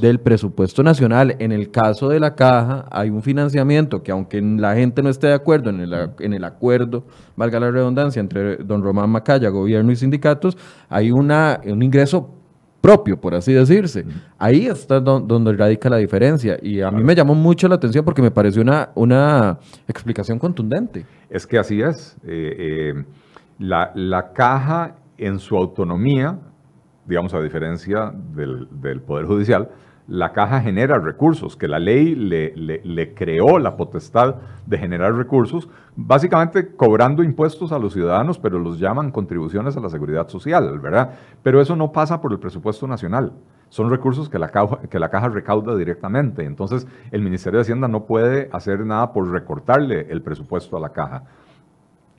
del 0.00 0.18
presupuesto. 0.20 0.82
nacional. 0.82 1.36
En 1.38 1.52
el 1.52 1.70
caso 1.70 2.08
de 2.08 2.18
la 2.18 2.34
caja 2.34 2.86
hay 2.90 3.10
un 3.10 3.22
financiamiento 3.22 4.02
que 4.02 4.10
aunque 4.10 4.40
la 4.42 4.74
gente 4.74 5.02
no 5.02 5.08
esté 5.08 5.28
de 5.28 5.34
acuerdo 5.34 5.70
en 5.70 5.80
el, 5.80 5.94
en 6.18 6.32
el 6.32 6.44
acuerdo, 6.44 7.04
valga 7.36 7.60
la 7.60 7.70
redundancia, 7.70 8.20
entre 8.20 8.56
don 8.56 8.82
Román 8.82 9.10
Macaya, 9.10 9.48
gobierno 9.50 9.92
y 9.92 9.96
sindicatos, 9.96 10.56
hay 10.88 11.10
una, 11.12 11.60
un 11.64 11.82
ingreso 11.82 12.34
propio, 12.80 13.20
por 13.20 13.34
así 13.34 13.52
decirse. 13.52 14.04
Ahí 14.38 14.66
está 14.66 15.00
donde 15.00 15.52
radica 15.52 15.88
la 15.88 15.98
diferencia. 15.98 16.58
Y 16.62 16.80
a 16.80 16.90
mí 16.90 17.02
me 17.04 17.14
llamó 17.14 17.34
mucho 17.34 17.68
la 17.68 17.76
atención 17.76 18.04
porque 18.04 18.22
me 18.22 18.30
pareció 18.30 18.62
una, 18.62 18.90
una 18.94 19.58
explicación 19.86 20.38
contundente. 20.38 21.04
Es 21.30 21.46
que 21.46 21.58
así 21.58 21.82
es. 21.82 22.16
Eh, 22.24 22.94
eh, 22.96 23.04
la, 23.58 23.92
la 23.94 24.32
caja 24.32 24.96
en 25.18 25.38
su 25.38 25.56
autonomía, 25.56 26.38
digamos 27.06 27.34
a 27.34 27.40
diferencia 27.40 28.12
del, 28.34 29.00
Poder 29.00 29.26
Judicial, 29.26 29.70
la 30.06 30.32
caja 30.32 30.60
genera 30.62 30.98
recursos, 30.98 31.54
que 31.54 31.68
la 31.68 31.78
ley 31.78 32.14
le, 32.14 33.14
creó 33.14 33.58
la 33.58 33.76
potestad 33.76 34.36
de 34.64 34.78
generar 34.78 35.14
recursos, 35.14 35.68
básicamente 35.96 36.74
cobrando 36.74 37.22
impuestos 37.22 37.72
a 37.72 37.78
los 37.78 37.92
ciudadanos, 37.92 38.38
pero 38.38 38.58
los 38.58 38.78
llaman 38.78 39.10
contribuciones 39.10 39.76
a 39.76 39.80
la 39.80 39.90
seguridad 39.90 40.28
social, 40.28 40.78
¿verdad? 40.78 41.10
Pero 41.42 41.60
eso 41.60 41.76
no 41.76 41.92
pasa 41.92 42.22
por 42.22 42.32
el 42.32 42.38
presupuesto 42.38 42.86
nacional. 42.86 43.32
Son 43.68 43.90
recursos 43.90 44.30
que 44.30 44.38
la, 44.38 44.48
caja, 44.48 44.80
que 44.88 44.98
la 44.98 45.10
caja 45.10 45.28
recauda 45.28 45.76
directamente. 45.76 46.44
Entonces, 46.44 46.86
el 47.10 47.20
Ministerio 47.20 47.58
de 47.58 47.62
Hacienda 47.62 47.86
no 47.86 48.06
puede 48.06 48.48
hacer 48.50 48.86
nada 48.86 49.12
por 49.12 49.30
recortarle 49.30 50.06
el 50.08 50.22
presupuesto 50.22 50.78
a 50.78 50.80
la 50.80 50.88
caja. 50.88 51.24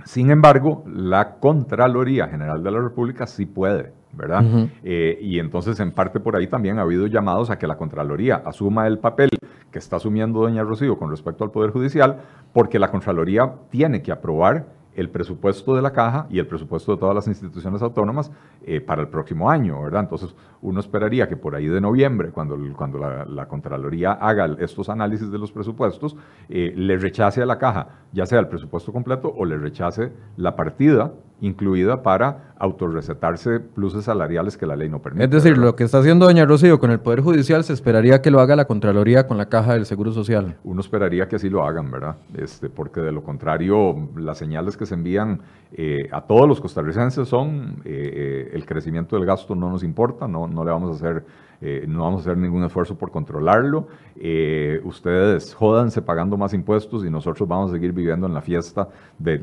Sin 0.05 0.31
embargo, 0.31 0.83
la 0.87 1.35
Contraloría 1.39 2.27
General 2.27 2.63
de 2.63 2.71
la 2.71 2.79
República 2.79 3.27
sí 3.27 3.45
puede, 3.45 3.93
¿verdad? 4.13 4.43
Eh, 4.83 5.17
y 5.21 5.39
entonces, 5.39 5.79
en 5.79 5.91
parte 5.91 6.19
por 6.19 6.35
ahí 6.35 6.47
también 6.47 6.79
ha 6.79 6.83
habido 6.83 7.07
llamados 7.07 7.49
a 7.49 7.59
que 7.59 7.67
la 7.67 7.77
Contraloría 7.77 8.41
asuma 8.45 8.87
el 8.87 8.99
papel 8.99 9.29
que 9.71 9.79
está 9.79 9.97
asumiendo 9.97 10.41
doña 10.41 10.63
Rocío 10.63 10.97
con 10.97 11.11
respecto 11.11 11.43
al 11.43 11.51
Poder 11.51 11.71
Judicial, 11.71 12.21
porque 12.53 12.79
la 12.79 12.89
Contraloría 12.89 13.53
tiene 13.69 14.01
que 14.01 14.11
aprobar 14.11 14.65
el 14.99 15.09
presupuesto 15.09 15.75
de 15.75 15.81
la 15.81 15.93
caja 15.93 16.27
y 16.29 16.39
el 16.39 16.47
presupuesto 16.47 16.91
de 16.91 16.99
todas 16.99 17.15
las 17.15 17.27
instituciones 17.27 17.81
autónomas 17.81 18.31
eh, 18.65 18.81
para 18.81 19.01
el 19.01 19.07
próximo 19.07 19.49
año, 19.49 19.81
¿verdad? 19.81 20.01
Entonces, 20.01 20.35
uno 20.61 20.79
esperaría 20.81 21.29
que 21.29 21.37
por 21.37 21.55
ahí 21.55 21.67
de 21.67 21.79
noviembre, 21.79 22.31
cuando, 22.31 22.57
cuando 22.75 22.99
la, 22.99 23.47
Contraloría 23.47 24.11
haga 24.11 24.57
estos 24.59 24.89
análisis 24.89 25.31
de 25.31 25.37
los 25.37 25.51
presupuestos, 25.51 26.15
eh, 26.49 26.73
le 26.75 26.97
rechace 26.97 27.41
a 27.41 27.45
la 27.45 27.57
caja 27.57 27.87
ya 28.11 28.25
sea 28.25 28.39
el 28.39 28.47
presupuesto 28.47 28.91
completo 28.91 29.33
o 29.35 29.45
le 29.45 29.57
rechace 29.57 30.11
la 30.37 30.55
partida 30.55 31.13
incluida 31.41 32.03
para 32.03 32.53
autorrecetarse 32.59 33.59
pluses 33.59 34.05
salariales 34.05 34.57
que 34.57 34.65
la 34.65 34.75
ley 34.75 34.89
no 34.89 35.01
permite. 35.01 35.25
Es 35.25 35.43
decir, 35.43 35.57
lo 35.57 35.75
que 35.75 35.85
está 35.85 35.99
haciendo 35.99 36.25
doña 36.25 36.45
Rocío 36.45 36.79
con 36.79 36.91
el 36.91 36.99
Poder 36.99 37.21
Judicial 37.21 37.63
se 37.63 37.73
esperaría 37.73 38.21
que 38.21 38.31
lo 38.31 38.41
haga 38.41 38.55
la 38.55 38.65
Contraloría 38.65 39.27
con 39.27 39.37
la 39.37 39.47
Caja 39.47 39.73
del 39.73 39.85
Seguro 39.85 40.11
Social. 40.11 40.57
Uno 40.63 40.81
esperaría 40.81 41.27
que 41.27 41.37
así 41.37 41.49
lo 41.49 41.63
hagan, 41.63 41.89
¿verdad? 41.89 42.17
Este, 42.37 42.69
porque 42.69 42.99
de 42.99 43.11
lo 43.11 43.23
contrario, 43.23 44.09
las 44.15 44.37
señales 44.37 44.75
que 44.75 44.85
se 44.85 44.95
envían 44.95 45.41
eh, 45.71 46.09
a 46.11 46.21
todos 46.21 46.47
los 46.47 46.59
costarricenses 46.59 47.27
son 47.27 47.81
eh, 47.85 48.11
eh, 48.13 48.51
el 48.53 48.65
crecimiento 48.65 49.15
del 49.15 49.25
gasto 49.25 49.55
no 49.55 49.69
nos 49.69 49.83
importa, 49.83 50.27
no, 50.27 50.47
no 50.47 50.65
le 50.65 50.71
vamos 50.71 50.91
a 50.91 50.95
hacer 50.95 51.23
eh, 51.61 51.85
no 51.87 52.03
vamos 52.03 52.21
a 52.21 52.29
hacer 52.29 52.37
ningún 52.37 52.63
esfuerzo 52.63 52.97
por 52.97 53.11
controlarlo. 53.11 53.87
Eh, 54.15 54.79
ustedes 54.85 55.53
jódanse 55.53 56.01
pagando 56.01 56.37
más 56.37 56.53
impuestos 56.53 57.03
y 57.05 57.09
nosotros 57.09 57.47
vamos 57.49 57.71
a 57.71 57.73
seguir 57.73 57.91
viviendo 57.91 58.27
en 58.27 58.33
la 58.33 58.41
fiesta 58.41 58.87
de, 59.17 59.39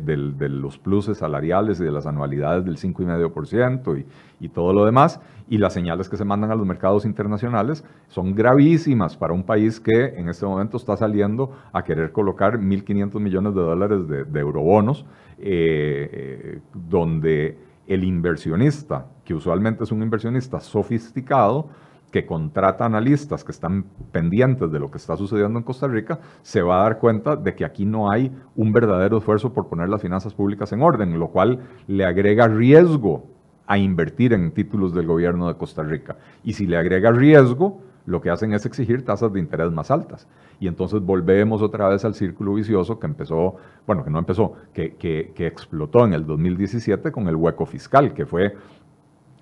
los 0.48 0.78
pluses 0.78 1.18
salariales 1.18 1.78
y 1.80 1.84
de 1.84 1.92
las 1.92 2.06
anualidades 2.06 2.64
del 2.64 2.78
5,5% 2.78 3.98
y, 3.98 4.06
y 4.44 4.48
todo 4.48 4.72
lo 4.72 4.86
demás. 4.86 5.20
Y 5.48 5.58
las 5.58 5.74
señales 5.74 6.08
que 6.08 6.16
se 6.16 6.24
mandan 6.24 6.50
a 6.50 6.54
los 6.54 6.66
mercados 6.66 7.04
internacionales 7.04 7.84
son 8.08 8.34
gravísimas 8.34 9.16
para 9.16 9.34
un 9.34 9.42
país 9.42 9.78
que 9.78 10.14
en 10.16 10.28
este 10.28 10.46
momento 10.46 10.78
está 10.78 10.96
saliendo 10.96 11.52
a 11.72 11.84
querer 11.84 12.12
colocar 12.12 12.58
1.500 12.58 13.20
millones 13.20 13.54
de 13.54 13.60
dólares 13.60 14.08
de, 14.08 14.40
eurobonos, 14.40 15.04
eh, 15.38 16.60
donde 16.72 17.58
el 17.86 18.04
inversionista, 18.04 19.06
que 19.24 19.34
usualmente 19.34 19.84
es 19.84 19.92
un 19.92 20.02
inversionista 20.02 20.60
sofisticado, 20.60 21.68
que 22.10 22.26
contrata 22.26 22.84
analistas 22.84 23.44
que 23.44 23.52
están 23.52 23.84
pendientes 24.12 24.70
de 24.70 24.78
lo 24.78 24.90
que 24.90 24.98
está 24.98 25.16
sucediendo 25.16 25.58
en 25.58 25.64
Costa 25.64 25.88
Rica, 25.88 26.20
se 26.42 26.62
va 26.62 26.80
a 26.80 26.82
dar 26.84 26.98
cuenta 26.98 27.36
de 27.36 27.54
que 27.54 27.64
aquí 27.64 27.84
no 27.84 28.10
hay 28.10 28.32
un 28.54 28.72
verdadero 28.72 29.18
esfuerzo 29.18 29.52
por 29.52 29.68
poner 29.68 29.88
las 29.88 30.02
finanzas 30.02 30.34
públicas 30.34 30.72
en 30.72 30.82
orden, 30.82 31.18
lo 31.18 31.28
cual 31.28 31.60
le 31.86 32.04
agrega 32.04 32.48
riesgo 32.48 33.26
a 33.66 33.78
invertir 33.78 34.32
en 34.32 34.52
títulos 34.52 34.94
del 34.94 35.06
gobierno 35.06 35.48
de 35.48 35.56
Costa 35.56 35.82
Rica. 35.82 36.16
Y 36.44 36.52
si 36.52 36.66
le 36.66 36.76
agrega 36.76 37.10
riesgo, 37.10 37.80
lo 38.06 38.20
que 38.20 38.30
hacen 38.30 38.54
es 38.54 38.64
exigir 38.64 39.04
tasas 39.04 39.32
de 39.32 39.40
interés 39.40 39.72
más 39.72 39.90
altas. 39.90 40.28
Y 40.60 40.68
entonces 40.68 41.00
volvemos 41.00 41.60
otra 41.60 41.88
vez 41.88 42.04
al 42.04 42.14
círculo 42.14 42.54
vicioso 42.54 42.98
que 42.98 43.06
empezó, 43.06 43.56
bueno, 43.86 44.04
que 44.04 44.10
no 44.10 44.20
empezó, 44.20 44.54
que, 44.72 44.94
que, 44.94 45.32
que 45.34 45.46
explotó 45.46 46.04
en 46.04 46.12
el 46.12 46.24
2017 46.24 47.10
con 47.10 47.28
el 47.28 47.36
hueco 47.36 47.66
fiscal, 47.66 48.14
que 48.14 48.24
fue 48.24 48.54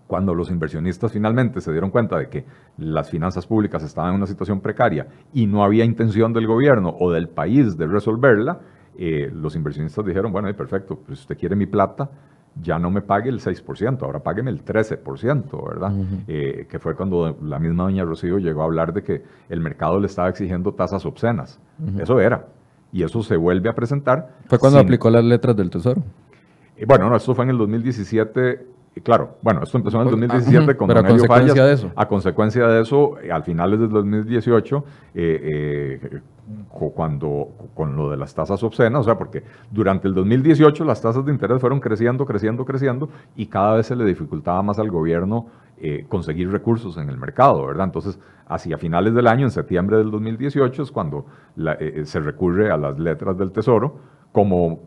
cuando 0.06 0.34
los 0.34 0.50
inversionistas 0.50 1.12
finalmente 1.12 1.60
se 1.60 1.72
dieron 1.72 1.90
cuenta 1.90 2.18
de 2.18 2.28
que 2.28 2.44
las 2.78 3.10
finanzas 3.10 3.46
públicas 3.46 3.82
estaban 3.82 4.10
en 4.10 4.16
una 4.16 4.26
situación 4.26 4.60
precaria 4.60 5.06
y 5.32 5.46
no 5.46 5.64
había 5.64 5.84
intención 5.84 6.32
del 6.32 6.46
gobierno 6.46 6.94
o 6.98 7.10
del 7.10 7.28
país 7.28 7.76
de 7.76 7.86
resolverla, 7.86 8.60
eh, 8.98 9.30
los 9.32 9.56
inversionistas 9.56 10.04
dijeron, 10.04 10.32
bueno, 10.32 10.52
perfecto, 10.54 10.96
pues 11.04 11.18
si 11.18 11.22
usted 11.22 11.38
quiere 11.38 11.56
mi 11.56 11.66
plata, 11.66 12.10
ya 12.60 12.78
no 12.78 12.90
me 12.90 13.00
pague 13.00 13.30
el 13.30 13.40
6%, 13.40 14.02
ahora 14.02 14.20
págueme 14.20 14.50
el 14.50 14.64
13%, 14.64 15.68
¿verdad? 15.68 15.92
Eh, 16.28 16.66
que 16.68 16.78
fue 16.78 16.94
cuando 16.94 17.36
la 17.42 17.58
misma 17.58 17.84
doña 17.84 18.04
Rocío 18.04 18.38
llegó 18.38 18.62
a 18.62 18.66
hablar 18.66 18.92
de 18.92 19.02
que 19.02 19.22
el 19.48 19.60
mercado 19.60 19.98
le 19.98 20.06
estaba 20.06 20.28
exigiendo 20.28 20.72
tasas 20.72 21.04
obscenas. 21.04 21.58
Eso 21.98 22.20
era. 22.20 22.46
Y 22.92 23.02
eso 23.02 23.22
se 23.22 23.36
vuelve 23.36 23.68
a 23.68 23.74
presentar. 23.74 24.36
Fue 24.46 24.58
cuando 24.58 24.78
aplicó 24.78 25.10
las 25.10 25.24
letras 25.24 25.56
del 25.56 25.68
Tesoro. 25.68 26.02
Eh, 26.76 26.84
bueno, 26.86 27.08
no, 27.08 27.16
esto 27.16 27.34
fue 27.34 27.44
en 27.44 27.50
el 27.50 27.58
2017 27.58 28.73
claro, 29.02 29.38
bueno, 29.42 29.62
esto 29.62 29.78
empezó 29.78 30.00
en 30.00 30.08
el 30.08 30.10
2017 30.12 30.64
pues, 30.64 30.76
con 30.76 30.88
Don 30.88 30.98
a 30.98 31.08
consecuencia 31.08 31.64
de 31.64 31.72
eso. 31.72 31.90
A 31.96 32.06
consecuencia 32.06 32.66
de 32.66 32.82
eso, 32.82 33.16
al 33.32 33.42
finales 33.42 33.80
del 33.80 33.90
2018, 33.90 34.84
eh, 35.14 36.00
eh, 36.02 36.20
cuando 36.68 37.48
con 37.74 37.96
lo 37.96 38.10
de 38.10 38.16
las 38.16 38.34
tasas 38.34 38.62
obscenas, 38.62 39.00
o 39.00 39.04
sea, 39.04 39.18
porque 39.18 39.42
durante 39.70 40.06
el 40.06 40.14
2018 40.14 40.84
las 40.84 41.00
tasas 41.00 41.24
de 41.24 41.32
interés 41.32 41.60
fueron 41.60 41.80
creciendo, 41.80 42.24
creciendo, 42.24 42.64
creciendo, 42.64 43.08
y 43.34 43.46
cada 43.46 43.74
vez 43.74 43.86
se 43.86 43.96
le 43.96 44.04
dificultaba 44.04 44.62
más 44.62 44.78
al 44.78 44.90
gobierno 44.90 45.46
eh, 45.78 46.06
conseguir 46.08 46.50
recursos 46.50 46.96
en 46.96 47.10
el 47.10 47.16
mercado, 47.16 47.66
¿verdad? 47.66 47.86
Entonces, 47.86 48.18
hacia 48.46 48.78
finales 48.78 49.14
del 49.14 49.26
año, 49.26 49.44
en 49.44 49.50
septiembre 49.50 49.96
del 49.96 50.10
2018, 50.10 50.82
es 50.82 50.90
cuando 50.90 51.26
se 52.04 52.20
recurre 52.20 52.70
a 52.70 52.76
las 52.76 52.98
letras 52.98 53.36
del 53.36 53.50
Tesoro 53.50 54.13
como 54.34 54.80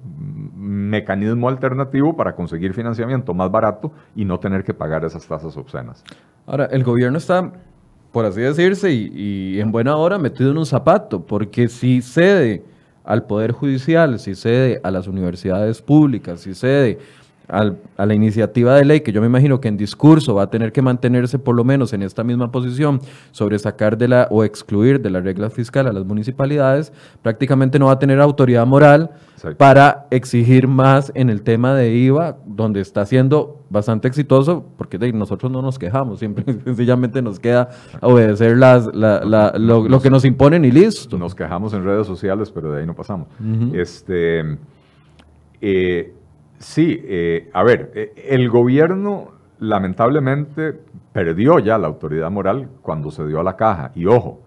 mecanismo 0.58 1.48
alternativo 1.48 2.18
para 2.18 2.36
conseguir 2.36 2.74
financiamiento 2.74 3.34
más 3.34 3.50
barato 3.50 3.94
y 4.14 4.26
no 4.26 4.42
tener 4.42 4.66
que 4.66 4.74
pagar 4.74 5.06
esas 5.06 5.26
tasas 5.26 5.56
obscenas. 5.56 6.04
Ahora, 6.46 6.66
el 6.66 6.84
gobierno 6.84 7.18
está, 7.18 7.54
por 8.12 8.26
así 8.26 8.42
decirse, 8.42 8.92
y, 8.92 9.58
en 9.58 9.72
buena 9.72 9.96
hora 9.96 10.18
metido 10.18 10.52
en 10.52 10.58
un 10.58 10.66
zapato, 10.66 11.26
porque 11.26 11.70
si 11.70 12.02
cede 12.02 12.66
al 13.06 13.24
Poder 13.24 13.54
Judicial, 13.54 14.20
si 14.20 14.36
cede 14.36 14.82
a 14.84 14.92
las 14.92 15.08
universidades 15.08 15.82
públicas, 15.82 16.42
si 16.42 16.54
cede 16.54 17.00
a 17.48 18.06
la 18.06 18.14
iniciativa 18.14 18.76
de 18.76 18.84
ley, 18.84 19.02
que 19.02 19.14
yo 19.14 19.22
me 19.22 19.28
imagino 19.28 19.62
que 19.62 19.70
en 19.70 19.78
discurso 19.78 20.36
va 20.36 20.44
a 20.44 20.50
tener 20.50 20.74
que 20.74 20.82
mantenerse 20.82 21.40
por 21.40 21.56
lo 21.56 21.64
menos 21.64 21.94
en 21.94 22.04
esta 22.04 22.24
misma 22.24 22.52
posición 22.52 23.00
sobre 23.32 23.58
sacar 23.58 23.98
de 23.98 24.10
la 24.10 24.28
o 24.32 24.44
excluir 24.44 25.02
de 25.02 25.10
la 25.10 25.22
regla 25.22 25.50
fiscal 25.50 25.88
a 25.88 25.94
las 25.94 26.06
municipalidades, 26.06 26.92
prácticamente 27.22 27.80
no 27.80 27.86
va 27.86 27.94
a 27.94 28.00
tener 28.00 28.20
autoridad 28.20 28.66
moral 28.66 29.12
para 29.58 30.08
exigir 30.12 30.68
más 30.68 31.12
en 31.16 31.30
el 31.30 31.42
tema 31.44 31.74
de 31.74 31.94
IVA, 31.94 32.38
donde 32.46 32.82
está 32.82 33.06
siendo 33.06 33.64
bastante 33.70 34.08
exitoso, 34.08 34.66
porque 34.78 34.98
de, 34.98 35.14
nosotros 35.14 35.52
no 35.52 35.62
nos 35.62 35.80
quejamos, 35.80 36.20
siempre 36.20 36.44
sencillamente 36.66 37.22
nos 37.22 37.40
queda 37.40 37.70
obedecer 38.02 38.58
las, 38.58 38.90
lo, 38.94 40.02
que 40.02 40.10
nos 40.10 40.26
imponen 40.26 40.66
y 40.66 40.72
listo. 40.72 41.18
Nos 41.18 41.34
quejamos 41.34 41.74
en 41.74 41.84
redes 41.86 42.08
sociales, 42.08 42.52
pero 42.52 42.72
de 42.72 42.82
ahí 42.82 42.86
no 42.86 42.96
pasamos. 42.96 43.28
este, 43.74 44.58
eh, 45.62 46.14
Sí, 46.60 47.00
eh, 47.04 47.50
a 47.54 47.64
ver, 47.64 47.92
eh, 47.94 48.14
el 48.30 48.50
gobierno 48.50 49.32
lamentablemente 49.60 50.80
perdió 51.14 51.60
ya 51.60 51.78
la 51.78 51.88
autoridad 51.88 52.32
moral 52.32 52.70
cuando 52.82 53.12
se 53.12 53.26
dio 53.28 53.40
a 53.40 53.44
la 53.44 53.56
caja. 53.56 53.92
Y 53.94 54.08
ojo, 54.08 54.42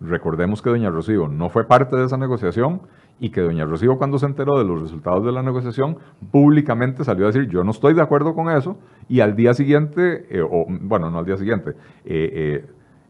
recordemos 0.00 0.60
que 0.60 0.70
doña 0.70 0.90
Rocío 0.90 1.28
no 1.28 1.48
fue 1.48 1.66
parte 1.66 1.96
de 1.96 2.04
esa 2.04 2.18
negociación 2.18 2.82
y 3.18 3.30
que 3.30 3.40
doña 3.40 3.64
Rocío 3.64 3.96
cuando 3.96 4.18
se 4.18 4.26
enteró 4.26 4.58
de 4.58 4.64
los 4.64 4.82
resultados 4.82 5.24
de 5.24 5.32
la 5.32 5.42
negociación 5.42 5.98
públicamente 6.30 7.04
salió 7.04 7.24
a 7.24 7.28
decir 7.28 7.48
yo 7.48 7.62
no 7.64 7.70
estoy 7.70 7.94
de 7.94 8.02
acuerdo 8.02 8.34
con 8.34 8.50
eso 8.50 8.76
y 9.08 9.20
al 9.20 9.36
día 9.36 9.54
siguiente, 9.54 10.26
eh, 10.28 10.42
o 10.42 10.66
bueno, 10.68 11.10
no 11.10 11.18
al 11.18 11.24
día 11.24 11.36
siguiente, 11.36 11.74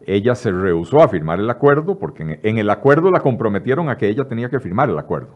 ella 0.06 0.34
se 0.34 0.52
rehusó 0.52 1.02
a 1.02 1.08
firmar 1.08 1.40
el 1.40 1.50
acuerdo 1.50 1.98
porque 1.98 2.38
en 2.42 2.58
el 2.58 2.70
acuerdo 2.70 3.10
la 3.10 3.20
comprometieron 3.20 3.88
a 3.88 3.96
que 3.96 4.08
ella 4.08 4.24
tenía 4.28 4.48
que 4.48 4.60
firmar 4.60 4.90
el 4.90 4.98
acuerdo. 4.98 5.30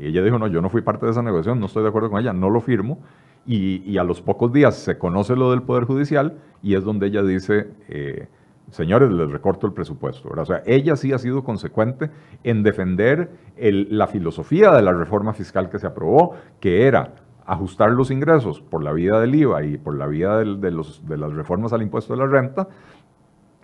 Y 0.00 0.06
ella 0.06 0.22
dijo, 0.22 0.38
no, 0.38 0.46
yo 0.46 0.62
no 0.62 0.70
fui 0.70 0.80
parte 0.80 1.04
de 1.04 1.12
esa 1.12 1.22
negociación, 1.22 1.60
no 1.60 1.66
estoy 1.66 1.82
de 1.82 1.90
acuerdo 1.90 2.10
con 2.10 2.20
ella, 2.20 2.32
no 2.32 2.48
lo 2.48 2.62
firmo. 2.62 2.98
Y, 3.46 3.98
a 3.98 4.04
los 4.04 4.22
pocos 4.22 4.52
días 4.52 4.76
se 4.76 4.96
conoce 4.98 5.36
lo 5.36 5.50
del 5.50 5.62
Poder 5.62 5.84
Judicial 5.84 6.38
y 6.62 6.74
es 6.74 6.84
donde 6.84 7.08
ella 7.08 7.22
dice, 7.22 7.68
eh, 7.88 8.28
señores, 8.70 9.10
les 9.10 9.30
recorto 9.30 9.66
el 9.66 9.72
presupuesto. 9.72 10.28
O 10.28 10.44
sea, 10.44 10.62
ella 10.66 10.96
sí 10.96 11.12
ha 11.12 11.18
sido 11.18 11.44
consecuente 11.44 12.10
en 12.44 12.62
defender 12.62 13.30
la 13.56 14.06
filosofía 14.06 14.72
de 14.72 14.82
la 14.82 14.92
reforma 14.92 15.32
fiscal 15.34 15.68
que 15.68 15.78
se 15.78 15.86
aprobó, 15.86 16.34
que 16.60 16.86
era 16.86 17.14
ajustar 17.44 17.90
los 17.90 18.10
ingresos 18.10 18.60
por 18.60 18.82
la 18.82 18.92
vía 18.92 19.18
del 19.18 19.34
IVA 19.34 19.64
y 19.64 19.76
por 19.76 19.96
la 19.96 20.06
vía 20.06 20.36
de, 20.36 20.44
de 20.54 21.16
las 21.16 21.32
reformas 21.32 21.72
al 21.72 21.82
impuesto 21.82 22.14
de 22.14 22.20
la 22.20 22.26
renta 22.26 22.68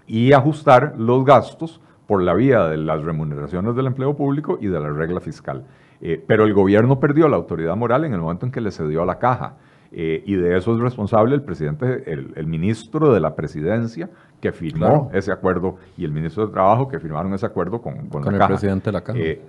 y 0.06 0.32
ajustar 0.32 0.94
los 0.98 1.24
gastos 1.24 1.80
por 2.06 2.22
la 2.22 2.34
vía 2.34 2.64
de 2.64 2.76
las 2.76 3.02
remuneraciones 3.02 3.74
del 3.74 3.86
empleo 3.86 4.16
público 4.16 4.58
y 4.60 4.66
de 4.66 4.80
la 4.80 4.90
regla 4.90 5.20
fiscal. 5.20 5.64
Eh, 6.00 6.22
pero 6.26 6.44
el 6.44 6.54
gobierno 6.54 7.00
perdió 7.00 7.28
la 7.28 7.36
autoridad 7.36 7.76
moral 7.76 8.04
en 8.04 8.12
el 8.12 8.20
momento 8.20 8.46
en 8.46 8.52
que 8.52 8.60
le 8.60 8.70
cedió 8.70 9.02
a 9.02 9.06
la 9.06 9.18
caja. 9.18 9.56
Eh, 9.92 10.22
y 10.26 10.34
de 10.34 10.56
eso 10.56 10.74
es 10.74 10.80
responsable 10.80 11.34
el 11.34 11.42
presidente, 11.42 12.12
el, 12.12 12.46
ministro 12.46 13.14
de 13.14 13.20
la 13.20 13.34
presidencia 13.34 14.10
que 14.40 14.52
firmó 14.52 15.10
ese 15.14 15.32
acuerdo 15.32 15.76
y 15.96 16.04
el 16.04 16.10
ministro 16.10 16.46
de 16.46 16.52
Trabajo 16.52 16.88
que 16.88 16.98
firmaron 16.98 17.32
ese 17.34 17.46
acuerdo 17.46 17.80
con, 17.80 18.08
con, 18.08 18.34
el 18.34 18.46
presidente 18.46 18.86
de 18.86 18.92
la 18.92 19.02
caja. 19.02 19.18
Eh, 19.18 19.40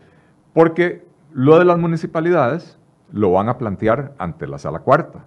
porque 0.53 1.03
lo 1.33 1.59
de 1.59 1.65
las 1.65 1.77
municipalidades 1.77 2.79
lo 3.11 3.31
van 3.31 3.49
a 3.49 3.57
plantear 3.57 4.13
ante 4.19 4.47
la 4.47 4.57
sala 4.57 4.79
cuarta. 4.79 5.25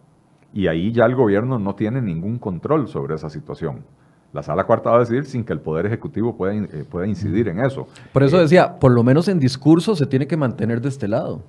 Y 0.52 0.66
ahí 0.68 0.92
ya 0.92 1.04
el 1.04 1.14
gobierno 1.14 1.58
no 1.58 1.74
tiene 1.74 2.00
ningún 2.00 2.38
control 2.38 2.88
sobre 2.88 3.14
esa 3.14 3.30
situación. 3.30 3.84
La 4.32 4.42
sala 4.42 4.64
cuarta 4.64 4.90
va 4.90 4.96
a 4.96 5.00
decidir 5.00 5.24
sin 5.24 5.44
que 5.44 5.52
el 5.52 5.60
Poder 5.60 5.86
Ejecutivo 5.86 6.36
pueda, 6.36 6.54
eh, 6.54 6.84
pueda 6.88 7.06
incidir 7.06 7.48
en 7.48 7.60
eso. 7.60 7.88
Por 8.12 8.22
eso 8.22 8.38
eh, 8.38 8.42
decía, 8.42 8.78
por 8.78 8.92
lo 8.92 9.02
menos 9.02 9.26
en 9.28 9.40
discurso 9.40 9.96
se 9.96 10.06
tiene 10.06 10.26
que 10.26 10.36
mantener 10.36 10.80
de 10.80 10.88
este 10.88 11.08
lado. 11.08 11.42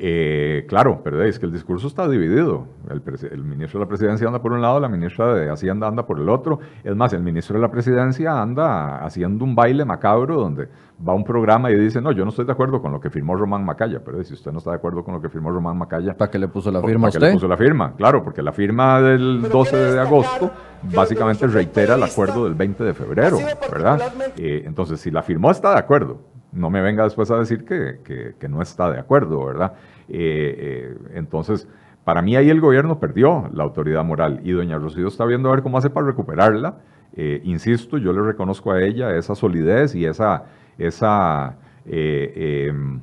Eh, 0.00 0.64
claro, 0.68 1.00
pero 1.02 1.20
es 1.24 1.40
que 1.40 1.46
el 1.46 1.52
discurso 1.52 1.88
está 1.88 2.08
dividido. 2.08 2.68
El, 2.88 3.42
ministro 3.42 3.80
de 3.80 3.84
la 3.84 3.88
presidencia 3.88 4.28
anda 4.28 4.40
por 4.40 4.52
un 4.52 4.62
lado, 4.62 4.78
la 4.78 4.88
ministra 4.88 5.34
de 5.34 5.50
Hacienda 5.50 5.88
anda 5.88 6.06
por 6.06 6.20
el 6.20 6.28
otro. 6.28 6.60
Es 6.84 6.94
más, 6.94 7.12
el 7.12 7.22
ministro 7.22 7.56
de 7.56 7.62
la 7.62 7.70
presidencia 7.70 8.40
anda 8.40 9.04
haciendo 9.04 9.44
un 9.44 9.56
baile 9.56 9.84
macabro 9.84 10.36
donde 10.36 10.68
va 11.06 11.12
a 11.12 11.16
un 11.16 11.24
programa 11.24 11.70
y 11.70 11.76
dice, 11.76 12.00
no, 12.00 12.12
yo 12.12 12.24
no 12.24 12.30
estoy 12.30 12.44
de 12.44 12.52
acuerdo 12.52 12.82
con 12.82 12.92
lo 12.92 13.00
que 13.00 13.10
firmó 13.10 13.36
Román 13.36 13.64
Macaya. 13.64 14.00
Pero 14.04 14.22
si 14.24 14.34
usted 14.34 14.50
no 14.50 14.58
está 14.58 14.70
de 14.70 14.76
acuerdo 14.76 15.04
con 15.04 15.14
lo 15.14 15.20
que 15.20 15.28
firmó 15.28 15.50
Román 15.50 15.76
Macaya... 15.76 16.14
¿Para 16.16 16.30
qué 16.30 16.38
le 16.38 16.48
puso 16.48 16.70
la 16.70 16.82
firma 16.82 17.06
a 17.06 17.10
usted? 17.10 17.20
le 17.20 17.32
puso 17.32 17.48
la 17.48 17.56
firma? 17.56 17.94
Claro, 17.96 18.22
porque 18.22 18.42
la 18.42 18.52
firma 18.52 19.00
del 19.00 19.42
12 19.42 19.76
de 19.76 20.00
agosto 20.00 20.50
básicamente 20.94 21.46
reitera 21.46 21.94
el 21.94 22.02
acuerdo 22.02 22.44
del 22.44 22.54
20 22.54 22.84
de 22.84 22.94
febrero, 22.94 23.38
¿verdad? 23.70 24.00
Eh, 24.36 24.62
entonces, 24.66 25.00
si 25.00 25.10
la 25.10 25.22
firmó, 25.22 25.50
está 25.50 25.72
de 25.72 25.78
acuerdo 25.78 26.18
No 26.52 26.70
me 26.70 26.80
venga 26.80 27.04
después 27.04 27.30
a 27.30 27.38
decir 27.38 27.64
que, 27.64 28.34
que, 28.38 28.48
no 28.48 28.60
está 28.62 28.90
de 28.90 28.98
acuerdo, 28.98 29.44
¿verdad? 29.44 29.74
Eh, 30.08 30.54
eh, 30.58 30.98
entonces, 31.14 31.68
para 32.08 32.22
mí 32.22 32.34
ahí 32.36 32.48
el 32.48 32.60
gobierno 32.60 32.98
perdió 32.98 33.50
la 33.52 33.64
autoridad 33.64 34.02
moral 34.02 34.40
y 34.42 34.52
doña 34.52 34.78
Rocío 34.78 35.08
está 35.08 35.26
viendo 35.26 35.50
a 35.50 35.52
ver 35.52 35.62
cómo 35.62 35.76
hace 35.76 35.90
para 35.90 36.06
recuperarla. 36.06 36.78
Eh, 37.14 37.42
insisto, 37.44 37.98
yo 37.98 38.12
le 38.12 38.22
reconozco 38.22 38.72
a 38.72 38.82
ella 38.82 39.14
esa 39.16 39.34
solidez 39.34 39.94
y 39.94 40.06
esa, 40.06 40.44
esa, 40.78 41.56
em, 41.84 43.00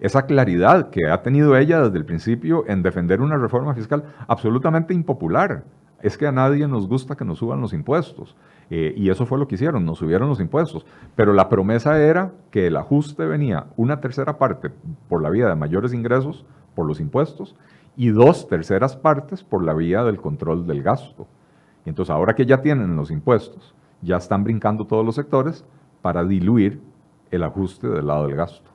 esa 0.00 0.26
claridad 0.26 0.90
que 0.90 1.08
ha 1.08 1.22
tenido 1.22 1.56
ella 1.56 1.82
desde 1.82 1.98
el 1.98 2.04
principio 2.04 2.64
en 2.66 2.82
defender 2.82 3.20
una 3.20 3.36
reforma 3.36 3.74
fiscal 3.74 4.04
absolutamente 4.26 4.94
impopular. 4.94 5.64
Es 6.02 6.16
que 6.16 6.26
a 6.26 6.32
nadie 6.32 6.68
nos 6.68 6.88
gusta 6.88 7.16
que 7.16 7.24
nos 7.24 7.38
suban 7.38 7.60
los 7.60 7.72
impuestos. 7.72 8.36
Eh, 8.70 8.92
y 8.96 9.08
eso 9.10 9.24
fue 9.26 9.38
lo 9.38 9.48
que 9.48 9.54
hicieron, 9.54 9.84
nos 9.84 9.98
subieron 9.98 10.28
los 10.28 10.40
impuestos. 10.40 10.86
Pero 11.16 11.32
la 11.32 11.48
promesa 11.48 12.00
era 12.00 12.32
que 12.50 12.68
el 12.68 12.76
ajuste 12.76 13.24
venía 13.24 13.66
una 13.76 14.00
tercera 14.00 14.38
parte 14.38 14.70
por 15.08 15.22
la 15.22 15.30
vía 15.30 15.48
de 15.48 15.56
mayores 15.56 15.92
ingresos 15.92 16.44
por 16.74 16.86
los 16.86 17.00
impuestos 17.00 17.56
y 17.96 18.10
dos 18.10 18.46
terceras 18.46 18.94
partes 18.94 19.42
por 19.42 19.64
la 19.64 19.74
vía 19.74 20.04
del 20.04 20.18
control 20.18 20.66
del 20.66 20.82
gasto. 20.82 21.26
Y 21.84 21.88
entonces 21.88 22.14
ahora 22.14 22.34
que 22.34 22.46
ya 22.46 22.62
tienen 22.62 22.94
los 22.94 23.10
impuestos, 23.10 23.74
ya 24.02 24.18
están 24.18 24.44
brincando 24.44 24.86
todos 24.86 25.04
los 25.04 25.16
sectores 25.16 25.64
para 26.02 26.22
diluir 26.22 26.80
el 27.30 27.42
ajuste 27.42 27.88
del 27.88 28.06
lado 28.06 28.26
del 28.26 28.36
gasto. 28.36 28.68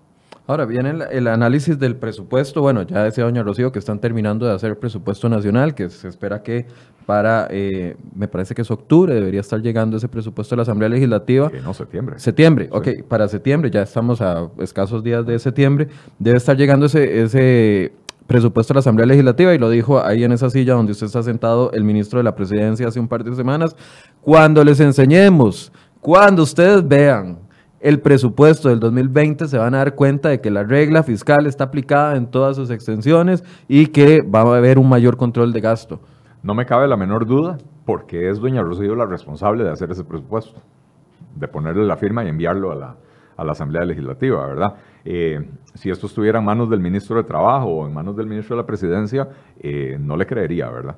Ahora 0.46 0.66
viene 0.66 0.94
el, 1.10 1.28
análisis 1.28 1.80
del 1.80 1.96
presupuesto. 1.96 2.62
Bueno, 2.62 2.82
ya 2.82 3.02
decía 3.04 3.24
doña 3.24 3.44
Rocío 3.44 3.72
que 3.72 3.80
están 3.80 4.00
terminando 4.00 4.46
de 4.46 4.54
hacer 4.54 4.72
el 4.72 4.78
presupuesto 4.78 5.30
nacional, 5.30 5.74
que 5.74 5.90
se 5.90 6.10
espera 6.10 6.44
que 6.44 6.66
para, 7.06 7.48
eh, 7.50 7.96
me 8.14 8.28
parece 8.28 8.54
que 8.54 8.62
es 8.62 8.70
octubre, 8.70 9.14
debería 9.14 9.40
estar 9.40 9.62
llegando 9.62 9.96
ese 9.96 10.10
presupuesto 10.10 10.56
a 10.56 10.58
la 10.58 10.64
Asamblea 10.64 10.90
Legislativa. 10.90 11.50
no, 11.64 11.74
septiembre. 11.74 12.20
Septiembre, 12.20 12.68
ok, 12.72 13.04
para 13.08 13.30
septiembre, 13.30 13.72
ya 13.72 13.84
estamos 13.84 14.22
a 14.22 14.50
escasos 14.60 15.02
días 15.02 15.26
de 15.26 15.40
septiembre, 15.40 15.88
debe 16.20 16.38
estar 16.38 16.58
llegando 16.58 16.88
ese, 16.88 17.22
ese 17.22 17.94
presupuesto 18.28 18.74
a 18.74 18.76
la 18.76 18.80
Asamblea 18.80 19.06
Legislativa 19.06 19.54
y 19.54 19.58
lo 19.58 19.70
dijo 19.70 20.04
ahí 20.04 20.26
en 20.26 20.34
esa 20.34 20.50
silla 20.50 20.74
donde 20.74 20.92
usted 20.92 21.08
está 21.08 21.24
sentado 21.24 21.72
el 21.72 21.86
ministro 21.86 22.20
de 22.20 22.24
la 22.24 22.36
Presidencia 22.36 22.88
hace 22.88 23.00
un 23.00 23.08
par 23.08 23.24
de 23.24 23.34
semanas. 23.34 23.78
Cuando 24.20 24.62
les 24.64 24.82
enseñemos, 24.82 25.72
cuando 26.02 26.44
ustedes 26.44 26.86
vean 26.86 27.43
el 27.84 28.00
presupuesto 28.00 28.70
del 28.70 28.80
2020 28.80 29.46
se 29.50 29.58
van 29.58 29.76
a 29.76 29.80
dar 29.80 29.94
cuenta 29.96 30.30
de 30.30 30.40
que 30.40 30.50
la 30.50 30.64
regla 30.64 31.04
fiscal 31.04 31.46
está 31.46 31.66
aplicada 31.66 32.16
en 32.16 32.28
todas 32.28 32.56
sus 32.56 32.70
extensiones 32.70 33.44
y 33.68 33.88
que 33.88 34.22
va 34.22 34.40
a 34.40 34.58
haber 34.58 34.80
un 34.80 34.88
mayor 34.88 35.18
control 35.18 35.52
de 35.52 35.60
gasto. 35.60 36.00
No 36.44 36.56
me 36.56 36.66
cabe 36.66 36.88
la 36.88 36.96
menor 36.96 37.26
duda, 37.26 37.58
porque 37.86 38.30
es 38.30 38.40
doña 38.40 38.62
Rocío 38.62 38.96
la 38.96 39.06
responsable 39.06 39.66
de 39.66 39.72
hacer 39.72 39.92
ese 39.92 40.06
presupuesto, 40.06 40.62
de 41.36 41.46
ponerle 41.50 41.86
la 41.86 41.98
firma 41.98 42.24
y 42.24 42.30
enviarlo 42.30 42.72
a 42.72 42.76
la, 42.76 42.96
Asamblea 43.52 43.84
Legislativa, 43.84 44.48
¿verdad? 44.48 44.76
Eh, 45.04 45.46
si 45.74 45.90
esto 45.90 46.08
estuviera 46.08 46.40
en 46.40 46.46
manos 46.46 46.70
del 46.70 46.80
ministro 46.80 47.18
de 47.18 47.24
Trabajo 47.26 47.68
o 47.68 47.86
en 47.86 47.94
manos 47.94 48.16
del 48.16 48.28
ministro 48.28 48.56
de 48.56 48.62
la 48.62 48.66
Presidencia, 48.66 49.28
eh, 49.60 49.98
no 50.00 50.16
le 50.16 50.26
creería, 50.26 50.70
¿verdad? 50.70 50.96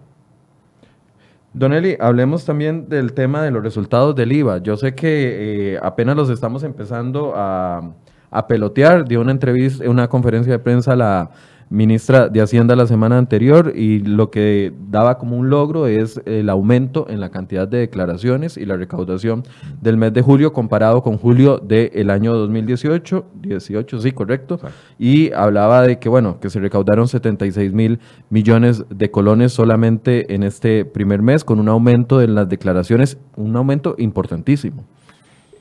Don 1.56 1.72
Eli, 1.72 1.96
hablemos 2.02 2.44
también 2.44 2.90
del 2.90 3.14
tema 3.14 3.42
de 3.42 3.50
los 3.50 3.64
resultados 3.64 4.14
del 4.14 4.34
IVA. 4.34 4.58
Yo 4.58 4.76
sé 4.76 4.94
que 4.94 5.76
eh, 5.76 5.80
apenas 5.82 6.18
los 6.18 6.30
estamos 6.30 6.64
empezando 6.64 7.32
a, 7.34 7.94
a 8.30 8.48
pelotear. 8.48 9.08
Dio 9.08 9.22
una 9.22 9.32
entrevista, 9.32 9.90
una 9.90 10.10
conferencia 10.10 10.52
de 10.52 10.60
prensa 10.60 10.98
la 10.98 11.32
ministra 11.70 12.30
de 12.30 12.42
Hacienda 12.42 12.76
la 12.76 12.88
semana 12.88 13.18
anterior 13.18 13.74
y 13.76 14.00
lo 14.00 14.30
que 14.30 14.72
daba 14.90 15.18
como 15.18 15.38
un 15.38 15.50
logro 15.50 15.88
es 15.88 16.22
el 16.26 16.50
aumento 16.50 17.08
en 17.10 17.20
la 17.20 17.30
cantidad 17.30 17.68
de 17.68 17.80
declaraciones 17.80 18.58
y 18.58 18.66
la 18.66 18.78
recaudación 18.78 19.44
del 19.82 19.98
mes 19.98 20.14
de 20.14 20.22
julio 20.22 20.54
comparado 20.54 21.02
con 21.02 21.18
julio 21.18 21.58
del 21.58 22.10
año 22.10 22.34
2018, 22.36 23.26
18, 23.42 24.00
sí, 24.00 24.12
correcto, 24.12 24.60
y 25.00 25.32
hablaba 25.34 25.82
de 25.82 26.00
que, 26.00 26.10
bueno, 26.10 26.40
que 26.40 26.50
se 26.50 26.60
recaudaron 26.60 27.08
76 27.08 27.74
mil 27.74 28.00
millones 28.30 28.86
de 28.90 29.12
colones 29.12 29.54
solamente 29.54 30.34
en 30.34 30.44
este 30.44 30.86
primer 30.86 31.22
mes 31.22 31.44
con 31.44 31.60
un 31.60 31.70
aumento 31.70 32.20
de 32.20 32.28
las 32.28 32.48
declaraciones, 32.48 33.18
un 33.36 33.56
aumento 33.56 33.96
importantísimo. 33.98 34.86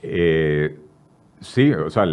Eh, 0.03 0.77
Sí, 1.45 1.73
o 1.73 1.91
sea, 1.91 2.05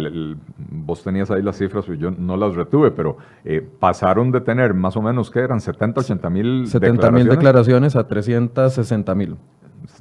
vos 0.58 1.02
tenías 1.02 1.30
ahí 1.30 1.42
las 1.42 1.56
cifras, 1.56 1.86
yo 1.86 2.10
no 2.10 2.36
las 2.36 2.54
retuve, 2.54 2.90
pero 2.90 3.16
eh, 3.44 3.66
pasaron 3.80 4.30
de 4.30 4.42
tener 4.42 4.74
más 4.74 4.94
o 4.96 5.02
menos, 5.02 5.30
¿qué 5.30 5.40
eran? 5.40 5.60
70, 5.60 6.00
80 6.00 6.30
mil 6.30 6.66
70 6.66 7.10
mil 7.10 7.28
declaraciones 7.28 7.96
a 7.96 8.06
360 8.06 9.14
mil. 9.14 9.36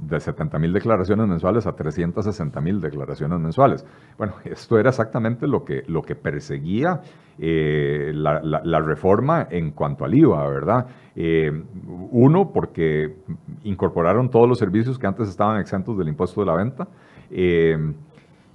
De 0.02 0.20
70 0.20 0.60
mil 0.60 0.74
declaraciones 0.74 1.28
mensuales 1.28 1.66
a 1.66 1.76
360 1.76 2.60
mil 2.60 2.82
declaraciones 2.82 3.40
mensuales. 3.40 3.86
Bueno, 4.18 4.34
esto 4.44 4.78
era 4.78 4.90
exactamente 4.90 5.48
lo 5.48 5.64
que, 5.64 5.84
lo 5.88 6.02
que 6.02 6.16
perseguía 6.16 7.02
eh, 7.40 8.12
la, 8.14 8.80
reforma 8.82 9.48
en 9.50 9.72
cuanto 9.72 10.04
al 10.04 10.14
IVA, 10.14 10.50
¿verdad? 10.50 10.88
Eh, 11.16 11.64
uno, 12.12 12.52
porque 12.52 13.16
incorporaron 13.64 14.30
todos 14.30 14.48
los 14.48 14.60
servicios 14.60 15.00
que 15.00 15.08
antes 15.08 15.30
estaban 15.30 15.60
exentos 15.62 15.98
del 15.98 16.10
impuesto 16.10 16.42
de 16.42 16.48
la 16.48 16.56
venta 16.56 16.88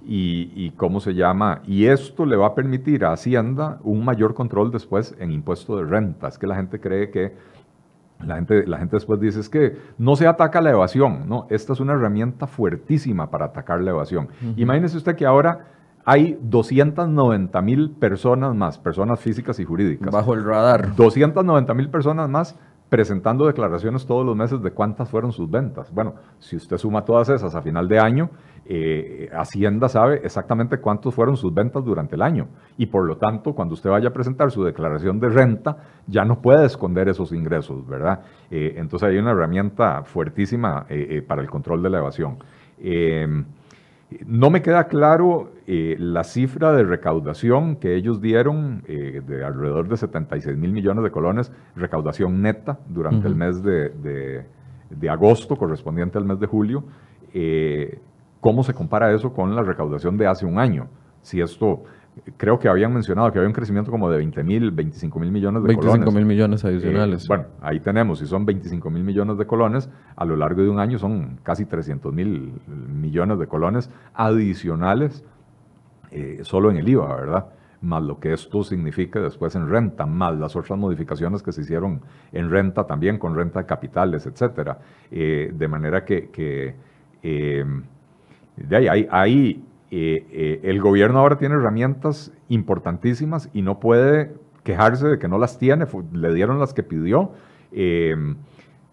y, 0.07 0.71
cómo 0.77 0.99
se 0.99 1.13
llama. 1.13 1.61
Y 1.65 1.85
esto 1.85 2.25
le 2.25 2.35
va 2.35 2.47
a 2.47 2.55
permitir 2.55 3.03
a 3.03 3.11
Hacienda 3.11 3.79
un 3.83 4.05
mayor 4.05 4.33
control 4.33 4.71
después 4.71 5.15
en 5.19 5.31
impuesto 5.31 5.77
de 5.77 5.83
renta. 5.83 6.27
Es 6.27 6.37
que 6.37 6.47
la 6.47 6.55
gente 6.55 6.79
cree 6.79 7.09
que 7.09 7.35
la 8.25 8.35
gente, 8.35 8.65
la 8.65 8.77
gente 8.77 8.95
después 8.95 9.19
dice 9.19 9.39
es 9.39 9.49
que 9.49 9.77
no 9.97 10.15
se 10.15 10.25
ataca 10.25 10.61
la 10.61 10.71
evasión. 10.71 11.27
No, 11.27 11.45
esta 11.49 11.73
es 11.73 11.79
una 11.79 11.93
herramienta 11.93 12.47
fuertísima 12.47 13.29
para 13.29 13.45
atacar 13.45 13.81
la 13.81 13.91
evasión. 13.91 14.29
Imagínese 14.55 14.97
usted 14.97 15.15
que 15.15 15.25
ahora 15.25 15.67
hay 16.05 16.39
290 16.41 17.61
mil 17.61 17.91
personas 17.91 18.55
más, 18.55 18.77
personas 18.77 19.19
físicas 19.19 19.59
y 19.59 19.65
jurídicas. 19.65 20.09
Bajo 20.09 20.33
el 20.33 20.43
radar. 20.43 20.95
290 20.95 21.73
mil 21.73 21.89
personas 21.89 22.29
más 22.29 22.55
presentando 22.89 23.45
declaraciones 23.45 24.05
todos 24.05 24.25
los 24.25 24.35
meses 24.35 24.61
de 24.61 24.71
cuántas 24.71 25.09
fueron 25.09 25.31
sus 25.31 25.49
ventas. 25.49 25.91
Bueno, 25.93 26.15
si 26.39 26.55
usted 26.55 26.77
suma 26.77 27.03
todas 27.03 27.29
esas 27.29 27.53
a 27.53 27.61
final 27.61 27.87
de 27.87 27.99
año, 27.99 28.29
eh, 28.65 29.29
Hacienda 29.33 29.89
sabe 29.89 30.21
exactamente 30.23 30.77
cuántos 30.79 31.13
fueron 31.13 31.35
sus 31.35 31.53
ventas 31.53 31.83
durante 31.83 32.15
el 32.15 32.21
año. 32.21 32.47
Y 32.77 32.85
por 32.85 33.05
lo 33.05 33.17
tanto, 33.17 33.53
cuando 33.53 33.73
usted 33.73 33.89
vaya 33.89 34.09
a 34.09 34.13
presentar 34.13 34.51
su 34.51 34.63
declaración 34.63 35.19
de 35.19 35.29
renta, 35.29 35.77
ya 36.07 36.23
no 36.23 36.41
puede 36.41 36.65
esconder 36.65 37.09
esos 37.09 37.33
ingresos, 37.33 37.85
¿verdad? 37.87 38.21
Eh, 38.49 38.75
entonces 38.77 39.09
hay 39.09 39.17
una 39.17 39.31
herramienta 39.31 40.03
fuertísima 40.03 40.85
eh, 40.89 41.21
para 41.27 41.41
el 41.41 41.49
control 41.49 41.83
de 41.83 41.89
la 41.89 41.97
evasión. 41.99 42.37
No 44.25 44.49
me 44.49 44.61
queda 44.61 44.85
claro 44.85 45.51
la 45.67 46.23
cifra 46.23 46.71
de 46.71 46.83
recaudación 46.83 47.75
que 47.75 47.95
ellos 47.95 48.21
dieron 48.21 48.83
de 48.87 49.43
alrededor 49.43 49.89
de 49.89 49.97
76 49.97 50.55
mil 50.57 50.71
millones 50.71 51.03
de 51.03 51.11
colones, 51.11 51.51
recaudación 51.75 52.41
neta 52.41 52.79
durante 52.87 53.27
el 53.27 53.35
mes 53.35 53.61
de, 53.61 54.45
agosto, 55.09 55.57
correspondiente 55.57 56.17
al 56.17 56.25
mes 56.25 56.39
de 56.39 56.47
julio. 56.47 56.85
¿Cómo 58.39 58.63
se 58.63 58.73
compara 58.73 59.13
eso 59.13 59.33
con 59.33 59.55
la 59.55 59.63
recaudación 59.63 60.17
de 60.17 60.27
hace 60.27 60.45
un 60.45 60.59
año? 60.59 60.87
Si 61.21 61.41
esto, 61.41 61.83
creo 62.37 62.59
que 62.59 62.67
habían 62.69 62.93
mencionado 62.93 63.31
que 63.31 63.39
había 63.39 63.47
un 63.47 63.53
crecimiento 63.53 63.91
como 63.91 64.09
de 64.09 64.17
20 64.17 64.43
mil, 64.43 64.71
25 64.71 65.19
mil 65.19 65.31
millones 65.31 65.63
de 65.63 65.67
25 65.67 66.11
mil 66.11 66.25
millones 66.25 66.63
adicionales. 66.63 67.23
Eh, 67.23 67.27
bueno, 67.27 67.45
ahí 67.61 67.79
tenemos, 67.79 68.19
si 68.19 68.25
son 68.25 68.45
25 68.45 68.89
mil 68.89 69.03
millones 69.03 69.37
de 69.37 69.45
colones, 69.45 69.89
a 70.15 70.25
lo 70.25 70.35
largo 70.35 70.61
de 70.61 70.69
un 70.69 70.79
año 70.79 70.99
son 70.99 71.39
casi 71.43 71.65
300 71.65 72.13
mil 72.13 72.53
millones 72.67 73.39
de 73.39 73.47
colones 73.47 73.89
adicionales 74.13 75.25
eh, 76.11 76.39
solo 76.43 76.71
en 76.71 76.77
el 76.77 76.87
IVA, 76.87 77.15
¿verdad? 77.15 77.45
Más 77.81 78.03
lo 78.03 78.19
que 78.19 78.33
esto 78.33 78.63
significa 78.63 79.19
después 79.19 79.55
en 79.55 79.69
renta, 79.69 80.05
más 80.05 80.35
las 80.37 80.55
otras 80.55 80.79
modificaciones 80.79 81.43
que 81.43 81.51
se 81.51 81.61
hicieron 81.61 82.01
en 82.31 82.49
renta 82.49 82.87
también, 82.87 83.19
con 83.19 83.35
renta 83.35 83.59
de 83.59 83.65
capitales, 83.65 84.25
etcétera. 84.25 84.79
Eh, 85.11 85.51
de 85.53 85.67
manera 85.67 86.03
que, 86.03 86.75
de 87.21 88.75
ahí, 88.75 89.07
ahí, 89.11 89.63
eh, 89.91 90.59
el 90.63 90.81
gobierno 90.81 91.19
ahora 91.19 91.37
tiene 91.37 91.55
herramientas 91.55 92.31
importantísimas 92.49 93.49
y 93.53 93.61
no 93.61 93.79
puede 93.79 94.33
quejarse 94.63 95.07
de 95.07 95.19
que 95.19 95.27
no 95.27 95.37
las 95.37 95.59
tiene, 95.59 95.85
le 96.11 96.33
dieron 96.33 96.59
las 96.59 96.73
que 96.73 96.83
pidió. 96.83 97.31
Em, 97.71 98.35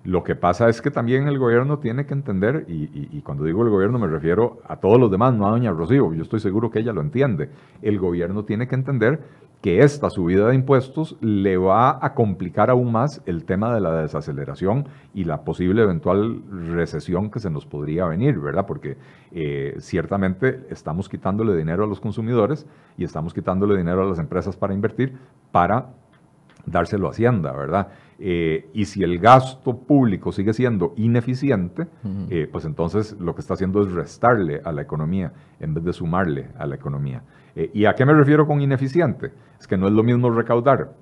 lo 0.04 0.22
que 0.22 0.36
pasa 0.36 0.68
es 0.68 0.82
que 0.82 0.90
también 0.90 1.26
el 1.28 1.38
gobierno 1.38 1.78
tiene 1.78 2.04
que 2.04 2.12
entender, 2.12 2.66
y, 2.68 3.20
cuando 3.22 3.44
digo 3.44 3.62
el 3.62 3.70
gobierno 3.70 3.98
me 3.98 4.06
refiero 4.06 4.58
a 4.68 4.76
todos 4.76 5.00
los 5.00 5.10
demás, 5.10 5.32
no 5.34 5.46
a 5.46 5.50
doña 5.50 5.70
Rocío, 5.70 6.12
yo 6.12 6.22
estoy 6.22 6.40
seguro 6.40 6.70
que 6.70 6.80
ella 6.80 6.92
lo 6.92 7.00
entiende, 7.00 7.48
el 7.80 7.98
gobierno 7.98 8.44
tiene 8.44 8.68
que 8.68 8.74
entender 8.74 9.20
que 9.62 9.82
esta 9.82 10.10
subida 10.10 10.48
de 10.48 10.56
impuestos 10.56 11.16
le 11.22 11.56
va 11.56 11.98
a 12.04 12.12
complicar 12.12 12.68
aún 12.68 12.92
más 12.92 13.22
el 13.24 13.46
tema 13.46 13.74
de 13.74 13.80
la 13.80 14.02
desaceleración 14.02 14.88
y 15.14 15.24
la 15.24 15.42
posible 15.42 15.82
eventual 15.84 16.42
recesión 16.74 17.30
que 17.30 17.40
se 17.40 17.48
nos 17.48 17.64
podría 17.64 18.04
venir, 18.04 18.38
¿verdad? 18.38 18.66
Porque 18.66 18.98
eh, 19.32 19.76
ciertamente 19.78 20.66
estamos 20.68 21.08
quitándole 21.08 21.56
dinero 21.56 21.84
a 21.84 21.86
los 21.86 21.98
consumidores 21.98 22.66
y 22.98 23.04
estamos 23.04 23.32
quitándole 23.32 23.74
dinero 23.74 24.02
a 24.02 24.06
las 24.06 24.18
empresas 24.18 24.54
para 24.54 24.74
invertir 24.74 25.16
para 25.50 25.86
dárselo 26.66 27.08
a 27.08 27.12
Hacienda, 27.12 27.52
¿verdad? 27.52 27.88
Eh, 28.18 28.68
y 28.72 28.84
si 28.84 29.02
el 29.02 29.18
gasto 29.18 29.76
público 29.76 30.32
sigue 30.32 30.52
siendo 30.52 30.94
ineficiente, 30.96 31.86
eh, 32.30 32.48
pues 32.50 32.64
entonces 32.64 33.16
lo 33.18 33.34
que 33.34 33.40
está 33.40 33.54
haciendo 33.54 33.82
es 33.82 33.92
restarle 33.92 34.60
a 34.64 34.72
la 34.72 34.82
economía 34.82 35.32
en 35.60 35.74
vez 35.74 35.84
de 35.84 35.92
sumarle 35.92 36.48
a 36.58 36.66
la 36.66 36.76
economía. 36.76 37.22
Eh, 37.56 37.70
¿Y 37.72 37.86
a 37.86 37.94
qué 37.94 38.04
me 38.04 38.12
refiero 38.12 38.46
con 38.46 38.60
ineficiente? 38.60 39.32
Es 39.58 39.66
que 39.66 39.76
no 39.76 39.86
es 39.86 39.92
lo 39.92 40.02
mismo 40.02 40.30
recaudar 40.30 40.92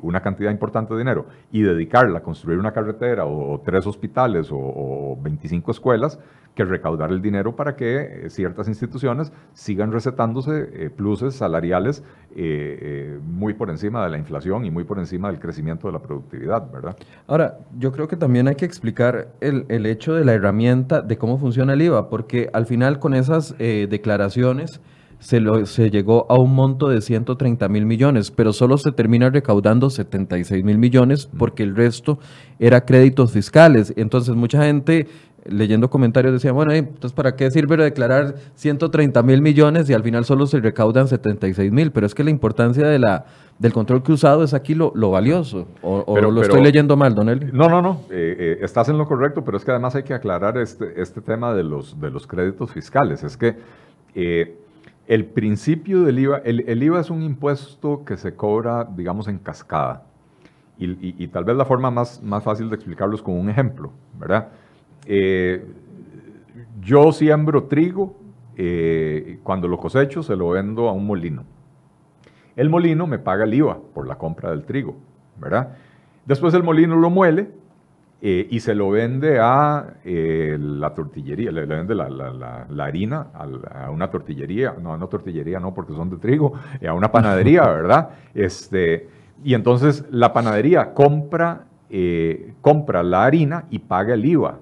una 0.00 0.20
cantidad 0.20 0.50
importante 0.50 0.94
de 0.94 0.98
dinero 0.98 1.26
y 1.50 1.62
dedicarla 1.62 2.18
a 2.18 2.22
construir 2.22 2.58
una 2.58 2.72
carretera 2.72 3.24
o, 3.24 3.60
tres 3.64 3.86
hospitales 3.86 4.50
o, 4.50 4.58
o 4.58 5.18
25 5.20 5.70
escuelas 5.70 6.18
que 6.54 6.64
recaudar 6.64 7.10
el 7.10 7.22
dinero 7.22 7.56
para 7.56 7.76
que 7.76 8.26
eh, 8.26 8.30
ciertas 8.30 8.68
instituciones 8.68 9.32
sigan 9.54 9.90
recetándose 9.90 10.68
eh, 10.74 10.90
pluses 10.90 11.34
salariales 11.34 12.04
eh, 12.34 13.18
muy 13.24 13.54
por 13.54 13.70
encima 13.70 14.04
de 14.04 14.10
la 14.10 14.18
inflación 14.18 14.64
y 14.64 14.70
muy 14.70 14.84
por 14.84 14.98
encima 14.98 15.30
del 15.30 15.40
crecimiento 15.40 15.86
de 15.86 15.94
la 15.94 16.00
productividad, 16.00 16.70
¿verdad? 16.70 16.96
Ahora, 17.26 17.58
yo 17.78 17.92
creo 17.92 18.06
que 18.08 18.16
también 18.16 18.48
hay 18.48 18.54
que 18.54 18.64
explicar 18.64 19.28
el, 19.40 19.64
el 19.68 19.86
hecho 19.86 20.14
de 20.14 20.24
la 20.24 20.34
herramienta 20.34 21.00
de 21.00 21.16
cómo 21.16 21.38
funciona 21.38 21.72
el 21.72 21.82
IVA, 21.82 22.10
porque 22.10 22.50
al 22.52 22.66
final 22.66 22.98
con 22.98 23.14
esas 23.14 23.56
declaraciones 23.58 24.80
se, 25.22 25.38
lo, 25.38 25.66
se 25.66 25.88
llegó 25.88 26.26
a 26.28 26.36
un 26.36 26.52
monto 26.52 26.88
de 26.88 27.00
130 27.00 27.68
mil 27.68 27.86
millones, 27.86 28.32
pero 28.32 28.52
solo 28.52 28.76
se 28.76 28.90
termina 28.90 29.30
recaudando 29.30 29.88
76 29.88 30.64
mil 30.64 30.78
millones 30.78 31.28
porque 31.38 31.62
el 31.62 31.76
resto 31.76 32.18
era 32.58 32.84
créditos 32.84 33.30
fiscales. 33.30 33.94
Entonces 33.96 34.34
mucha 34.34 34.64
gente 34.64 35.06
leyendo 35.44 35.90
comentarios 35.90 36.32
decían, 36.32 36.56
bueno, 36.56 36.72
entonces 36.72 37.12
¿para 37.12 37.36
qué 37.36 37.50
sirve 37.52 37.76
declarar 37.76 38.34
130 38.56 39.22
mil 39.22 39.42
millones 39.42 39.88
y 39.88 39.92
al 39.92 40.02
final 40.02 40.24
solo 40.24 40.46
se 40.46 40.58
recaudan 40.58 41.06
76 41.06 41.70
mil? 41.70 41.92
Pero 41.92 42.04
es 42.04 42.16
que 42.16 42.24
la 42.24 42.30
importancia 42.30 42.84
de 42.88 42.98
la, 42.98 43.26
del 43.60 43.72
control 43.72 44.02
cruzado 44.02 44.42
es 44.42 44.54
aquí 44.54 44.74
lo, 44.74 44.92
valioso. 45.08 45.68
¿O, 45.82 46.20
lo 46.20 46.42
estoy 46.42 46.62
leyendo 46.62 46.96
mal, 46.96 47.14
Don 47.14 47.28
Eli? 47.28 47.50
No, 47.52 47.68
no, 47.68 47.80
no, 47.80 48.00
eh, 48.10 48.36
eh, 48.38 48.58
estás 48.62 48.88
en 48.88 48.98
lo 48.98 49.06
correcto, 49.06 49.44
pero 49.44 49.56
es 49.56 49.64
que 49.64 49.70
además 49.70 49.94
hay 49.94 50.02
que 50.02 50.14
aclarar 50.14 50.58
este, 50.58 51.00
este 51.00 51.20
tema 51.20 51.54
de 51.54 51.62
los, 51.62 52.00
de 52.00 52.10
los 52.10 52.26
créditos 52.26 52.72
fiscales. 52.72 53.22
Es 53.22 53.36
que 53.36 53.54
eh, 54.16 54.56
el 55.12 55.26
principio 55.26 56.04
del 56.04 56.20
IVA, 56.20 56.38
el, 56.38 56.82
IVA 56.82 56.98
es 56.98 57.10
un 57.10 57.20
impuesto 57.20 58.02
que 58.02 58.16
se 58.16 58.34
cobra, 58.34 58.88
digamos, 58.96 59.28
en 59.28 59.38
cascada. 59.38 60.04
Y, 60.78 61.28
tal 61.28 61.44
vez 61.44 61.54
la 61.54 61.66
forma 61.66 61.90
más, 61.90 62.22
más 62.22 62.42
fácil 62.42 62.70
de 62.70 62.76
explicarlo 62.76 63.14
es 63.14 63.20
con 63.20 63.38
un 63.38 63.50
ejemplo, 63.50 63.92
¿verdad? 64.18 64.48
Eh, 65.04 65.66
yo 66.80 67.12
siembro 67.12 67.64
trigo, 67.64 68.16
eh, 68.56 69.38
cuando 69.42 69.68
lo 69.68 69.76
cosecho 69.76 70.22
se 70.22 70.34
lo 70.34 70.48
vendo 70.48 70.88
a 70.88 70.92
un 70.92 71.06
molino. 71.06 71.44
El 72.56 72.70
molino 72.70 73.06
me 73.06 73.18
paga 73.18 73.44
el 73.44 73.52
IVA 73.52 73.78
por 73.92 74.08
la 74.08 74.16
compra 74.16 74.50
del 74.50 74.64
trigo, 74.64 74.96
¿verdad? 75.38 75.76
Después 76.24 76.54
el 76.54 76.62
molino 76.62 76.96
lo 76.96 77.10
muele 77.10 77.50
eh, 78.22 78.46
y 78.48 78.60
se 78.60 78.74
lo 78.74 78.88
vende 78.90 79.38
a 79.40 79.94
la 80.04 80.94
tortillería, 80.94 81.50
le, 81.50 81.66
vende 81.66 81.94
la, 81.94 82.66
harina 82.78 83.26
a, 83.34 83.90
una 83.90 84.08
tortillería, 84.08 84.74
no, 84.80 84.92
a 84.92 84.96
una 84.96 85.08
tortillería 85.08 85.60
no, 85.60 85.74
porque 85.74 85.92
son 85.92 86.08
de 86.08 86.16
trigo, 86.16 86.54
a 86.86 86.94
una 86.94 87.10
panadería, 87.10 87.62
¿verdad? 87.66 88.10
Este, 88.32 89.08
y 89.44 89.54
entonces 89.54 90.04
la 90.10 90.32
panadería 90.32 90.94
compra, 90.94 91.66
compra 92.60 93.02
la 93.02 93.24
harina 93.24 93.64
y 93.70 93.80
paga 93.80 94.14
el 94.14 94.24
IVA 94.24 94.58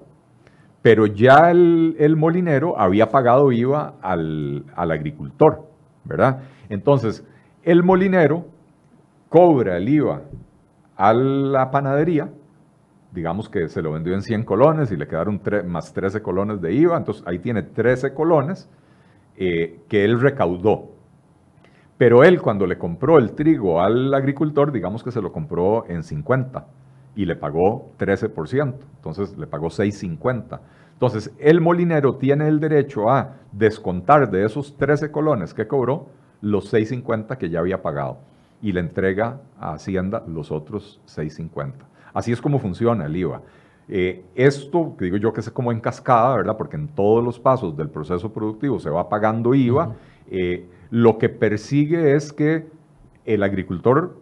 pero 0.81 1.05
ya 1.05 1.51
el, 1.51 2.15
molinero 2.17 2.79
había 2.79 3.09
pagado 3.09 3.51
IVA 3.51 3.93
al, 4.01 4.65
agricultor, 4.75 5.67
¿verdad? 6.03 6.39
Entonces, 6.69 7.23
el 7.63 7.83
molinero 7.83 8.45
cobra 9.29 9.77
el 9.77 9.87
IVA 9.89 10.21
a 10.97 11.13
la 11.13 11.69
panadería, 11.71 12.29
digamos 13.11 13.49
que 13.49 13.67
se 13.67 13.81
lo 13.81 13.91
vendió 13.91 14.13
en 14.13 14.21
100 14.21 14.43
colones 14.43 14.91
y 14.91 14.97
le 14.97 15.07
quedaron 15.07 15.41
más 15.67 15.93
13 15.93 16.21
colones 16.21 16.61
de 16.61 16.73
IVA, 16.73 16.97
entonces 16.97 17.23
ahí 17.27 17.39
tiene 17.39 17.63
13 17.63 18.13
colones 18.13 18.69
eh, 19.37 19.81
que 19.87 20.03
él 20.03 20.19
recaudó. 20.19 20.91
Pero 21.97 22.23
él 22.23 22.41
cuando 22.41 22.65
le 22.65 22.77
compró 22.77 23.17
el 23.19 23.33
trigo 23.33 23.81
al 23.81 24.13
agricultor, 24.13 24.71
digamos 24.71 25.03
que 25.03 25.11
se 25.11 25.21
lo 25.21 25.31
compró 25.31 25.85
en 25.87 26.03
50 26.03 26.65
y 27.15 27.25
le 27.25 27.35
pagó 27.35 27.91
13%, 27.99 28.75
entonces 28.95 29.37
le 29.37 29.45
pagó 29.45 29.67
6.50. 29.67 30.59
Entonces, 30.93 31.33
el 31.39 31.61
molinero 31.61 32.15
tiene 32.15 32.47
el 32.47 32.59
derecho 32.59 33.09
a 33.09 33.37
descontar 33.51 34.29
de 34.29 34.45
esos 34.45 34.77
13 34.77 35.11
colones 35.11 35.53
que 35.53 35.67
cobró 35.67 36.09
los 36.41 36.71
6.50 36.73 37.37
que 37.37 37.49
ya 37.49 37.59
había 37.59 37.81
pagado 37.81 38.19
y 38.61 38.71
le 38.71 38.79
entrega 38.81 39.41
a 39.59 39.73
Hacienda 39.73 40.23
los 40.27 40.51
otros 40.51 41.01
6.50. 41.07 41.90
Así 42.13 42.31
es 42.31 42.41
como 42.41 42.59
funciona 42.59 43.05
el 43.05 43.15
IVA. 43.15 43.41
Eh, 43.87 44.23
esto, 44.35 44.95
que 44.97 45.05
digo 45.05 45.17
yo 45.17 45.33
que 45.33 45.41
es 45.41 45.49
como 45.49 45.71
en 45.71 45.81
cascada, 45.81 46.35
¿verdad? 46.37 46.57
Porque 46.57 46.77
en 46.77 46.87
todos 46.87 47.23
los 47.23 47.39
pasos 47.39 47.75
del 47.75 47.89
proceso 47.89 48.31
productivo 48.31 48.79
se 48.79 48.89
va 48.89 49.09
pagando 49.09 49.53
IVA. 49.53 49.95
Eh, 50.29 50.65
lo 50.89 51.17
que 51.17 51.29
persigue 51.29 52.15
es 52.15 52.31
que 52.31 52.67
el 53.25 53.43
agricultor 53.43 54.21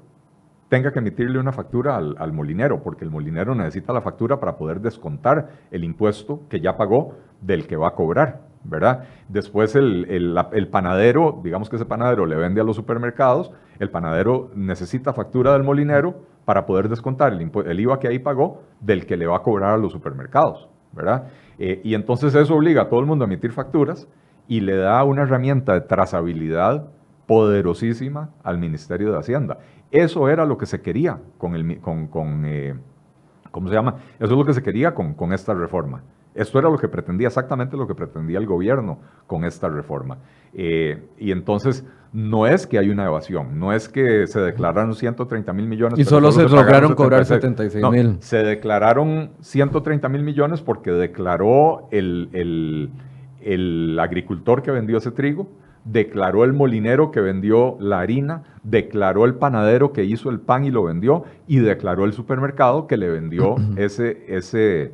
tenga 0.69 0.93
que 0.93 0.99
emitirle 0.99 1.39
una 1.39 1.51
factura 1.51 1.97
al, 1.97 2.33
molinero, 2.33 2.83
porque 2.83 3.03
el 3.03 3.09
molinero 3.09 3.55
necesita 3.55 3.91
la 3.91 4.01
factura 4.01 4.39
para 4.39 4.55
poder 4.55 4.81
descontar 4.81 5.49
el 5.71 5.83
impuesto 5.83 6.41
que 6.47 6.61
ya 6.61 6.77
pagó 6.77 7.15
del 7.41 7.65
que 7.65 7.75
va 7.75 7.89
a 7.89 7.95
cobrar, 7.95 8.41
¿verdad? 8.63 9.05
Después 9.27 9.75
el, 9.75 10.67
panadero, 10.71 11.41
digamos 11.43 11.69
que 11.69 11.77
ese 11.77 11.85
panadero 11.85 12.27
le 12.27 12.35
vende 12.35 12.61
a 12.61 12.63
los 12.63 12.75
supermercados, 12.75 13.51
el 13.79 13.89
panadero 13.89 14.51
necesita 14.53 15.11
factura 15.11 15.53
del 15.53 15.63
molinero 15.63 16.21
para 16.49 16.65
poder 16.65 16.89
descontar 16.89 17.31
el, 17.31 17.79
IVA 17.79 17.99
que 17.99 18.07
ahí 18.07 18.17
pagó 18.17 18.63
del 18.79 19.05
que 19.05 19.15
le 19.15 19.27
va 19.27 19.37
a 19.37 19.43
cobrar 19.43 19.75
a 19.75 19.77
los 19.77 19.91
supermercados, 19.91 20.67
¿verdad? 20.93 21.27
Eh, 21.59 21.79
y 21.83 21.93
entonces 21.93 22.33
eso 22.33 22.55
obliga 22.55 22.81
a 22.81 22.89
todo 22.89 23.01
el 23.01 23.05
mundo 23.05 23.23
a 23.23 23.27
emitir 23.27 23.51
facturas 23.51 24.07
y 24.47 24.59
le 24.61 24.75
da 24.75 25.03
una 25.03 25.21
herramienta 25.21 25.75
de 25.75 25.81
trazabilidad 25.81 26.87
poderosísima 27.27 28.31
al 28.41 28.57
Ministerio 28.57 29.11
de 29.11 29.19
Hacienda. 29.19 29.59
Eso 29.91 30.27
era 30.27 30.43
lo 30.43 30.57
que 30.57 30.65
se 30.65 30.81
quería 30.81 31.19
con 31.37 31.53
el, 31.53 31.79
con, 31.81 32.07
con 32.07 32.43
eh, 32.47 32.73
¿cómo 33.51 33.67
se 33.67 33.75
llama? 33.75 33.97
Eso 34.15 34.31
es 34.33 34.39
lo 34.39 34.43
que 34.43 34.53
se 34.53 34.63
quería 34.63 34.95
con, 34.95 35.13
con, 35.13 35.33
esta 35.33 35.53
reforma. 35.53 36.01
Esto 36.33 36.57
era 36.57 36.67
lo 36.71 36.79
que 36.79 36.87
pretendía, 36.87 37.27
exactamente 37.27 37.77
lo 37.77 37.85
que 37.85 37.93
pretendía 37.93 38.39
el 38.39 38.47
gobierno 38.47 38.97
con 39.27 39.43
esta 39.43 39.69
reforma. 39.69 40.17
Eh, 40.53 41.09
y 41.19 41.31
entonces, 41.31 41.85
no 42.11 42.47
es 42.47 42.65
que 42.65 42.79
hay 42.79 42.89
una 42.89 43.05
evasión, 43.05 43.59
no 43.59 43.71
es 43.71 43.87
que 43.87 44.25
se 44.25 44.39
declararon 44.39 44.95
130 44.95 45.53
mil 45.53 45.67
millones. 45.67 45.99
Y 45.99 46.05
solo, 46.05 46.31
se, 46.31 46.43
lograron 46.49 46.95
cobrar 46.95 47.25
76 47.25 47.85
mil. 47.91 48.17
se 48.19 48.37
declararon 48.37 49.31
130 49.41 50.09
mil 50.09 50.23
millones 50.23 50.61
porque 50.61 50.91
declaró 50.91 51.87
el, 51.91 52.29
el, 52.33 52.89
el 53.41 53.99
agricultor 53.99 54.63
que 54.63 54.71
vendió 54.71 54.97
ese 54.97 55.11
trigo, 55.11 55.49
declaró 55.85 56.43
el 56.43 56.53
molinero 56.53 57.11
que 57.11 57.21
vendió 57.21 57.77
la 57.79 57.99
harina, 57.99 58.43
declaró 58.63 59.25
el 59.25 59.35
panadero 59.35 59.93
que 59.93 60.03
hizo 60.03 60.29
el 60.29 60.39
pan 60.39 60.65
y 60.65 60.71
lo 60.71 60.83
vendió, 60.83 61.23
y 61.47 61.59
declaró 61.59 62.05
el 62.05 62.13
supermercado 62.13 62.87
que 62.87 62.97
le 62.97 63.09
vendió 63.09 63.55
ese, 63.77 64.25
ese, 64.27 64.93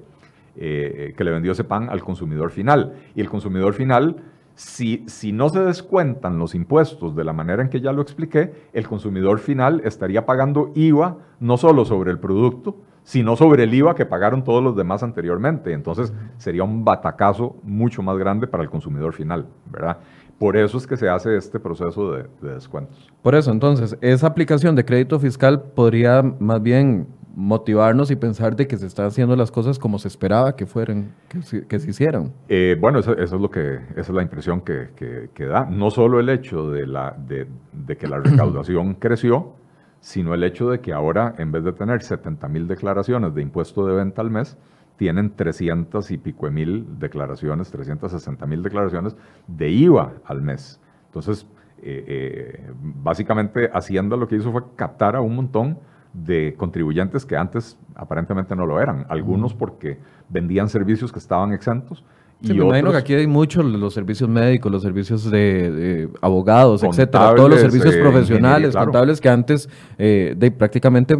eh, 0.57 1.13
que 1.17 1.23
le 1.23 1.31
vendió 1.31 1.53
ese 1.53 1.63
pan 1.63 1.89
al 1.89 2.01
consumidor 2.01 2.51
final. 2.51 2.93
Y 3.15 3.21
el 3.21 3.29
consumidor 3.29 3.73
final, 3.73 4.17
si, 4.55 5.03
si 5.07 5.31
no 5.31 5.49
se 5.49 5.59
descuentan 5.59 6.39
los 6.39 6.55
impuestos 6.55 7.15
de 7.15 7.23
la 7.23 7.33
manera 7.33 7.61
en 7.61 7.69
que 7.69 7.81
ya 7.81 7.91
lo 7.91 8.01
expliqué, 8.01 8.53
el 8.73 8.87
consumidor 8.87 9.39
final 9.39 9.81
estaría 9.83 10.25
pagando 10.25 10.71
IVA 10.75 11.17
no 11.39 11.57
solo 11.57 11.85
sobre 11.85 12.11
el 12.11 12.19
producto, 12.19 12.77
sino 13.03 13.35
sobre 13.35 13.63
el 13.63 13.73
IVA 13.73 13.95
que 13.95 14.05
pagaron 14.05 14.43
todos 14.43 14.63
los 14.63 14.75
demás 14.75 15.03
anteriormente. 15.03 15.73
Entonces 15.73 16.11
sería 16.37 16.63
un 16.63 16.83
batacazo 16.83 17.55
mucho 17.63 18.01
más 18.01 18.17
grande 18.17 18.47
para 18.47 18.63
el 18.63 18.69
consumidor 18.69 19.13
final, 19.13 19.45
¿verdad? 19.71 19.97
Por 20.39 20.57
eso 20.57 20.77
es 20.77 20.87
que 20.87 20.97
se 20.97 21.07
hace 21.07 21.37
este 21.37 21.59
proceso 21.59 22.11
de, 22.11 22.25
descuentos. 22.41 23.09
Por 23.21 23.35
eso, 23.35 23.51
entonces, 23.51 23.97
esa 24.01 24.27
aplicación 24.27 24.75
de 24.75 24.83
crédito 24.83 25.19
fiscal 25.19 25.61
podría 25.61 26.21
más 26.39 26.61
bien 26.61 27.07
motivarnos 27.35 28.11
y 28.11 28.15
pensar 28.15 28.55
de 28.55 28.65
que 28.65 28.77
se 28.77 28.87
están 28.87 29.07
haciendo 29.07 29.35
las 29.35 29.51
cosas 29.51 29.77
como 29.77 29.99
se 29.99 30.07
esperaba 30.07 30.55
que 30.55 30.65
fueran, 30.65 31.13
que, 31.27 31.79
se 31.79 31.89
hicieran. 31.89 32.31
Eh, 32.47 32.77
bueno, 32.79 32.99
eso, 32.99 33.15
es 33.15 33.31
lo 33.31 33.51
que, 33.51 33.75
esa 33.91 34.01
es 34.01 34.09
la 34.09 34.21
impresión 34.21 34.61
que, 34.61 34.89
que, 35.33 35.45
da. 35.45 35.65
No 35.65 35.91
solo 35.91 36.19
el 36.19 36.29
hecho 36.29 36.71
de, 36.71 36.87
la, 36.87 37.11
de, 37.11 37.47
de 37.73 37.97
que 37.97 38.07
la 38.07 38.19
recaudación 38.19 38.93
creció, 38.99 39.53
sino 39.99 40.33
el 40.33 40.43
hecho 40.43 40.69
de 40.69 40.79
que 40.79 40.93
ahora, 40.93 41.35
en 41.37 41.51
vez 41.51 41.63
de 41.65 41.73
tener 41.73 42.01
70 42.01 42.47
mil 42.47 42.67
declaraciones 42.67 43.33
de 43.35 43.41
impuesto 43.41 43.85
de 43.85 43.95
venta 43.95 44.21
al 44.21 44.31
mes, 44.31 44.57
tienen 44.97 45.35
300 45.35 46.09
y 46.11 46.17
pico 46.17 46.49
mil 46.49 46.99
declaraciones, 46.99 47.69
360 47.69 48.45
mil 48.45 48.63
declaraciones 48.63 49.15
de 49.47 49.69
IVA 49.69 50.13
al 50.23 50.41
mes. 50.41 50.79
Entonces, 51.07 51.45
eh, 51.81 52.05
eh, 52.07 52.71
básicamente 53.03 53.69
Hacienda 53.73 54.15
lo 54.15 54.27
que 54.27 54.37
hizo 54.37 54.51
fue 54.51 54.63
captar 54.75 55.15
a 55.17 55.21
un 55.21 55.35
montón 55.35 55.79
de 56.23 56.55
contribuyentes 56.57 57.25
que 57.25 57.35
antes 57.35 57.77
aparentemente 57.95 58.55
no 58.55 58.65
lo 58.65 58.79
eran, 58.79 59.05
algunos 59.09 59.53
porque 59.53 59.99
vendían 60.29 60.69
servicios 60.69 61.11
que 61.11 61.19
estaban 61.19 61.53
exentos 61.53 62.03
Sí, 62.41 62.53
me 62.53 62.65
imagino 62.65 62.91
que 62.91 62.97
aquí 62.97 63.13
hay 63.13 63.27
muchos 63.27 63.63
los 63.65 63.93
servicios 63.93 64.29
médicos, 64.29 64.71
los 64.71 64.81
servicios 64.81 65.29
de, 65.31 66.09
abogados, 66.21 66.83
etcétera, 66.83 67.33
todos 67.33 67.49
los 67.49 67.59
servicios 67.59 67.95
eh, 67.95 68.01
profesionales, 68.01 68.75
contables 68.75 69.21
que 69.21 69.29
antes 69.29 69.69
eh, 69.97 70.35
de, 70.37 70.51
prácticamente 70.51 71.17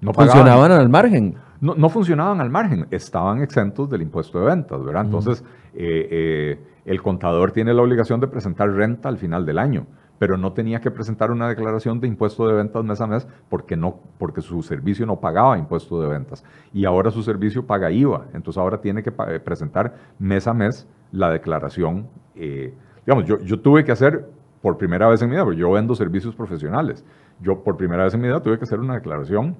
no 0.00 0.12
funcionaban 0.12 0.72
al 0.72 0.88
margen. 0.88 1.36
No, 1.60 1.74
no, 1.74 1.88
funcionaban 1.88 2.40
al 2.40 2.50
margen, 2.50 2.86
estaban 2.90 3.42
exentos 3.42 3.90
del 3.90 4.02
impuesto 4.02 4.38
de 4.38 4.46
ventas, 4.46 4.84
¿verdad? 4.84 5.06
Entonces, 5.06 5.42
eh, 5.74 6.58
el 6.84 7.02
contador 7.02 7.50
tiene 7.50 7.74
la 7.74 7.82
obligación 7.82 8.20
de 8.20 8.28
presentar 8.28 8.70
renta 8.70 9.08
al 9.08 9.18
final 9.18 9.44
del 9.44 9.58
año 9.58 9.86
pero 10.18 10.36
no 10.36 10.52
tenía 10.52 10.80
que 10.80 10.90
presentar 10.90 11.30
una 11.30 11.48
declaración 11.48 12.00
de 12.00 12.08
impuesto 12.08 12.46
de 12.46 12.54
ventas 12.54 12.84
mes 12.84 13.00
a 13.00 13.06
mes 13.06 13.26
porque, 13.48 13.76
no, 13.76 14.00
porque 14.18 14.40
su 14.40 14.62
servicio 14.62 15.06
no 15.06 15.20
pagaba 15.20 15.58
impuesto 15.58 16.00
de 16.00 16.08
ventas. 16.08 16.44
Y 16.72 16.84
ahora 16.84 17.10
su 17.10 17.22
servicio 17.22 17.66
paga 17.66 17.90
IVA, 17.90 18.26
entonces 18.34 18.58
ahora 18.58 18.80
tiene 18.80 19.02
que 19.02 19.12
eh, 19.28 19.40
presentar 19.40 19.94
mes 20.18 20.46
a 20.46 20.54
mes 20.54 20.86
la 21.12 21.30
declaración. 21.30 22.08
Eh, 22.34 22.74
digamos, 23.06 23.26
yo, 23.26 23.38
yo 23.40 23.60
tuve 23.60 23.84
que 23.84 23.92
hacer 23.92 24.28
por 24.60 24.76
primera 24.76 25.08
vez 25.08 25.22
en 25.22 25.28
mi 25.28 25.36
vida, 25.36 25.44
porque 25.44 25.60
yo 25.60 25.70
vendo 25.70 25.94
servicios 25.94 26.34
profesionales, 26.34 27.04
yo 27.40 27.62
por 27.62 27.76
primera 27.76 28.04
vez 28.04 28.14
en 28.14 28.20
mi 28.20 28.28
vida 28.28 28.42
tuve 28.42 28.58
que 28.58 28.64
hacer 28.64 28.80
una 28.80 28.94
declaración 28.94 29.56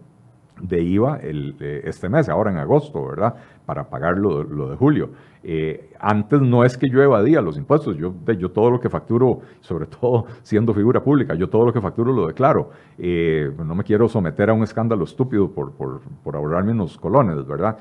de 0.61 0.83
IVA 0.83 1.19
el, 1.19 1.57
eh, 1.61 1.83
este 1.85 2.09
mes, 2.09 2.29
ahora 2.29 2.51
en 2.51 2.59
agosto, 2.59 3.07
¿verdad? 3.07 3.35
Para 3.67 3.89
pagar 3.89 4.19
lo, 4.19 4.45
de 4.45 4.77
julio. 4.77 5.11
Eh, 5.43 5.91
antes 6.01 6.41
no 6.41 6.65
es 6.65 6.77
que 6.77 6.89
yo 6.91 7.03
evadía 7.03 7.41
los 7.41 7.57
impuestos, 7.57 7.97
yo, 7.97 8.15
yo 8.39 8.51
todo 8.51 8.71
lo 8.71 8.81
que 8.81 8.89
facturo, 8.89 9.41
sobre 9.61 9.87
todo 10.01 10.27
siendo 10.43 10.75
figura 10.75 11.03
pública, 11.03 11.35
yo 11.35 11.49
todo 11.49 11.67
lo 11.67 11.73
que 11.73 11.81
facturo 11.81 12.13
lo 12.13 12.27
declaro. 12.27 12.71
Eh, 12.99 13.51
no 13.57 13.75
me 13.75 13.85
quiero 13.85 14.09
someter 14.09 14.51
a 14.51 14.53
un 14.53 14.63
escándalo 14.63 15.05
estúpido 15.05 15.51
por, 15.51 15.73
por, 15.73 16.01
por 16.23 16.37
ahorrarme 16.37 16.73
unos 16.73 16.99
colones, 16.99 17.47
¿verdad? 17.47 17.79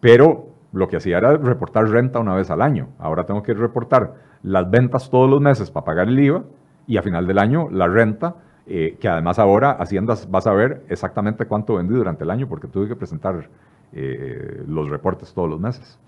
pero 0.00 0.48
lo 0.72 0.88
que 0.88 0.96
hacía 0.96 1.18
era 1.18 1.36
reportar 1.36 1.88
renta 1.88 2.18
una 2.18 2.34
vez 2.34 2.50
al 2.50 2.60
año. 2.60 2.88
Ahora 2.98 3.24
tengo 3.24 3.42
que 3.42 3.54
reportar 3.54 4.14
las 4.42 4.68
ventas 4.68 5.10
todos 5.10 5.30
los 5.30 5.40
meses 5.40 5.70
para 5.70 5.84
pagar 5.84 6.08
el 6.08 6.18
IVA 6.18 6.42
y 6.86 6.96
a 6.96 7.02
final 7.02 7.26
del 7.26 7.38
año 7.38 7.68
la 7.70 7.86
renta 7.86 8.34
eh, 8.66 8.96
que 9.00 9.08
además 9.08 9.40
ahora 9.40 9.72
Hacienda 9.72 10.14
va 10.32 10.38
a 10.38 10.42
saber 10.42 10.82
exactamente 10.88 11.46
cuánto 11.46 11.74
vendí 11.74 11.94
durante 11.94 12.22
el 12.22 12.30
año 12.30 12.48
porque 12.48 12.68
tuve 12.68 12.86
que 12.86 12.94
presentar 12.94 13.48
eh, 13.92 14.62
los 14.68 14.88
reportes 14.88 15.32
todos 15.34 15.50
los 15.50 15.58
meses. 15.58 15.98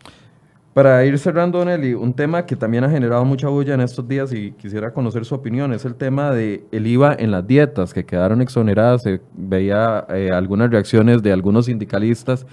Para 0.72 1.05
ir 1.05 1.18
cerrando, 1.18 1.64
Nelly, 1.64 1.94
un 1.94 2.14
tema 2.14 2.46
que 2.46 2.57
también 2.57 2.82
ha 2.82 2.90
generado 2.90 3.24
mucha 3.24 3.48
bulla 3.48 3.74
en 3.74 3.80
estos 3.80 4.07
días 4.07 4.32
y 4.32 4.52
quisiera 4.52 4.92
conocer 4.92 5.24
su 5.24 5.34
opinión 5.34 5.72
es 5.72 5.84
el 5.84 5.94
tema 5.94 6.32
del 6.32 6.64
el 6.72 6.86
IVA 6.86 7.14
en 7.16 7.30
las 7.30 7.46
dietas 7.46 7.94
que 7.94 8.05
quedaron 8.05 8.40
exoneradas. 8.40 9.02
Se 9.02 9.20
veía 9.34 10.05
eh, 10.09 10.30
algunas 10.32 10.70
reacciones 10.70 11.22
de 11.22 11.32
algunos 11.32 11.66
sindicalistas 11.66 12.46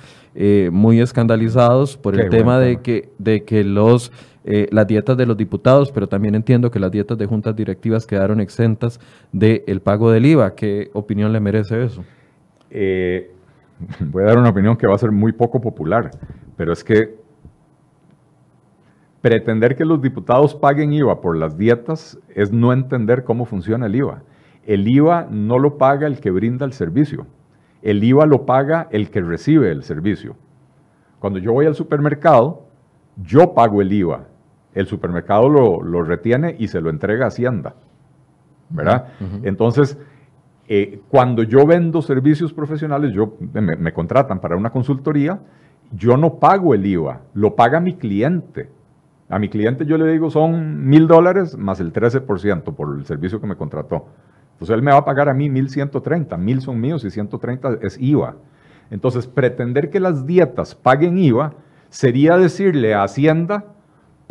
muy 0.71 1.01
escandalizados 1.01 1.97
por 1.97 2.17
el 2.17 2.29
tema 2.29 2.57
de 2.57 2.79
que, 2.79 3.09
de 3.17 3.43
que 3.43 3.65
los 3.65 4.13
eh, 4.43 4.67
las 4.71 4.87
dietas 4.87 5.15
de 5.17 5.27
los 5.27 5.37
diputados, 5.37 5.91
pero 5.91 6.07
también 6.07 6.33
entiendo 6.33 6.71
que 6.71 6.79
las 6.79 6.91
dietas 6.91 7.15
de 7.17 7.27
juntas 7.27 7.55
directivas 7.55 8.07
quedaron 8.07 8.41
exentas 8.41 8.99
del 9.31 9.81
pago 9.81 10.11
del 10.11 10.25
IVA. 10.25 10.55
¿Qué 10.55 10.89
opinión 10.93 11.31
le 11.31 11.39
merece 11.39 11.83
eso? 11.83 12.03
Eh, 12.71 13.31
voy 13.99 14.23
a 14.23 14.27
dar 14.27 14.39
una 14.39 14.49
opinión 14.49 14.77
que 14.77 14.87
va 14.87 14.95
a 14.95 14.97
ser 14.97 15.11
muy 15.11 15.31
poco 15.31 15.61
popular, 15.61 16.09
pero 16.57 16.73
es 16.73 16.83
que 16.83 17.21
pretender 19.21 19.75
que 19.75 19.85
los 19.85 20.01
diputados 20.01 20.55
paguen 20.55 20.91
IVA 20.91 21.21
por 21.21 21.37
las 21.37 21.55
dietas 21.55 22.17
es 22.33 22.51
no 22.51 22.73
entender 22.73 23.23
cómo 23.23 23.45
funciona 23.45 23.85
el 23.85 23.95
IVA. 23.95 24.23
El 24.65 24.87
IVA 24.87 25.27
no 25.29 25.59
lo 25.59 25.77
paga 25.77 26.07
el 26.07 26.19
que 26.19 26.31
brinda 26.31 26.65
el 26.65 26.73
servicio. 26.73 27.27
El 27.83 28.03
IVA 28.03 28.25
lo 28.25 28.47
paga 28.47 28.87
el 28.89 29.11
que 29.11 29.21
recibe 29.21 29.69
el 29.69 29.83
servicio. 29.83 30.35
Cuando 31.19 31.37
yo 31.37 31.53
voy 31.53 31.67
al 31.67 31.75
supermercado, 31.75 32.65
yo 33.17 33.53
pago 33.53 33.83
el 33.83 33.93
IVA 33.93 34.30
el 34.73 34.87
supermercado 34.87 35.49
lo, 35.49 36.03
retiene 36.03 36.55
y 36.57 36.67
se 36.67 36.81
lo 36.81 36.89
entrega 36.89 37.25
a 37.25 37.27
Hacienda. 37.27 37.75
¿Verdad? 38.69 39.07
Entonces, 39.43 39.97
eh, 40.73 41.01
cuando 41.09 41.43
yo 41.43 41.65
vendo 41.65 42.01
servicios 42.01 42.53
profesionales, 42.53 43.13
yo, 43.13 43.35
me, 43.53 43.91
contratan 43.91 44.39
para 44.39 44.55
una 44.55 44.69
consultoría, 44.69 45.39
yo 45.91 46.15
no 46.15 46.35
pago 46.35 46.73
el 46.73 46.85
IVA, 46.85 47.23
lo 47.33 47.55
paga 47.55 47.81
mi 47.81 47.95
cliente. 47.95 48.69
A 49.27 49.37
mi 49.37 49.49
cliente 49.49 49.85
yo 49.85 49.97
le 49.97 50.09
digo 50.09 50.29
son 50.29 50.87
mil 50.87 51.07
dólares 51.07 51.57
más 51.57 51.81
el 51.81 51.91
13% 51.91 52.73
por 52.73 52.97
el 52.97 53.05
servicio 53.05 53.41
que 53.41 53.47
me 53.47 53.57
contrató. 53.57 54.07
Entonces 54.53 54.73
él 54.75 54.81
me 54.81 54.91
va 54.91 54.99
a 54.99 55.05
pagar 55.05 55.27
a 55.27 55.33
mí 55.33 55.49
1130, 55.49 56.37
mil 56.37 56.61
son 56.61 56.79
míos 56.79 57.03
y 57.03 57.09
130 57.09 57.79
es 57.81 57.97
IVA. 57.99 58.35
Entonces 58.91 59.27
pretender 59.27 59.89
que 59.89 59.99
las 59.99 60.25
dietas 60.25 60.75
paguen 60.75 61.17
IVA 61.17 61.53
sería 61.89 62.37
decirle 62.37 62.93
a 62.93 63.03
Hacienda, 63.03 63.65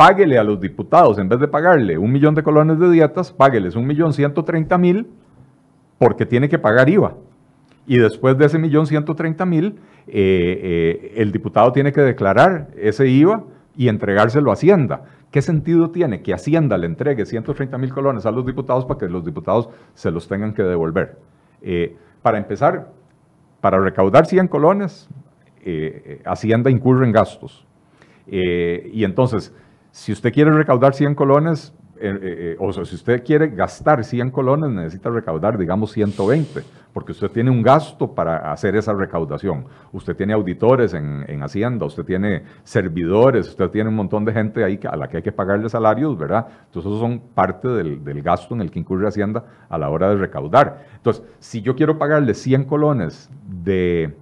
páguele 0.01 0.39
a 0.39 0.45
los 0.45 0.59
diputados, 0.59 1.19
en 1.19 1.29
vez 1.29 1.39
de 1.41 1.47
pagarle 1.47 1.99
un 1.99 2.11
millón 2.11 2.35
de 2.35 2.43
colones 2.43 2.79
de 2.79 2.91
dietas, 2.91 3.31
págueles 3.31 3.77
un 3.77 3.87
millón 3.87 4.15
ciento 4.15 4.43
treinta 4.45 4.79
mil 4.79 5.09
porque 5.99 6.25
tiene 6.25 6.49
que 6.49 6.59
pagar 6.59 6.89
IVA. 6.89 7.17
Y 7.87 7.99
después 7.99 8.39
de 8.39 8.47
ese 8.47 8.59
millón 8.59 8.87
ciento 8.87 9.15
treinta 9.15 9.45
mil, 9.45 9.79
eh, 10.07 10.15
eh, 10.17 11.13
el 11.17 11.33
diputado 11.33 11.71
tiene 11.73 11.93
que 11.93 12.01
declarar 12.01 12.69
ese 12.79 13.09
IVA 13.09 13.45
y 13.77 13.89
entregárselo 13.89 14.49
a 14.49 14.55
Hacienda. 14.55 15.03
¿Qué 15.31 15.43
sentido 15.43 15.91
tiene 15.91 16.23
que 16.23 16.33
Hacienda 16.33 16.79
le 16.79 16.87
entregue 16.87 17.27
130 17.27 17.77
mil 17.77 17.93
colones 17.93 18.25
a 18.25 18.31
los 18.31 18.47
diputados 18.47 18.87
para 18.87 19.01
que 19.01 19.07
los 19.07 19.23
diputados 19.23 19.69
se 19.93 20.11
los 20.11 20.27
tengan 20.29 20.55
que 20.55 20.63
devolver? 20.63 21.19
Eh, 21.61 21.95
para 22.23 22.39
empezar, 22.39 22.89
para 23.61 23.79
recaudar 23.79 24.25
100 24.25 24.49
colones, 24.49 25.11
Hacienda 26.25 26.71
incurre 26.71 27.05
en 27.05 27.13
gastos. 27.13 27.67
y 28.27 29.05
entonces, 29.05 29.55
si 29.93 30.13
usted 30.13 30.33
quiere 30.33 30.51
recaudar 30.53 30.95
100 30.95 31.15
colones, 31.15 31.75
eh, 32.03 32.09
eh, 32.09 32.19
eh, 32.23 32.57
o 32.59 32.73
sea, 32.73 32.85
si 32.87 32.95
usted 32.95 33.23
quiere 33.23 33.49
gastar 33.49 34.05
100 34.05 34.31
colones, 34.31 34.71
necesita 34.71 35.11
recaudar, 35.11 35.59
digamos, 35.59 35.93
120, 35.93 36.63
porque 36.95 37.13
usted 37.13 37.31
tiene 37.31 37.51
un 37.51 37.63
gasto 37.63 38.15
para 38.15 38.53
hacer 38.53 38.75
esa 38.75 38.95
recaudación. 38.95 39.67
Usted 39.93 40.17
tiene 40.17 40.33
auditores 40.33 40.95
en, 40.95 41.43
Hacienda, 41.43 41.85
usted 41.85 42.05
tiene 42.05 42.45
servidores, 42.65 43.49
usted 43.49 43.69
tiene 43.69 43.91
un 43.91 43.97
montón 43.97 44.25
de 44.25 44.33
gente 44.33 44.65
ahí 44.65 44.81
a 44.89 44.97
la 44.97 45.09
que 45.09 45.19
hay 45.19 45.23
que 45.23 45.33
pagarle 45.33 45.69
salarios, 45.69 46.17
¿verdad? 46.17 46.47
Entonces, 46.67 46.91
esos 46.91 47.01
son 47.01 47.21
parte 47.35 47.69
del, 47.69 48.23
gasto 48.23 48.55
en 48.55 48.63
el 48.63 48.71
que 48.71 48.79
incurre 48.79 49.07
Hacienda 49.07 49.45
a 49.69 49.77
la 49.77 49.91
hora 49.91 50.09
de 50.09 50.17
recaudar. 50.17 50.87
Entonces, 50.97 51.23
si 51.39 51.61
yo 51.61 51.77
quiero 51.77 51.99
pagarle 51.99 52.33
100 52.33 52.65
colones 52.65 53.29
de, 53.47 54.17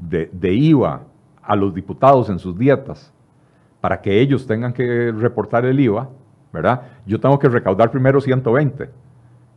de, 0.00 0.28
de 0.32 0.52
IVA 0.52 1.04
a 1.42 1.56
los 1.56 1.72
diputados 1.72 2.28
en 2.28 2.38
sus 2.38 2.58
dietas, 2.58 3.14
para 3.86 4.00
que 4.00 4.20
ellos 4.20 4.48
tengan 4.48 4.72
que 4.72 5.12
reportar 5.16 5.64
el 5.64 5.78
IVA, 5.78 6.08
¿verdad? 6.52 6.82
Yo 7.06 7.20
tengo 7.20 7.38
que 7.38 7.48
recaudar 7.48 7.88
primero 7.92 8.20
120. 8.20 8.90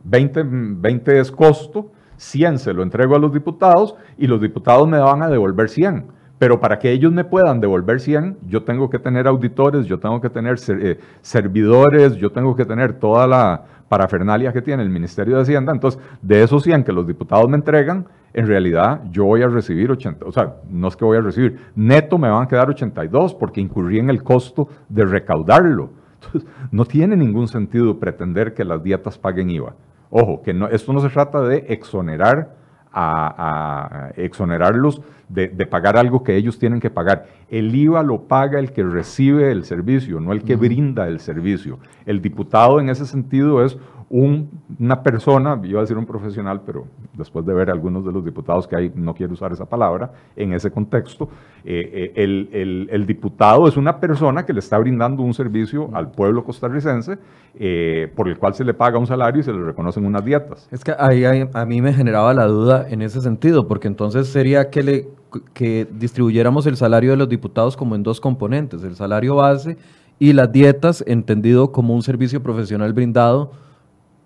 20, 0.04 0.42
20 0.44 1.18
es 1.18 1.32
costo, 1.32 1.90
100 2.16 2.60
se 2.60 2.72
lo 2.72 2.84
entrego 2.84 3.16
a 3.16 3.18
los 3.18 3.32
diputados 3.32 3.96
y 4.16 4.28
los 4.28 4.40
diputados 4.40 4.86
me 4.86 5.00
van 5.00 5.24
a 5.24 5.28
devolver 5.28 5.68
100. 5.68 6.04
Pero 6.38 6.60
para 6.60 6.78
que 6.78 6.92
ellos 6.92 7.10
me 7.12 7.24
puedan 7.24 7.60
devolver 7.60 7.98
100, 7.98 8.38
yo 8.46 8.62
tengo 8.62 8.88
que 8.88 9.00
tener 9.00 9.26
auditores, 9.26 9.86
yo 9.86 9.98
tengo 9.98 10.20
que 10.20 10.30
tener 10.30 10.58
eh, 10.68 11.00
servidores, 11.22 12.14
yo 12.14 12.30
tengo 12.30 12.54
que 12.54 12.64
tener 12.64 13.00
toda 13.00 13.26
la 13.26 13.64
parafernalia 13.88 14.52
que 14.52 14.62
tiene 14.62 14.84
el 14.84 14.90
Ministerio 14.90 15.34
de 15.34 15.42
Hacienda. 15.42 15.72
Entonces, 15.72 16.00
de 16.22 16.44
esos 16.44 16.62
100 16.62 16.84
que 16.84 16.92
los 16.92 17.04
diputados 17.04 17.48
me 17.48 17.56
entregan, 17.56 18.06
en 18.32 18.46
realidad 18.46 19.02
yo 19.10 19.24
voy 19.24 19.42
a 19.42 19.48
recibir 19.48 19.90
80, 19.90 20.24
o 20.24 20.32
sea, 20.32 20.56
no 20.70 20.88
es 20.88 20.96
que 20.96 21.04
voy 21.04 21.18
a 21.18 21.20
recibir, 21.20 21.58
neto 21.74 22.18
me 22.18 22.28
van 22.28 22.44
a 22.44 22.48
quedar 22.48 22.68
82 22.70 23.34
porque 23.34 23.60
incurrí 23.60 23.98
en 23.98 24.10
el 24.10 24.22
costo 24.22 24.68
de 24.88 25.04
recaudarlo. 25.04 25.90
Entonces, 26.22 26.50
no 26.70 26.84
tiene 26.84 27.16
ningún 27.16 27.48
sentido 27.48 27.98
pretender 27.98 28.54
que 28.54 28.64
las 28.64 28.82
dietas 28.82 29.18
paguen 29.18 29.50
IVA. 29.50 29.74
Ojo, 30.10 30.42
que 30.42 30.52
no, 30.52 30.68
esto 30.68 30.92
no 30.92 31.00
se 31.00 31.08
trata 31.08 31.40
de 31.40 31.66
exonerar 31.68 32.56
a, 32.92 34.10
exonerarlos 34.16 35.00
de, 35.28 35.46
de, 35.46 35.66
pagar 35.66 35.96
algo 35.96 36.24
que 36.24 36.36
ellos 36.36 36.58
tienen 36.58 36.80
que 36.80 36.90
pagar. 36.90 37.26
El 37.48 37.72
IVA 37.74 38.02
lo 38.02 38.22
paga 38.22 38.58
el 38.58 38.72
que 38.72 38.82
recibe 38.82 39.52
el 39.52 39.64
servicio, 39.64 40.20
no 40.20 40.32
el 40.32 40.42
que 40.42 40.56
brinda 40.56 41.06
el 41.06 41.20
servicio. 41.20 41.78
El 42.04 42.20
diputado 42.20 42.80
en 42.80 42.88
ese 42.88 43.06
sentido 43.06 43.64
es 43.64 43.78
una 44.12 45.04
persona, 45.04 45.60
iba 45.62 45.78
a 45.78 45.82
decir 45.82 45.96
un 45.96 46.04
profesional, 46.04 46.62
pero 46.66 46.84
después 47.14 47.46
de 47.46 47.54
ver 47.54 47.70
algunos 47.70 48.04
de 48.04 48.10
los 48.10 48.24
diputados 48.24 48.66
que 48.66 48.74
hay, 48.74 48.92
no 48.92 49.14
quiero 49.14 49.34
usar 49.34 49.52
esa 49.52 49.66
palabra 49.66 50.10
en 50.34 50.52
ese 50.52 50.72
contexto, 50.72 51.28
eh, 51.64 52.12
eh, 52.16 52.88
el, 52.90 53.06
diputado 53.06 53.68
es 53.68 53.76
una 53.76 54.00
persona 54.00 54.44
que 54.44 54.52
le 54.52 54.58
está 54.58 54.78
brindando 54.78 55.22
un 55.22 55.32
servicio 55.32 55.90
al 55.92 56.10
pueblo 56.10 56.42
costarricense 56.42 57.18
eh, 57.54 58.12
por 58.16 58.28
el 58.28 58.36
cual 58.36 58.54
se 58.54 58.64
le 58.64 58.74
paga 58.74 58.98
un 58.98 59.06
salario 59.06 59.42
y 59.42 59.44
se 59.44 59.52
le 59.52 59.62
reconocen 59.62 60.04
unas 60.04 60.24
dietas. 60.24 60.68
Es 60.72 60.82
que 60.82 60.92
ahí, 60.98 61.22
a 61.24 61.64
mí 61.64 61.80
me 61.80 61.92
generaba 61.92 62.34
la 62.34 62.46
duda 62.46 62.86
en 62.90 63.02
ese 63.02 63.20
sentido, 63.20 63.68
porque 63.68 63.86
entonces 63.86 64.26
sería 64.26 64.70
que, 64.70 64.82
le, 64.82 65.08
que 65.54 65.86
distribuyéramos 65.88 66.66
el 66.66 66.76
salario 66.76 67.12
de 67.12 67.16
los 67.16 67.28
diputados 67.28 67.76
como 67.76 67.94
en 67.94 68.02
dos 68.02 68.20
componentes, 68.20 68.82
el 68.82 68.96
salario 68.96 69.36
base 69.36 69.76
y 70.18 70.32
las 70.32 70.50
dietas 70.50 71.04
entendido 71.06 71.70
como 71.70 71.94
un 71.94 72.02
servicio 72.02 72.42
profesional 72.42 72.92
brindado 72.92 73.52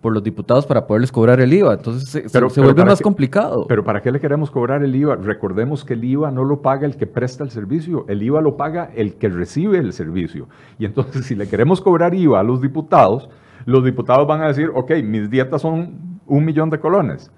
por 0.05 0.13
los 0.13 0.23
diputados 0.23 0.67
para 0.67 0.87
poderles 0.87 1.11
cobrar 1.11 1.41
el 1.41 1.51
IVA. 1.51 1.73
Entonces 1.73 2.31
se, 2.31 2.61
vuelve 2.61 2.85
más 2.85 3.01
complicado. 3.01 3.65
Pero 3.67 3.83
¿para 3.85 4.03
qué 4.03 4.13
le 4.13 4.21
queremos 4.21 4.51
cobrar 4.51 4.85
el 4.85 4.95
IVA? 4.95 5.17
Recordemos 5.17 5.83
que 5.83 5.95
el 5.95 6.05
IVA 6.05 6.31
no 6.31 6.45
lo 6.45 6.61
paga 6.61 6.85
el 6.85 6.99
que 6.99 7.07
presta 7.07 7.43
el 7.43 7.51
servicio, 7.51 8.05
el 8.07 8.23
IVA 8.23 8.43
lo 8.43 8.59
paga 8.59 8.91
el 8.95 9.15
que 9.15 9.31
recibe 9.31 9.79
el 9.79 9.95
servicio. 9.95 10.47
Y 10.79 10.85
entonces 10.85 11.25
si 11.29 11.35
le 11.35 11.49
queremos 11.49 11.81
cobrar 11.81 12.15
IVA 12.15 12.41
a 12.41 12.43
los 12.43 12.61
diputados, 12.61 13.31
los 13.65 13.83
diputados 13.83 14.27
van 14.27 14.43
a 14.43 14.49
decir, 14.49 14.71
ok, 14.75 14.91
mis 15.03 15.31
dietas 15.31 15.63
son 15.63 16.19
un 16.27 16.45
millón 16.45 16.69
de 16.69 16.81
colones. 16.81 17.33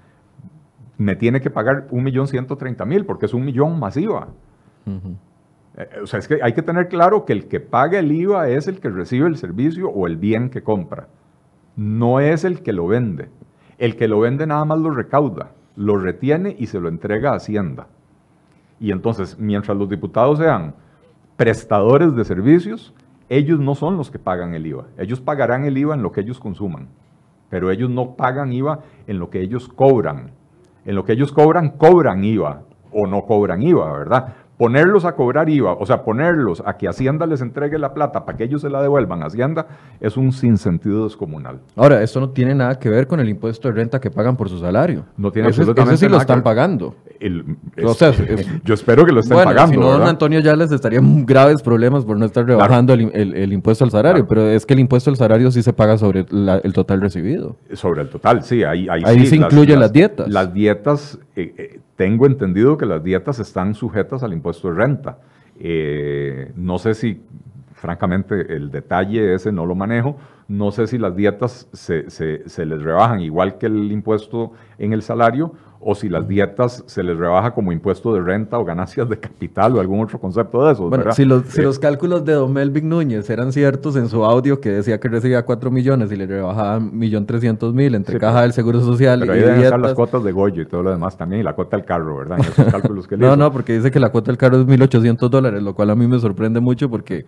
Me 0.99 1.15
tiene 1.15 1.41
que 1.41 1.51
pagar 1.51 1.87
un 1.93 2.03
millón 2.03 2.27
ciento 2.27 2.57
treinta 2.57 2.85
mil 2.85 3.07
porque 3.07 3.27
es 3.27 3.33
un 3.33 3.45
millón 3.45 3.79
más 3.79 3.97
IVA. 3.97 4.27
Eh, 5.77 5.89
o 6.03 6.07
sea, 6.09 6.19
es 6.19 6.27
que 6.27 6.41
hay 6.43 6.53
que 6.53 6.63
tener 6.63 6.89
claro 6.89 7.25
que 7.25 7.33
el 7.33 7.47
que 7.47 7.61
paga 7.61 8.01
el 8.01 8.11
IVA 8.11 8.49
es 8.49 8.67
el 8.67 8.81
que 8.81 8.89
recibe 8.89 9.29
el 9.29 9.37
servicio 9.37 9.89
o 9.89 10.09
el 10.09 10.17
bien 10.17 10.51
que 10.51 10.65
compra 10.65 11.07
no 11.77 12.21
es 12.21 12.45
el 12.45 12.63
que 12.63 12.73
lo 12.73 12.87
vende. 12.87 13.29
El 13.79 13.97
que 13.97 14.09
lo 14.09 14.21
vende 14.21 14.47
nada 14.47 14.65
más 14.65 14.79
lo 14.79 14.91
recauda, 14.91 15.53
lo 15.77 15.99
retiene 15.99 16.57
y 16.59 16.67
se 16.67 16.81
lo 16.81 16.89
entrega 16.89 17.33
a 17.33 17.37
Hacienda. 17.37 17.89
Y 18.81 18.91
entonces, 18.91 19.39
mientras 19.39 19.77
los 19.77 19.89
diputados 19.89 20.39
sean 20.39 20.75
prestadores 21.37 22.17
de 22.17 22.25
servicios, 22.25 22.95
ellos 23.29 23.61
no 23.61 23.75
son 23.75 23.97
los 23.97 24.11
que 24.11 24.19
pagan 24.19 24.55
el 24.55 24.67
IVA. 24.67 24.87
Ellos 24.99 25.21
pagarán 25.21 25.65
el 25.65 25.77
IVA 25.77 25.95
en 25.95 26.03
lo 26.03 26.13
que 26.13 26.21
ellos 26.21 26.41
consuman, 26.41 26.89
pero 27.51 27.71
ellos 27.71 27.91
no 27.91 28.17
pagan 28.17 28.53
IVA 28.53 28.81
en 29.07 29.19
lo 29.19 29.31
que 29.31 29.41
ellos 29.41 29.69
cobran. 29.69 30.31
En 30.85 30.95
lo 30.95 31.05
que 31.05 31.13
ellos 31.13 31.33
cobran, 31.33 31.71
cobran 31.71 32.25
IVA 32.25 32.63
o 32.93 33.07
no 33.07 33.27
cobran 33.27 33.63
IVA, 33.63 33.93
¿verdad? 33.93 34.35
Ponerlos 34.57 35.05
a 35.05 35.15
cobrar 35.15 35.49
IVA, 35.49 35.75
o 35.75 35.85
sea, 35.85 36.03
ponerlos 36.03 36.63
a 36.65 36.77
que 36.77 36.89
Hacienda 36.89 37.27
les 37.27 37.43
entregue 37.43 37.79
la 37.79 37.93
plata 37.93 38.25
para 38.25 38.39
que 38.39 38.45
ellos 38.45 38.63
se 38.63 38.71
la 38.71 38.81
devuelvan 38.81 39.23
a 39.23 39.27
Hacienda, 39.27 39.67
es 40.01 40.17
un 40.17 40.33
sinsentido 40.33 41.05
descomunal. 41.05 41.61
Ahora, 41.77 42.03
esto 42.03 42.21
no 42.21 42.31
tiene 42.31 42.55
nada 42.55 42.79
que 42.79 42.89
ver 42.89 43.07
con 43.07 43.21
el 43.21 43.29
impuesto 43.29 43.69
de 43.69 43.75
renta 43.75 44.01
que 44.01 44.11
pagan 44.11 44.37
por 44.37 44.49
su 44.49 44.59
salario. 44.59 45.05
No 45.17 45.31
tiene 45.31 45.49
absolutamente 45.49 45.95
eso 45.95 46.07
sí 46.07 46.11
lo 46.11 46.19
están 46.19 46.43
pagando. 46.43 46.95
yo 48.65 48.75
espero 48.75 49.05
que 49.05 49.13
lo 49.13 49.21
estén 49.21 49.37
bueno, 49.37 49.51
pagando. 49.51 49.75
Si 49.75 49.79
no, 49.79 49.91
don 49.91 50.03
Antonio 50.09 50.41
ya 50.41 50.57
les 50.57 50.73
estaría 50.73 51.01
graves 51.03 51.61
problemas 51.61 52.05
por 52.05 52.19
no 52.19 52.25
estar 52.25 52.47
rebajando 52.47 52.95
el, 52.95 53.53
impuesto 53.53 53.85
al 53.85 53.91
salario, 53.91 54.27
pero 54.27 54.49
es 54.49 54.65
que 54.65 54.75
el 54.75 54.81
impuesto 54.81 55.11
al 55.11 55.17
salario 55.17 55.51
sí 55.51 55.63
se 55.63 55.73
paga 55.73 55.99
sobre 55.99 56.21
el 56.31 56.73
total 56.73 57.01
recibido. 57.01 57.57
Sobre 57.75 58.03
el 58.03 58.09
total, 58.09 58.43
sí. 58.43 58.65
Ahí, 58.65 58.89
ahí, 58.89 59.27
se 59.27 59.37
incluyen 59.37 59.81
las, 59.81 59.93
dietas. 59.93 60.29
Las 60.29 60.53
dietas, 60.55 61.19
eh, 61.35 61.55
eh, 61.59 61.81
tengo 61.97 62.27
entendido 62.27 62.77
que 62.77 62.87
las 62.87 63.03
dietas 63.03 63.39
están 63.39 63.75
sujetas 63.75 64.23
al 64.23 64.33
impuesto 64.33 64.46
de 64.53 64.75
renta. 64.75 65.19
Eh, 65.59 66.53
no 66.57 66.79
sé 66.79 66.95
si, 66.95 67.21
francamente, 67.75 68.55
el 68.55 68.71
detalle 68.71 69.35
ese 69.35 69.53
no 69.53 69.67
lo 69.67 69.75
manejo. 69.75 70.17
No 70.49 70.71
sé 70.71 70.87
si 70.87 70.99
las 70.99 71.17
dietas 71.17 71.69
se, 71.73 72.09
se, 72.11 72.49
se 72.49 72.67
les 72.67 72.83
rebajan 72.83 73.21
igual 73.21 73.59
que 73.59 73.67
el 73.67 73.91
impuesto 73.91 74.53
en 74.79 74.93
el 74.93 75.03
salario 75.03 75.53
o 75.89 75.95
si 75.95 76.09
las 76.09 76.27
dietas 76.27 76.83
se 76.87 77.01
les 77.05 77.17
rebaja 77.17 77.55
como 77.55 77.71
impuesto 77.71 78.13
de 78.13 78.21
renta 78.21 78.59
o 78.59 78.65
ganancias 78.65 79.09
de 79.09 79.21
capital 79.21 79.77
o 79.77 79.81
algún 79.81 80.01
otro 80.01 80.19
concepto 80.19 80.67
de 80.67 80.73
eso. 80.73 80.89
Bueno, 80.89 81.13
si 81.13 81.25
los, 81.25 81.45
si 81.45 81.61
eh, 81.61 81.63
los 81.63 81.79
cálculos 81.79 82.25
de 82.25 82.33
Don 82.33 82.53
Melvin 82.53 82.89
Núñez 82.89 83.31
eran 83.31 83.53
ciertos 83.53 83.95
en 83.95 84.09
su 84.09 84.25
audio 84.25 84.61
que 84.61 84.71
decía 84.73 84.99
que 84.99 85.09
recibía 85.09 85.45
4 85.45 85.71
millones 85.71 86.11
y 86.11 86.17
le 86.17 86.27
rebajaban 86.27 86.91
1.300.000 86.91 87.95
entre 87.95 88.19
caja 88.19 88.43
del 88.43 88.53
Seguro 88.53 88.81
Social 88.81 89.21
pero 89.21 89.37
y 89.37 89.39
ahí 89.39 89.45
deben 89.45 89.61
estar 89.61 89.79
las 89.79 89.95
cuotas 89.95 90.25
de 90.25 90.33
Goyo 90.33 90.63
y 90.63 90.67
todo 90.67 90.83
lo 90.83 90.91
demás 90.91 91.17
también 91.17 91.43
y 91.43 91.45
la 91.45 91.55
cuota 91.55 91.77
del 91.77 91.87
carro, 91.87 92.17
¿verdad? 92.17 92.41
esos 92.41 92.67
cálculos 92.73 93.07
que 93.07 93.17
no, 93.17 93.37
no, 93.37 93.53
porque 93.53 93.75
dice 93.75 93.93
que 93.93 94.01
la 94.01 94.11
cuota 94.11 94.33
del 94.33 94.39
carro 94.39 94.57
es 94.57 94.67
1.800 94.67 95.29
dólares, 95.29 95.63
lo 95.63 95.73
cual 95.77 95.91
a 95.91 95.95
mí 95.95 96.09
me 96.09 96.19
sorprende 96.19 96.59
mucho 96.59 96.91
porque 96.91 97.27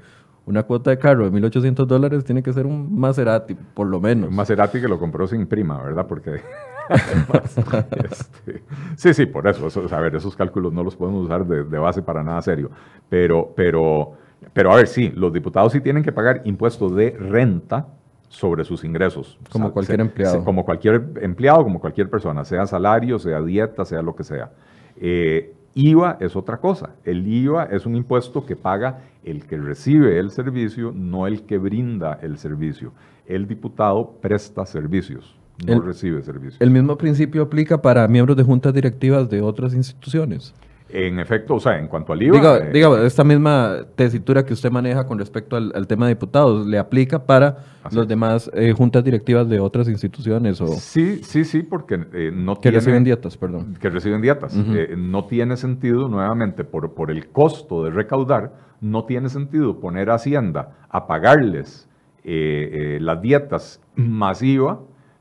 una 0.48 0.62
cuota 0.62 0.90
de 0.90 0.98
carro 0.98 1.28
de 1.28 1.40
1.800 1.40 1.84
dólares 1.84 2.24
tiene 2.24 2.42
que 2.42 2.52
ser 2.54 2.64
un 2.64 2.98
Maserati, 2.98 3.54
por 3.54 3.86
lo 3.86 4.00
menos. 4.00 4.30
Un 4.30 4.34
Maserati 4.34 4.80
que 4.80 4.88
lo 4.88 4.98
compró 4.98 5.26
sin 5.26 5.46
prima, 5.46 5.82
¿verdad? 5.82 6.06
Porque 6.06 6.40
este, 8.02 8.62
sí, 8.96 9.12
sí, 9.12 9.26
por 9.26 9.46
eso, 9.46 9.68
A 9.94 10.00
ver, 10.00 10.16
esos 10.16 10.34
cálculos 10.34 10.72
no 10.72 10.82
los 10.82 10.96
podemos 10.96 11.26
usar 11.26 11.44
de, 11.46 11.78
base 11.78 12.00
para 12.00 12.22
nada 12.22 12.40
serio. 12.40 12.70
Pero, 13.10 13.52
pero, 13.54 14.14
pero 14.54 14.72
a 14.72 14.76
ver, 14.76 14.86
sí, 14.86 15.12
los 15.14 15.34
diputados 15.34 15.72
sí 15.72 15.82
tienen 15.82 16.02
que 16.02 16.12
pagar 16.12 16.40
impuestos 16.44 16.96
de 16.96 17.10
renta 17.10 17.86
sobre 18.28 18.64
sus 18.64 18.84
ingresos. 18.84 19.38
Como 19.50 19.70
cualquier 19.70 20.00
empleado. 20.00 20.44
como 20.44 20.64
cualquier 20.64 21.02
empleado, 21.20 21.62
como 21.62 21.78
cualquier 21.78 22.08
persona, 22.08 22.44
sea 22.46 22.66
salario, 22.66 23.18
sea 23.18 23.42
dieta, 23.42 23.84
sea 23.84 24.00
lo 24.00 24.16
que 24.16 24.24
sea. 24.24 24.50
Eh, 24.96 25.54
IVA 25.74 26.18
es 26.20 26.36
otra 26.36 26.58
cosa. 26.58 26.90
El 27.04 27.26
IVA 27.26 27.64
es 27.64 27.86
un 27.86 27.96
impuesto 27.96 28.44
que 28.44 28.56
paga 28.56 29.00
el 29.24 29.44
que 29.46 29.58
recibe 29.58 30.18
el 30.18 30.30
servicio, 30.30 30.92
no 30.94 31.26
el 31.26 31.42
que 31.42 31.58
brinda 31.58 32.18
el 32.22 32.38
servicio. 32.38 32.92
El 33.26 33.46
diputado 33.46 34.12
presta 34.20 34.64
servicios 34.66 35.38
no 35.66 35.80
recibe 35.80 36.22
servicios. 36.22 36.60
¿El 36.60 36.70
mismo 36.70 36.96
principio 36.96 37.42
aplica 37.42 37.82
para 37.82 38.06
miembros 38.06 38.36
de 38.36 38.44
juntas 38.44 38.72
directivas 38.72 39.28
de 39.28 39.42
otras 39.42 39.74
instituciones? 39.74 40.54
En 40.90 41.18
efecto, 41.18 41.56
o 41.56 41.60
sea, 41.60 41.78
en 41.78 41.86
cuanto 41.86 42.12
al 42.12 42.22
IVA... 42.22 42.60
Diga, 42.70 43.02
eh, 43.02 43.06
esta 43.06 43.22
misma 43.22 43.78
tesitura 43.94 44.44
que 44.44 44.54
usted 44.54 44.70
maneja 44.70 45.06
con 45.06 45.18
respecto 45.18 45.56
al, 45.56 45.86
tema 45.86 46.06
de 46.06 46.14
diputados, 46.14 46.66
¿le 46.66 46.78
aplica 46.78 47.26
para 47.26 47.58
los 47.90 48.08
demás 48.08 48.50
eh, 48.54 48.72
juntas 48.72 49.04
directivas 49.04 49.48
de 49.48 49.60
otras 49.60 49.88
instituciones? 49.88 50.60
O 50.60 50.68
sí, 50.68 51.20
sí, 51.22 51.44
sí, 51.44 51.62
porque 51.62 52.06
eh, 52.14 52.30
no 52.32 52.58
que 52.58 52.70
reciben 52.70 53.04
dietas, 53.04 53.36
perdón. 53.36 53.76
Que 53.80 53.90
reciben 53.90 54.22
dietas. 54.22 54.54
no 54.54 55.24
tiene 55.26 55.56
sentido, 55.56 56.08
nuevamente, 56.08 56.64
por, 56.64 56.94
por 56.94 57.10
el 57.10 57.28
costo 57.28 57.84
de 57.84 57.90
recaudar, 57.90 58.52
no 58.80 59.04
tiene 59.04 59.28
sentido 59.28 59.80
poner 59.80 60.08
a 60.10 60.14
Hacienda 60.14 60.76
a 60.88 61.06
pagarles 61.06 61.86
las 62.24 63.22
dietas 63.22 63.80
masivas 63.94 64.78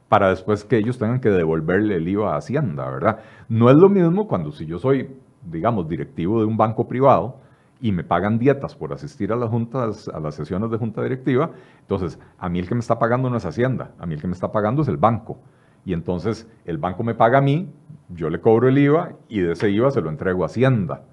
para 0.09 0.29
después 0.29 0.63
que 0.63 0.77
ellos 0.77 0.97
tengan 0.97 1.19
que 1.19 1.29
devolverle 1.29 1.95
el 1.95 2.07
IVA 2.07 2.33
a 2.33 2.37
Hacienda, 2.37 2.89
¿verdad? 2.89 3.19
No 3.49 3.69
es 3.69 3.75
lo 3.75 3.89
mismo 3.89 4.27
cuando 4.27 4.51
si 4.51 4.65
yo 4.65 4.79
soy, 4.79 5.09
digamos, 5.49 5.87
directivo 5.87 6.39
de 6.39 6.45
un 6.45 6.57
banco 6.57 6.87
privado 6.87 7.37
y 7.79 7.91
me 7.91 8.03
pagan 8.03 8.39
dietas 8.39 8.75
por 8.75 8.93
asistir 8.93 9.31
a 9.31 9.35
las 9.35 9.49
juntas, 9.49 10.07
a 10.07 10.19
las 10.19 10.35
sesiones 10.35 10.71
de 10.71 10.77
junta 10.77 11.03
directiva, 11.03 11.51
entonces 11.81 12.19
a 12.37 12.49
mí 12.49 12.59
el 12.59 12.67
que 12.67 12.75
me 12.75 12.81
está 12.81 12.97
pagando 12.97 13.29
no 13.29 13.37
es 13.37 13.45
Hacienda, 13.45 13.91
a 13.99 14.05
mí 14.05 14.15
el 14.15 14.21
que 14.21 14.27
me 14.27 14.33
está 14.33 14.51
pagando 14.51 14.81
es 14.81 14.87
el 14.87 14.97
banco. 14.97 15.37
Y 15.85 15.93
entonces 15.93 16.47
el 16.65 16.77
banco 16.77 17.03
me 17.03 17.15
paga 17.15 17.37
a 17.37 17.41
mí, 17.41 17.69
yo 18.09 18.29
le 18.29 18.41
cobro 18.41 18.67
el 18.67 18.77
IVA 18.77 19.13
y 19.29 19.39
de 19.39 19.53
ese 19.53 19.69
IVA 19.69 19.91
se 19.91 20.01
lo 20.01 20.09
entrego 20.09 20.43
a 20.43 20.47
Hacienda. 20.47 21.03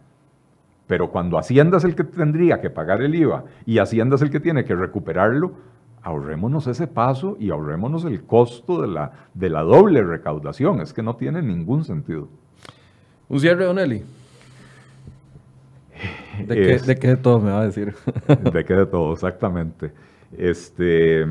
Pero 0.86 1.10
cuando 1.10 1.38
Hacienda 1.38 1.78
es 1.78 1.84
el 1.84 1.94
que 1.94 2.04
tendría 2.04 2.60
que 2.60 2.70
pagar 2.70 3.02
el 3.02 3.14
IVA 3.14 3.44
y 3.66 3.78
Hacienda 3.78 4.16
es 4.16 4.22
el 4.22 4.30
que 4.30 4.40
tiene 4.40 4.64
que 4.64 4.74
recuperarlo, 4.74 5.52
ahorrémonos 6.02 6.66
ese 6.66 6.86
paso 6.86 7.36
y 7.38 7.50
ahorrémonos 7.50 8.04
el 8.04 8.24
costo 8.24 8.82
de 8.82 8.88
la, 8.88 9.12
de 9.32 9.48
la 9.48 9.62
doble 9.62 10.02
recaudación. 10.02 10.80
Es 10.80 10.92
que 10.92 11.02
no 11.02 11.16
tiene 11.16 11.40
ningún 11.40 11.84
sentido. 11.84 12.28
Un 13.28 13.40
cierre. 13.40 13.66
¿De, 16.46 16.54
qué, 16.54 16.78
¿De, 16.78 16.96
qué, 16.96 17.08
de 17.08 17.16
todo 17.16 17.40
me 17.40 17.50
va 17.50 17.60
a 17.60 17.66
decir? 17.66 17.94
de 18.52 18.64
qué 18.64 18.74
de 18.74 18.86
todo, 18.86 19.12
exactamente. 19.12 19.92
Este, 20.36 21.24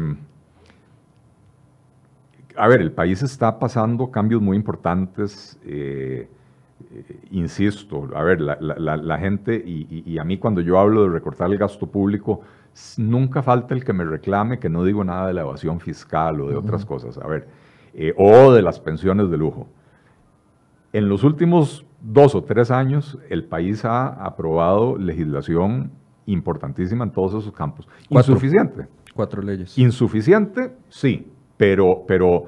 a 2.55 2.67
ver, 2.67 2.81
el 2.81 2.91
país 2.91 3.21
está 3.23 3.59
pasando 3.59 4.11
cambios 4.11 4.41
muy 4.41 4.57
importantes. 4.57 5.59
Eh, 5.65 6.27
eh, 6.91 7.19
insisto, 7.31 8.09
a 8.15 8.23
ver, 8.23 8.41
la, 8.41 8.57
la, 8.59 9.17
gente, 9.17 9.55
y, 9.55 10.03
y, 10.05 10.17
a 10.17 10.23
mí 10.23 10.37
cuando 10.37 10.61
yo 10.61 10.79
hablo 10.79 11.03
de 11.03 11.09
recortar 11.09 11.49
el 11.49 11.57
gasto 11.57 11.87
público, 11.87 12.41
nunca 12.97 13.41
falta 13.41 13.73
el 13.73 13.83
que 13.83 13.93
me 13.93 14.03
reclame 14.03 14.59
que 14.59 14.69
no 14.69 14.83
digo 14.83 15.03
nada 15.03 15.27
de 15.27 15.33
la 15.33 15.41
evasión 15.41 15.79
fiscal 15.79 16.41
o 16.41 16.49
de 16.49 16.55
otras 16.55 16.85
cosas, 16.85 17.17
a 17.17 17.27
ver, 17.27 17.47
eh, 17.93 18.13
o 18.17 18.51
de 18.51 18.61
las 18.61 18.79
pensiones 18.79 19.29
de 19.29 19.37
lujo. 19.37 19.67
En 20.93 21.09
los 21.09 21.23
últimos 21.23 21.85
dos 22.01 22.35
o 22.35 22.43
tres 22.43 22.69
años, 22.69 23.17
el 23.29 23.45
país 23.45 23.83
ha 23.83 24.07
aprobado 24.07 24.95
legislación 24.97 25.91
importantísima 26.27 27.03
en 27.03 27.11
todos 27.11 27.33
esos 27.33 27.51
campos. 27.51 27.87
Insuficiente. 28.09 28.87
Cuatro 29.15 29.41
leyes. 29.41 29.75
Insuficiente, 29.77 30.75
sí, 30.89 31.31
pero, 31.57 32.03
pero 32.07 32.45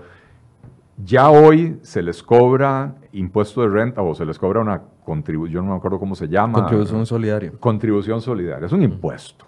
ya 1.03 1.31
hoy 1.31 1.79
se 1.81 2.03
les 2.03 2.21
cobra 2.21 2.95
impuesto 3.13 3.61
de 3.61 3.69
renta 3.69 4.03
o 4.03 4.13
se 4.13 4.25
les 4.25 4.37
cobra 4.37 4.61
una 4.61 4.81
contribución, 5.03 5.65
no 5.65 5.71
me 5.71 5.77
acuerdo 5.77 5.99
cómo 5.99 6.13
se 6.13 6.27
llama. 6.27 6.59
Contribución 6.59 7.05
solidaria. 7.07 7.51
Contribución 7.59 8.21
solidaria, 8.21 8.67
es 8.67 8.71
un 8.71 8.83
impuesto 8.83 9.45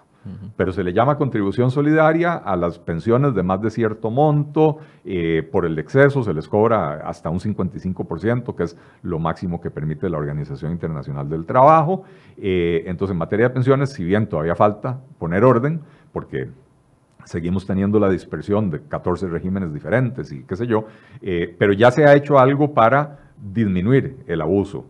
pero 0.56 0.72
se 0.72 0.82
le 0.82 0.92
llama 0.92 1.16
contribución 1.16 1.70
solidaria 1.70 2.34
a 2.34 2.56
las 2.56 2.78
pensiones 2.78 3.34
de 3.34 3.42
más 3.42 3.62
de 3.62 3.70
cierto 3.70 4.10
monto, 4.10 4.78
eh, 5.04 5.48
por 5.50 5.64
el 5.64 5.78
exceso 5.78 6.22
se 6.22 6.34
les 6.34 6.48
cobra 6.48 7.08
hasta 7.08 7.30
un 7.30 7.40
55%, 7.40 8.54
que 8.54 8.64
es 8.64 8.76
lo 9.02 9.18
máximo 9.18 9.60
que 9.60 9.70
permite 9.70 10.10
la 10.10 10.18
Organización 10.18 10.72
Internacional 10.72 11.28
del 11.28 11.46
Trabajo. 11.46 12.04
Eh, 12.36 12.84
entonces, 12.86 13.12
en 13.12 13.18
materia 13.18 13.48
de 13.48 13.54
pensiones, 13.54 13.90
si 13.90 14.04
bien 14.04 14.26
todavía 14.26 14.54
falta 14.54 15.00
poner 15.18 15.44
orden, 15.44 15.80
porque 16.12 16.48
seguimos 17.24 17.66
teniendo 17.66 17.98
la 18.00 18.08
dispersión 18.08 18.70
de 18.70 18.80
14 18.80 19.28
regímenes 19.28 19.72
diferentes 19.72 20.32
y 20.32 20.42
qué 20.44 20.56
sé 20.56 20.66
yo, 20.66 20.86
eh, 21.22 21.54
pero 21.58 21.72
ya 21.72 21.90
se 21.90 22.04
ha 22.04 22.14
hecho 22.14 22.38
algo 22.38 22.74
para 22.74 23.18
disminuir 23.36 24.16
el 24.26 24.40
abuso. 24.40 24.86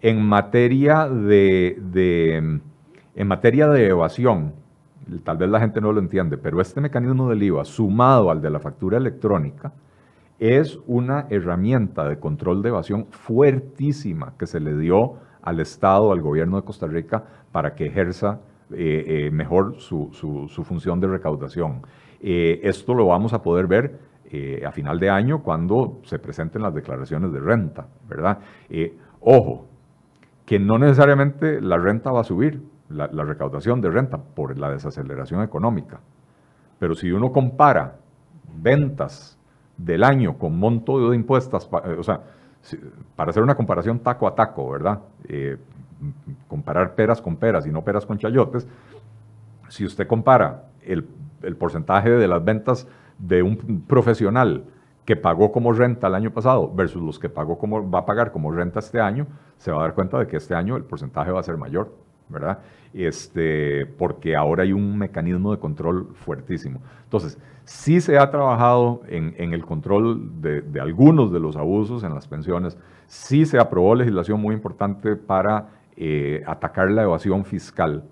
en 0.00 0.22
materia 0.22 1.08
de 1.08 2.60
en 3.18 3.26
materia 3.26 3.66
de 3.66 3.88
evasión, 3.88 4.52
tal 5.24 5.38
vez 5.38 5.50
la 5.50 5.58
gente 5.58 5.80
no 5.80 5.90
lo 5.90 5.98
entiende, 5.98 6.38
pero 6.38 6.60
este 6.60 6.80
mecanismo 6.80 7.28
del 7.28 7.42
IVA 7.42 7.64
sumado 7.64 8.30
al 8.30 8.40
de 8.40 8.48
la 8.48 8.60
factura 8.60 8.96
electrónica 8.96 9.72
es 10.38 10.78
una 10.86 11.26
herramienta 11.28 12.08
de 12.08 12.20
control 12.20 12.62
de 12.62 12.68
evasión 12.68 13.06
fuertísima 13.10 14.34
que 14.38 14.46
se 14.46 14.60
le 14.60 14.76
dio 14.76 15.14
al 15.42 15.58
Estado, 15.58 16.12
al 16.12 16.22
gobierno 16.22 16.58
de 16.58 16.62
Costa 16.62 16.86
Rica, 16.86 17.24
para 17.50 17.74
que 17.74 17.86
ejerza 17.86 18.38
eh, 18.72 19.26
eh, 19.26 19.30
mejor 19.32 19.80
su, 19.80 20.12
función 20.64 21.00
de 21.00 21.08
recaudación. 21.08 21.82
Eh, 22.20 22.60
esto 22.62 22.94
lo 22.94 23.06
vamos 23.06 23.32
a 23.32 23.42
poder 23.42 23.66
ver 23.66 23.98
a 24.64 24.70
final 24.70 25.00
de 25.00 25.10
año 25.10 25.42
cuando 25.42 25.98
se 26.04 26.20
presenten 26.20 26.62
las 26.62 26.74
declaraciones 26.74 27.32
de 27.32 27.40
renta, 27.40 27.88
¿verdad? 28.08 28.38
ojo, 29.20 29.66
que 30.44 30.60
no 30.60 30.78
necesariamente 30.78 31.62
la 31.62 31.78
renta 31.78 32.12
va 32.12 32.20
a 32.20 32.24
subir, 32.24 32.60
la, 32.90 33.24
recaudación 33.24 33.80
de 33.80 33.90
renta 33.90 34.18
por 34.18 34.56
la 34.58 34.70
desaceleración 34.70 35.42
económica. 35.42 36.00
Pero 36.78 36.94
si 36.94 37.10
uno 37.10 37.32
compara 37.32 37.96
ventas 38.60 39.38
del 39.76 40.04
año 40.04 40.38
con 40.38 40.58
monto 40.58 41.10
de 41.10 41.16
impuestos, 41.16 41.68
o 41.70 42.02
sea, 42.02 42.22
para 43.16 43.30
hacer 43.30 43.42
una 43.42 43.54
comparación 43.54 44.00
taco 44.00 44.26
a 44.26 44.34
taco, 44.34 44.70
¿verdad? 44.70 45.00
comparar 46.46 46.94
peras 46.94 47.20
con 47.20 47.36
peras 47.36 47.66
y 47.66 47.70
no 47.70 47.82
peras 47.82 48.06
con 48.06 48.18
chayotes, 48.18 48.66
si 49.68 49.84
usted 49.84 50.06
compara 50.06 50.64
el, 50.82 51.04
porcentaje 51.56 52.10
de 52.10 52.26
las 52.26 52.44
ventas 52.44 52.88
de 53.18 53.42
un 53.42 53.84
profesional 53.86 54.64
que 55.04 55.16
pagó 55.16 55.52
como 55.52 55.72
renta 55.72 56.08
el 56.08 56.14
año 56.14 56.32
pasado 56.32 56.72
versus 56.72 57.02
los 57.02 57.18
que 57.18 57.28
pagó 57.28 57.58
como, 57.58 57.88
va 57.88 58.00
a 58.00 58.06
pagar 58.06 58.32
como 58.32 58.50
renta 58.52 58.80
este 58.80 59.00
año, 59.00 59.26
se 59.56 59.70
va 59.70 59.78
a 59.78 59.82
dar 59.82 59.94
cuenta 59.94 60.18
de 60.18 60.26
que 60.26 60.36
este 60.36 60.54
año 60.54 60.76
el 60.76 60.84
porcentaje 60.84 61.30
va 61.30 61.40
a 61.40 61.42
ser 61.42 61.56
mayor, 61.56 61.92
¿verdad? 62.28 62.58
Este, 62.92 63.86
porque 63.86 64.36
ahora 64.36 64.62
hay 64.62 64.72
un 64.72 64.96
mecanismo 64.96 65.52
de 65.52 65.58
control 65.58 66.08
fuertísimo. 66.14 66.80
Entonces, 67.04 67.38
sí 67.64 68.00
se 68.00 68.18
ha 68.18 68.30
trabajado 68.30 69.02
en, 69.08 69.52
el 69.52 69.64
control 69.64 70.40
de, 70.40 70.62
de, 70.62 70.80
algunos 70.80 71.32
de 71.32 71.40
los 71.40 71.56
abusos 71.56 72.02
en 72.04 72.14
las 72.14 72.26
pensiones, 72.26 72.78
sí 73.06 73.46
se 73.46 73.58
aprobó 73.58 73.94
legislación 73.94 74.40
muy 74.40 74.54
importante 74.54 75.16
para 75.16 75.68
eh, 76.00 76.44
atacar 76.46 76.92
la 76.92 77.02
evasión 77.02 77.44
fiscal. 77.44 78.04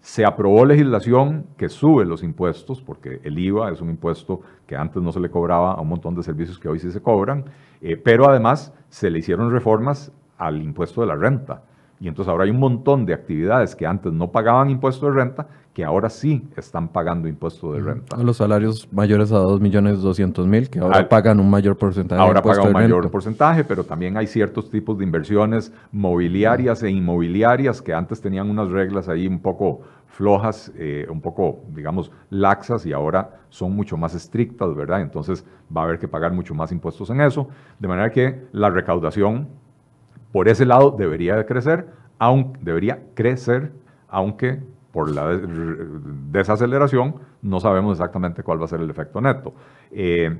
Se 0.00 0.24
aprobó 0.24 0.64
legislación 0.64 1.44
que 1.58 1.68
sube 1.68 2.06
los 2.06 2.22
impuestos, 2.22 2.80
porque 2.80 3.20
el 3.22 3.38
IVA 3.38 3.70
es 3.70 3.82
un 3.82 3.90
impuesto 3.90 4.40
que 4.66 4.76
antes 4.76 5.02
no 5.02 5.12
se 5.12 5.20
le 5.20 5.30
cobraba 5.30 5.74
a 5.74 5.80
un 5.82 5.88
montón 5.88 6.14
de 6.14 6.22
servicios 6.22 6.58
que 6.58 6.70
hoy 6.70 6.78
sí 6.78 6.90
se 6.90 7.02
cobran, 7.02 7.44
eh, 7.82 7.98
pero 7.98 8.30
además 8.30 8.72
se 8.88 9.10
le 9.10 9.18
hicieron 9.18 9.50
reformas 9.50 10.10
al 10.38 10.62
impuesto 10.62 11.02
de 11.02 11.08
la 11.08 11.16
renta. 11.16 11.64
Y 12.02 12.08
entonces 12.08 12.28
ahora 12.28 12.42
hay 12.42 12.50
un 12.50 12.58
montón 12.58 13.06
de 13.06 13.14
actividades 13.14 13.76
que 13.76 13.86
antes 13.86 14.12
no 14.12 14.32
pagaban 14.32 14.68
impuesto 14.68 15.06
de 15.06 15.12
renta, 15.12 15.46
que 15.72 15.84
ahora 15.84 16.10
sí 16.10 16.42
están 16.56 16.88
pagando 16.88 17.28
impuesto 17.28 17.74
de 17.74 17.80
renta. 17.80 18.16
Los 18.16 18.38
salarios 18.38 18.88
mayores 18.92 19.30
a 19.30 19.36
2.200.000, 19.36 20.68
que 20.68 20.80
ahora 20.80 21.08
pagan 21.08 21.38
un 21.38 21.48
mayor 21.48 21.76
porcentaje. 21.76 22.20
Ahora 22.20 22.42
pagan 22.42 22.66
un 22.66 22.72
mayor 22.72 23.08
porcentaje, 23.08 23.62
pero 23.62 23.84
también 23.84 24.16
hay 24.16 24.26
ciertos 24.26 24.68
tipos 24.68 24.98
de 24.98 25.04
inversiones 25.04 25.72
mobiliarias 25.92 26.82
e 26.82 26.90
inmobiliarias 26.90 27.80
que 27.80 27.94
antes 27.94 28.20
tenían 28.20 28.50
unas 28.50 28.68
reglas 28.72 29.08
ahí 29.08 29.28
un 29.28 29.38
poco 29.38 29.82
flojas, 30.08 30.72
eh, 30.76 31.06
un 31.08 31.20
poco, 31.20 31.60
digamos, 31.68 32.10
laxas 32.30 32.84
y 32.84 32.92
ahora 32.92 33.42
son 33.48 33.76
mucho 33.76 33.96
más 33.96 34.12
estrictas, 34.16 34.74
¿verdad? 34.74 35.02
Entonces 35.02 35.46
va 35.74 35.82
a 35.82 35.84
haber 35.84 36.00
que 36.00 36.08
pagar 36.08 36.32
mucho 36.32 36.52
más 36.52 36.72
impuestos 36.72 37.10
en 37.10 37.20
eso, 37.20 37.48
de 37.78 37.86
manera 37.86 38.10
que 38.10 38.48
la 38.50 38.70
recaudación 38.70 39.61
por 40.32 40.48
ese 40.48 40.66
lado 40.66 40.90
debería 40.90 41.36
de 41.36 41.46
crecer, 41.46 41.86
aunque, 42.18 42.58
debería 42.62 43.00
crecer, 43.14 43.72
aunque 44.08 44.60
por 44.92 45.10
la 45.10 45.26
desaceleración 46.30 47.16
no 47.40 47.60
sabemos 47.60 47.92
exactamente 47.92 48.42
cuál 48.42 48.60
va 48.60 48.64
a 48.64 48.68
ser 48.68 48.80
el 48.80 48.90
efecto 48.90 49.20
neto. 49.20 49.54
Eh, 49.90 50.38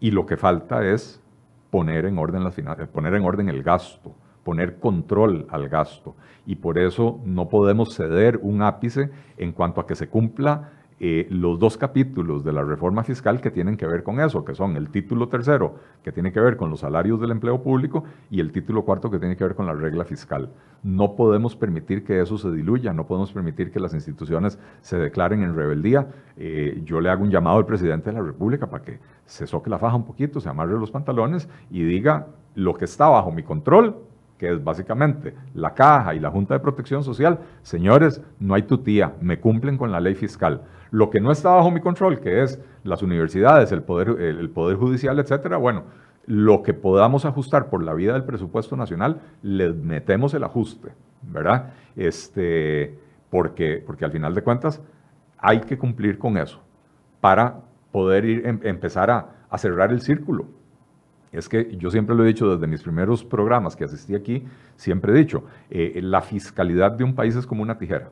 y 0.00 0.10
lo 0.10 0.26
que 0.26 0.36
falta 0.36 0.84
es 0.84 1.22
poner 1.70 2.06
en 2.06 2.18
orden 2.18 2.42
las 2.42 2.56
poner 2.92 3.14
en 3.14 3.24
orden 3.24 3.48
el 3.48 3.62
gasto, 3.62 4.12
poner 4.44 4.78
control 4.78 5.46
al 5.50 5.68
gasto. 5.68 6.14
Y 6.46 6.56
por 6.56 6.78
eso 6.78 7.20
no 7.24 7.48
podemos 7.48 7.94
ceder 7.94 8.38
un 8.42 8.62
ápice 8.62 9.10
en 9.36 9.52
cuanto 9.52 9.80
a 9.80 9.86
que 9.86 9.94
se 9.94 10.08
cumpla 10.08 10.70
eh, 11.02 11.26
los 11.30 11.58
dos 11.58 11.78
capítulos 11.78 12.44
de 12.44 12.52
la 12.52 12.62
reforma 12.62 13.02
fiscal 13.02 13.40
que 13.40 13.50
tienen 13.50 13.78
que 13.78 13.86
ver 13.86 14.02
con 14.02 14.20
eso, 14.20 14.44
que 14.44 14.54
son 14.54 14.76
el 14.76 14.90
título 14.90 15.28
tercero, 15.28 15.76
que 16.04 16.12
tiene 16.12 16.30
que 16.30 16.40
ver 16.40 16.58
con 16.58 16.68
los 16.68 16.80
salarios 16.80 17.18
del 17.18 17.30
empleo 17.30 17.62
público, 17.62 18.04
y 18.30 18.38
el 18.40 18.52
título 18.52 18.84
cuarto, 18.84 19.10
que 19.10 19.18
tiene 19.18 19.34
que 19.34 19.44
ver 19.44 19.54
con 19.54 19.64
la 19.64 19.72
regla 19.72 20.04
fiscal. 20.04 20.50
No 20.82 21.16
podemos 21.16 21.56
permitir 21.56 22.04
que 22.04 22.20
eso 22.20 22.36
se 22.36 22.50
diluya, 22.50 22.92
no 22.92 23.06
podemos 23.06 23.32
permitir 23.32 23.70
que 23.72 23.80
las 23.80 23.94
instituciones 23.94 24.58
se 24.82 24.98
declaren 24.98 25.42
en 25.42 25.56
rebeldía. 25.56 26.06
Eh, 26.36 26.82
yo 26.84 27.00
le 27.00 27.08
hago 27.08 27.22
un 27.22 27.30
llamado 27.30 27.56
al 27.56 27.64
presidente 27.64 28.10
de 28.10 28.16
la 28.16 28.22
República 28.22 28.68
para 28.68 28.84
que 28.84 28.98
se 29.24 29.46
soque 29.46 29.70
la 29.70 29.78
faja 29.78 29.96
un 29.96 30.04
poquito, 30.04 30.38
se 30.38 30.50
amarre 30.50 30.78
los 30.78 30.90
pantalones 30.90 31.48
y 31.70 31.82
diga 31.82 32.26
lo 32.54 32.74
que 32.74 32.84
está 32.84 33.08
bajo 33.08 33.32
mi 33.32 33.42
control, 33.42 33.96
que 34.40 34.50
es 34.50 34.64
básicamente 34.64 35.34
la 35.52 35.74
Caja 35.74 36.14
y 36.14 36.18
la 36.18 36.30
Junta 36.30 36.54
de 36.54 36.60
Protección 36.60 37.04
Social, 37.04 37.40
señores, 37.60 38.22
no 38.38 38.54
hay 38.54 38.62
tutía, 38.62 39.12
me 39.20 39.38
cumplen 39.38 39.76
con 39.76 39.92
la 39.92 40.00
ley 40.00 40.14
fiscal. 40.14 40.62
Lo 40.90 41.10
que 41.10 41.20
no 41.20 41.30
está 41.30 41.50
bajo 41.50 41.70
mi 41.70 41.80
control, 41.80 42.20
que 42.20 42.42
es 42.42 42.58
las 42.82 43.02
universidades, 43.02 43.70
el 43.70 43.82
Poder, 43.82 44.18
el 44.18 44.48
poder 44.48 44.78
Judicial, 44.78 45.18
etcétera, 45.18 45.58
bueno, 45.58 45.84
lo 46.24 46.62
que 46.62 46.72
podamos 46.72 47.26
ajustar 47.26 47.68
por 47.68 47.82
la 47.82 47.92
vida 47.92 48.14
del 48.14 48.24
presupuesto 48.24 48.76
nacional, 48.76 49.20
le 49.42 49.74
metemos 49.74 50.32
el 50.32 50.42
ajuste, 50.42 50.88
¿verdad? 51.20 51.74
Este, 51.94 52.98
porque, 53.28 53.84
porque 53.86 54.06
al 54.06 54.12
final 54.12 54.34
de 54.34 54.40
cuentas 54.40 54.80
hay 55.36 55.60
que 55.60 55.76
cumplir 55.76 56.18
con 56.18 56.38
eso 56.38 56.62
para 57.20 57.60
poder 57.92 58.24
ir, 58.24 58.46
em, 58.46 58.58
empezar 58.62 59.10
a 59.10 59.58
cerrar 59.58 59.92
el 59.92 60.00
círculo 60.00 60.46
es 61.32 61.48
que 61.48 61.76
yo 61.76 61.90
siempre 61.90 62.14
lo 62.16 62.24
he 62.24 62.26
dicho 62.26 62.52
desde 62.52 62.66
mis 62.66 62.82
primeros 62.82 63.24
programas 63.24 63.76
que 63.76 63.84
asistí 63.84 64.14
aquí, 64.14 64.44
siempre 64.76 65.12
he 65.12 65.16
dicho, 65.16 65.44
eh, 65.70 66.00
la 66.02 66.22
fiscalidad 66.22 66.92
de 66.92 67.04
un 67.04 67.14
país 67.14 67.36
es 67.36 67.46
como 67.46 67.62
una 67.62 67.78
tijera. 67.78 68.10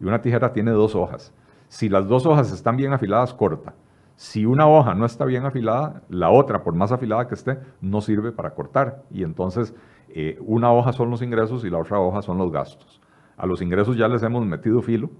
Y 0.00 0.04
una 0.04 0.22
tijera 0.22 0.52
tiene 0.52 0.70
dos 0.70 0.94
hojas. 0.94 1.32
Si 1.68 1.88
las 1.88 2.08
dos 2.08 2.24
hojas 2.24 2.50
están 2.52 2.76
bien 2.76 2.92
afiladas, 2.92 3.34
corta. 3.34 3.74
Si 4.16 4.46
una 4.46 4.66
hoja 4.66 4.94
no 4.94 5.04
está 5.04 5.24
bien 5.24 5.44
afilada, 5.44 6.02
la 6.08 6.30
otra, 6.30 6.62
por 6.62 6.74
más 6.74 6.90
afilada 6.90 7.28
que 7.28 7.34
esté, 7.34 7.58
no 7.80 8.00
sirve 8.00 8.32
para 8.32 8.54
cortar. 8.54 9.04
Y 9.10 9.22
entonces, 9.22 9.74
eh, 10.08 10.38
una 10.40 10.72
hoja 10.72 10.92
son 10.92 11.10
los 11.10 11.20
ingresos 11.20 11.64
y 11.64 11.70
la 11.70 11.78
otra 11.78 12.00
hoja 12.00 12.22
son 12.22 12.38
los 12.38 12.50
gastos. 12.50 13.00
A 13.36 13.46
los 13.46 13.60
ingresos 13.60 13.96
ya 13.96 14.08
les 14.08 14.22
hemos 14.22 14.44
metido 14.46 14.80
filo, 14.80 15.10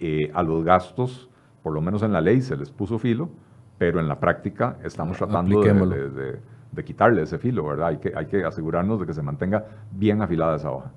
eh, 0.00 0.30
a 0.34 0.42
los 0.42 0.64
gastos, 0.64 1.28
por 1.62 1.72
lo 1.72 1.80
menos 1.80 2.02
en 2.02 2.12
la 2.12 2.20
ley 2.20 2.40
se 2.40 2.56
les 2.56 2.70
puso 2.70 2.98
filo, 2.98 3.28
pero 3.78 4.00
en 4.00 4.08
la 4.08 4.18
práctica 4.18 4.78
estamos 4.82 5.16
tratando 5.18 5.60
de 5.60 6.40
de 6.72 6.84
quitarle 6.84 7.22
ese 7.22 7.38
filo, 7.38 7.66
¿verdad? 7.66 7.88
Hay 7.88 7.98
que, 7.98 8.12
hay 8.16 8.26
que 8.26 8.44
asegurarnos 8.44 8.98
de 9.00 9.06
que 9.06 9.12
se 9.12 9.22
mantenga 9.22 9.64
bien 9.92 10.22
afilada 10.22 10.56
esa 10.56 10.70
hoja. 10.70 10.90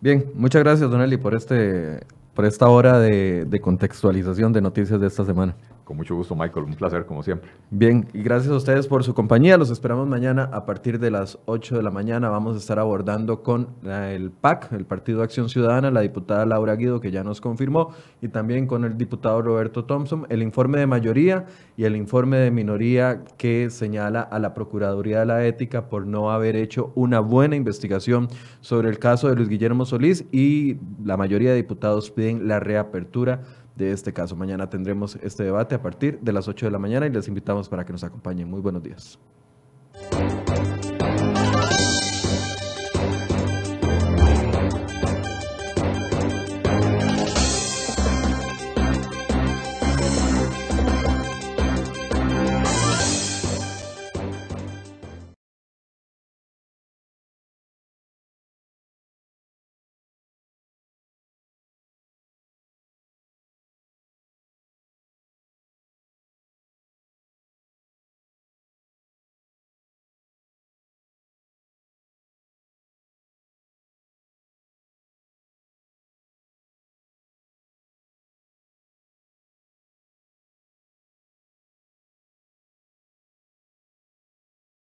Bien, 0.00 0.24
muchas 0.34 0.62
gracias, 0.62 0.90
Don 0.90 1.18
por, 1.20 1.34
este, 1.34 2.00
por 2.34 2.44
esta 2.44 2.68
hora 2.68 2.98
de, 2.98 3.44
de 3.46 3.60
contextualización 3.60 4.52
de 4.52 4.60
noticias 4.60 5.00
de 5.00 5.06
esta 5.06 5.24
semana. 5.24 5.54
Con 5.84 5.96
mucho 5.96 6.14
gusto, 6.14 6.36
Michael. 6.36 6.66
Un 6.66 6.74
placer, 6.74 7.06
como 7.06 7.22
siempre. 7.22 7.50
Bien, 7.70 8.06
y 8.12 8.22
gracias 8.22 8.52
a 8.52 8.56
ustedes 8.56 8.86
por 8.86 9.02
su 9.02 9.14
compañía. 9.14 9.56
Los 9.56 9.70
esperamos 9.70 10.06
mañana 10.06 10.48
a 10.52 10.64
partir 10.64 11.00
de 11.00 11.10
las 11.10 11.38
8 11.46 11.76
de 11.76 11.82
la 11.82 11.90
mañana. 11.90 12.28
Vamos 12.28 12.54
a 12.54 12.58
estar 12.58 12.78
abordando 12.78 13.42
con 13.42 13.68
el 13.84 14.30
PAC, 14.30 14.72
el 14.72 14.86
Partido 14.86 15.22
Acción 15.22 15.48
Ciudadana, 15.48 15.90
la 15.90 16.00
diputada 16.00 16.46
Laura 16.46 16.76
Guido, 16.76 17.00
que 17.00 17.10
ya 17.10 17.24
nos 17.24 17.40
confirmó, 17.40 17.90
y 18.20 18.28
también 18.28 18.66
con 18.66 18.84
el 18.84 18.96
diputado 18.96 19.42
Roberto 19.42 19.84
Thompson, 19.84 20.26
el 20.28 20.42
informe 20.42 20.78
de 20.78 20.86
mayoría 20.86 21.46
y 21.76 21.84
el 21.84 21.96
informe 21.96 22.36
de 22.36 22.50
minoría 22.50 23.24
que 23.36 23.68
señala 23.70 24.20
a 24.20 24.38
la 24.38 24.54
Procuraduría 24.54 25.20
de 25.20 25.26
la 25.26 25.44
Ética 25.44 25.88
por 25.88 26.06
no 26.06 26.30
haber 26.30 26.54
hecho 26.54 26.92
una 26.94 27.20
buena 27.20 27.56
investigación 27.56 28.28
sobre 28.60 28.88
el 28.88 28.98
caso 28.98 29.28
de 29.28 29.36
Luis 29.36 29.48
Guillermo 29.48 29.84
Solís 29.84 30.24
y 30.30 30.76
la 31.04 31.16
mayoría 31.16 31.50
de 31.50 31.56
diputados 31.56 32.10
piden 32.10 32.46
la 32.46 32.60
reapertura 32.60 33.42
de 33.76 33.92
este 33.92 34.12
caso. 34.12 34.36
Mañana 34.36 34.68
tendremos 34.68 35.16
este 35.16 35.44
debate 35.44 35.74
a 35.74 35.82
partir 35.82 36.20
de 36.20 36.32
las 36.32 36.48
8 36.48 36.66
de 36.66 36.72
la 36.72 36.78
mañana 36.78 37.06
y 37.06 37.10
les 37.10 37.28
invitamos 37.28 37.68
para 37.68 37.84
que 37.84 37.92
nos 37.92 38.04
acompañen. 38.04 38.48
Muy 38.50 38.60
buenos 38.60 38.82
días. 38.82 39.18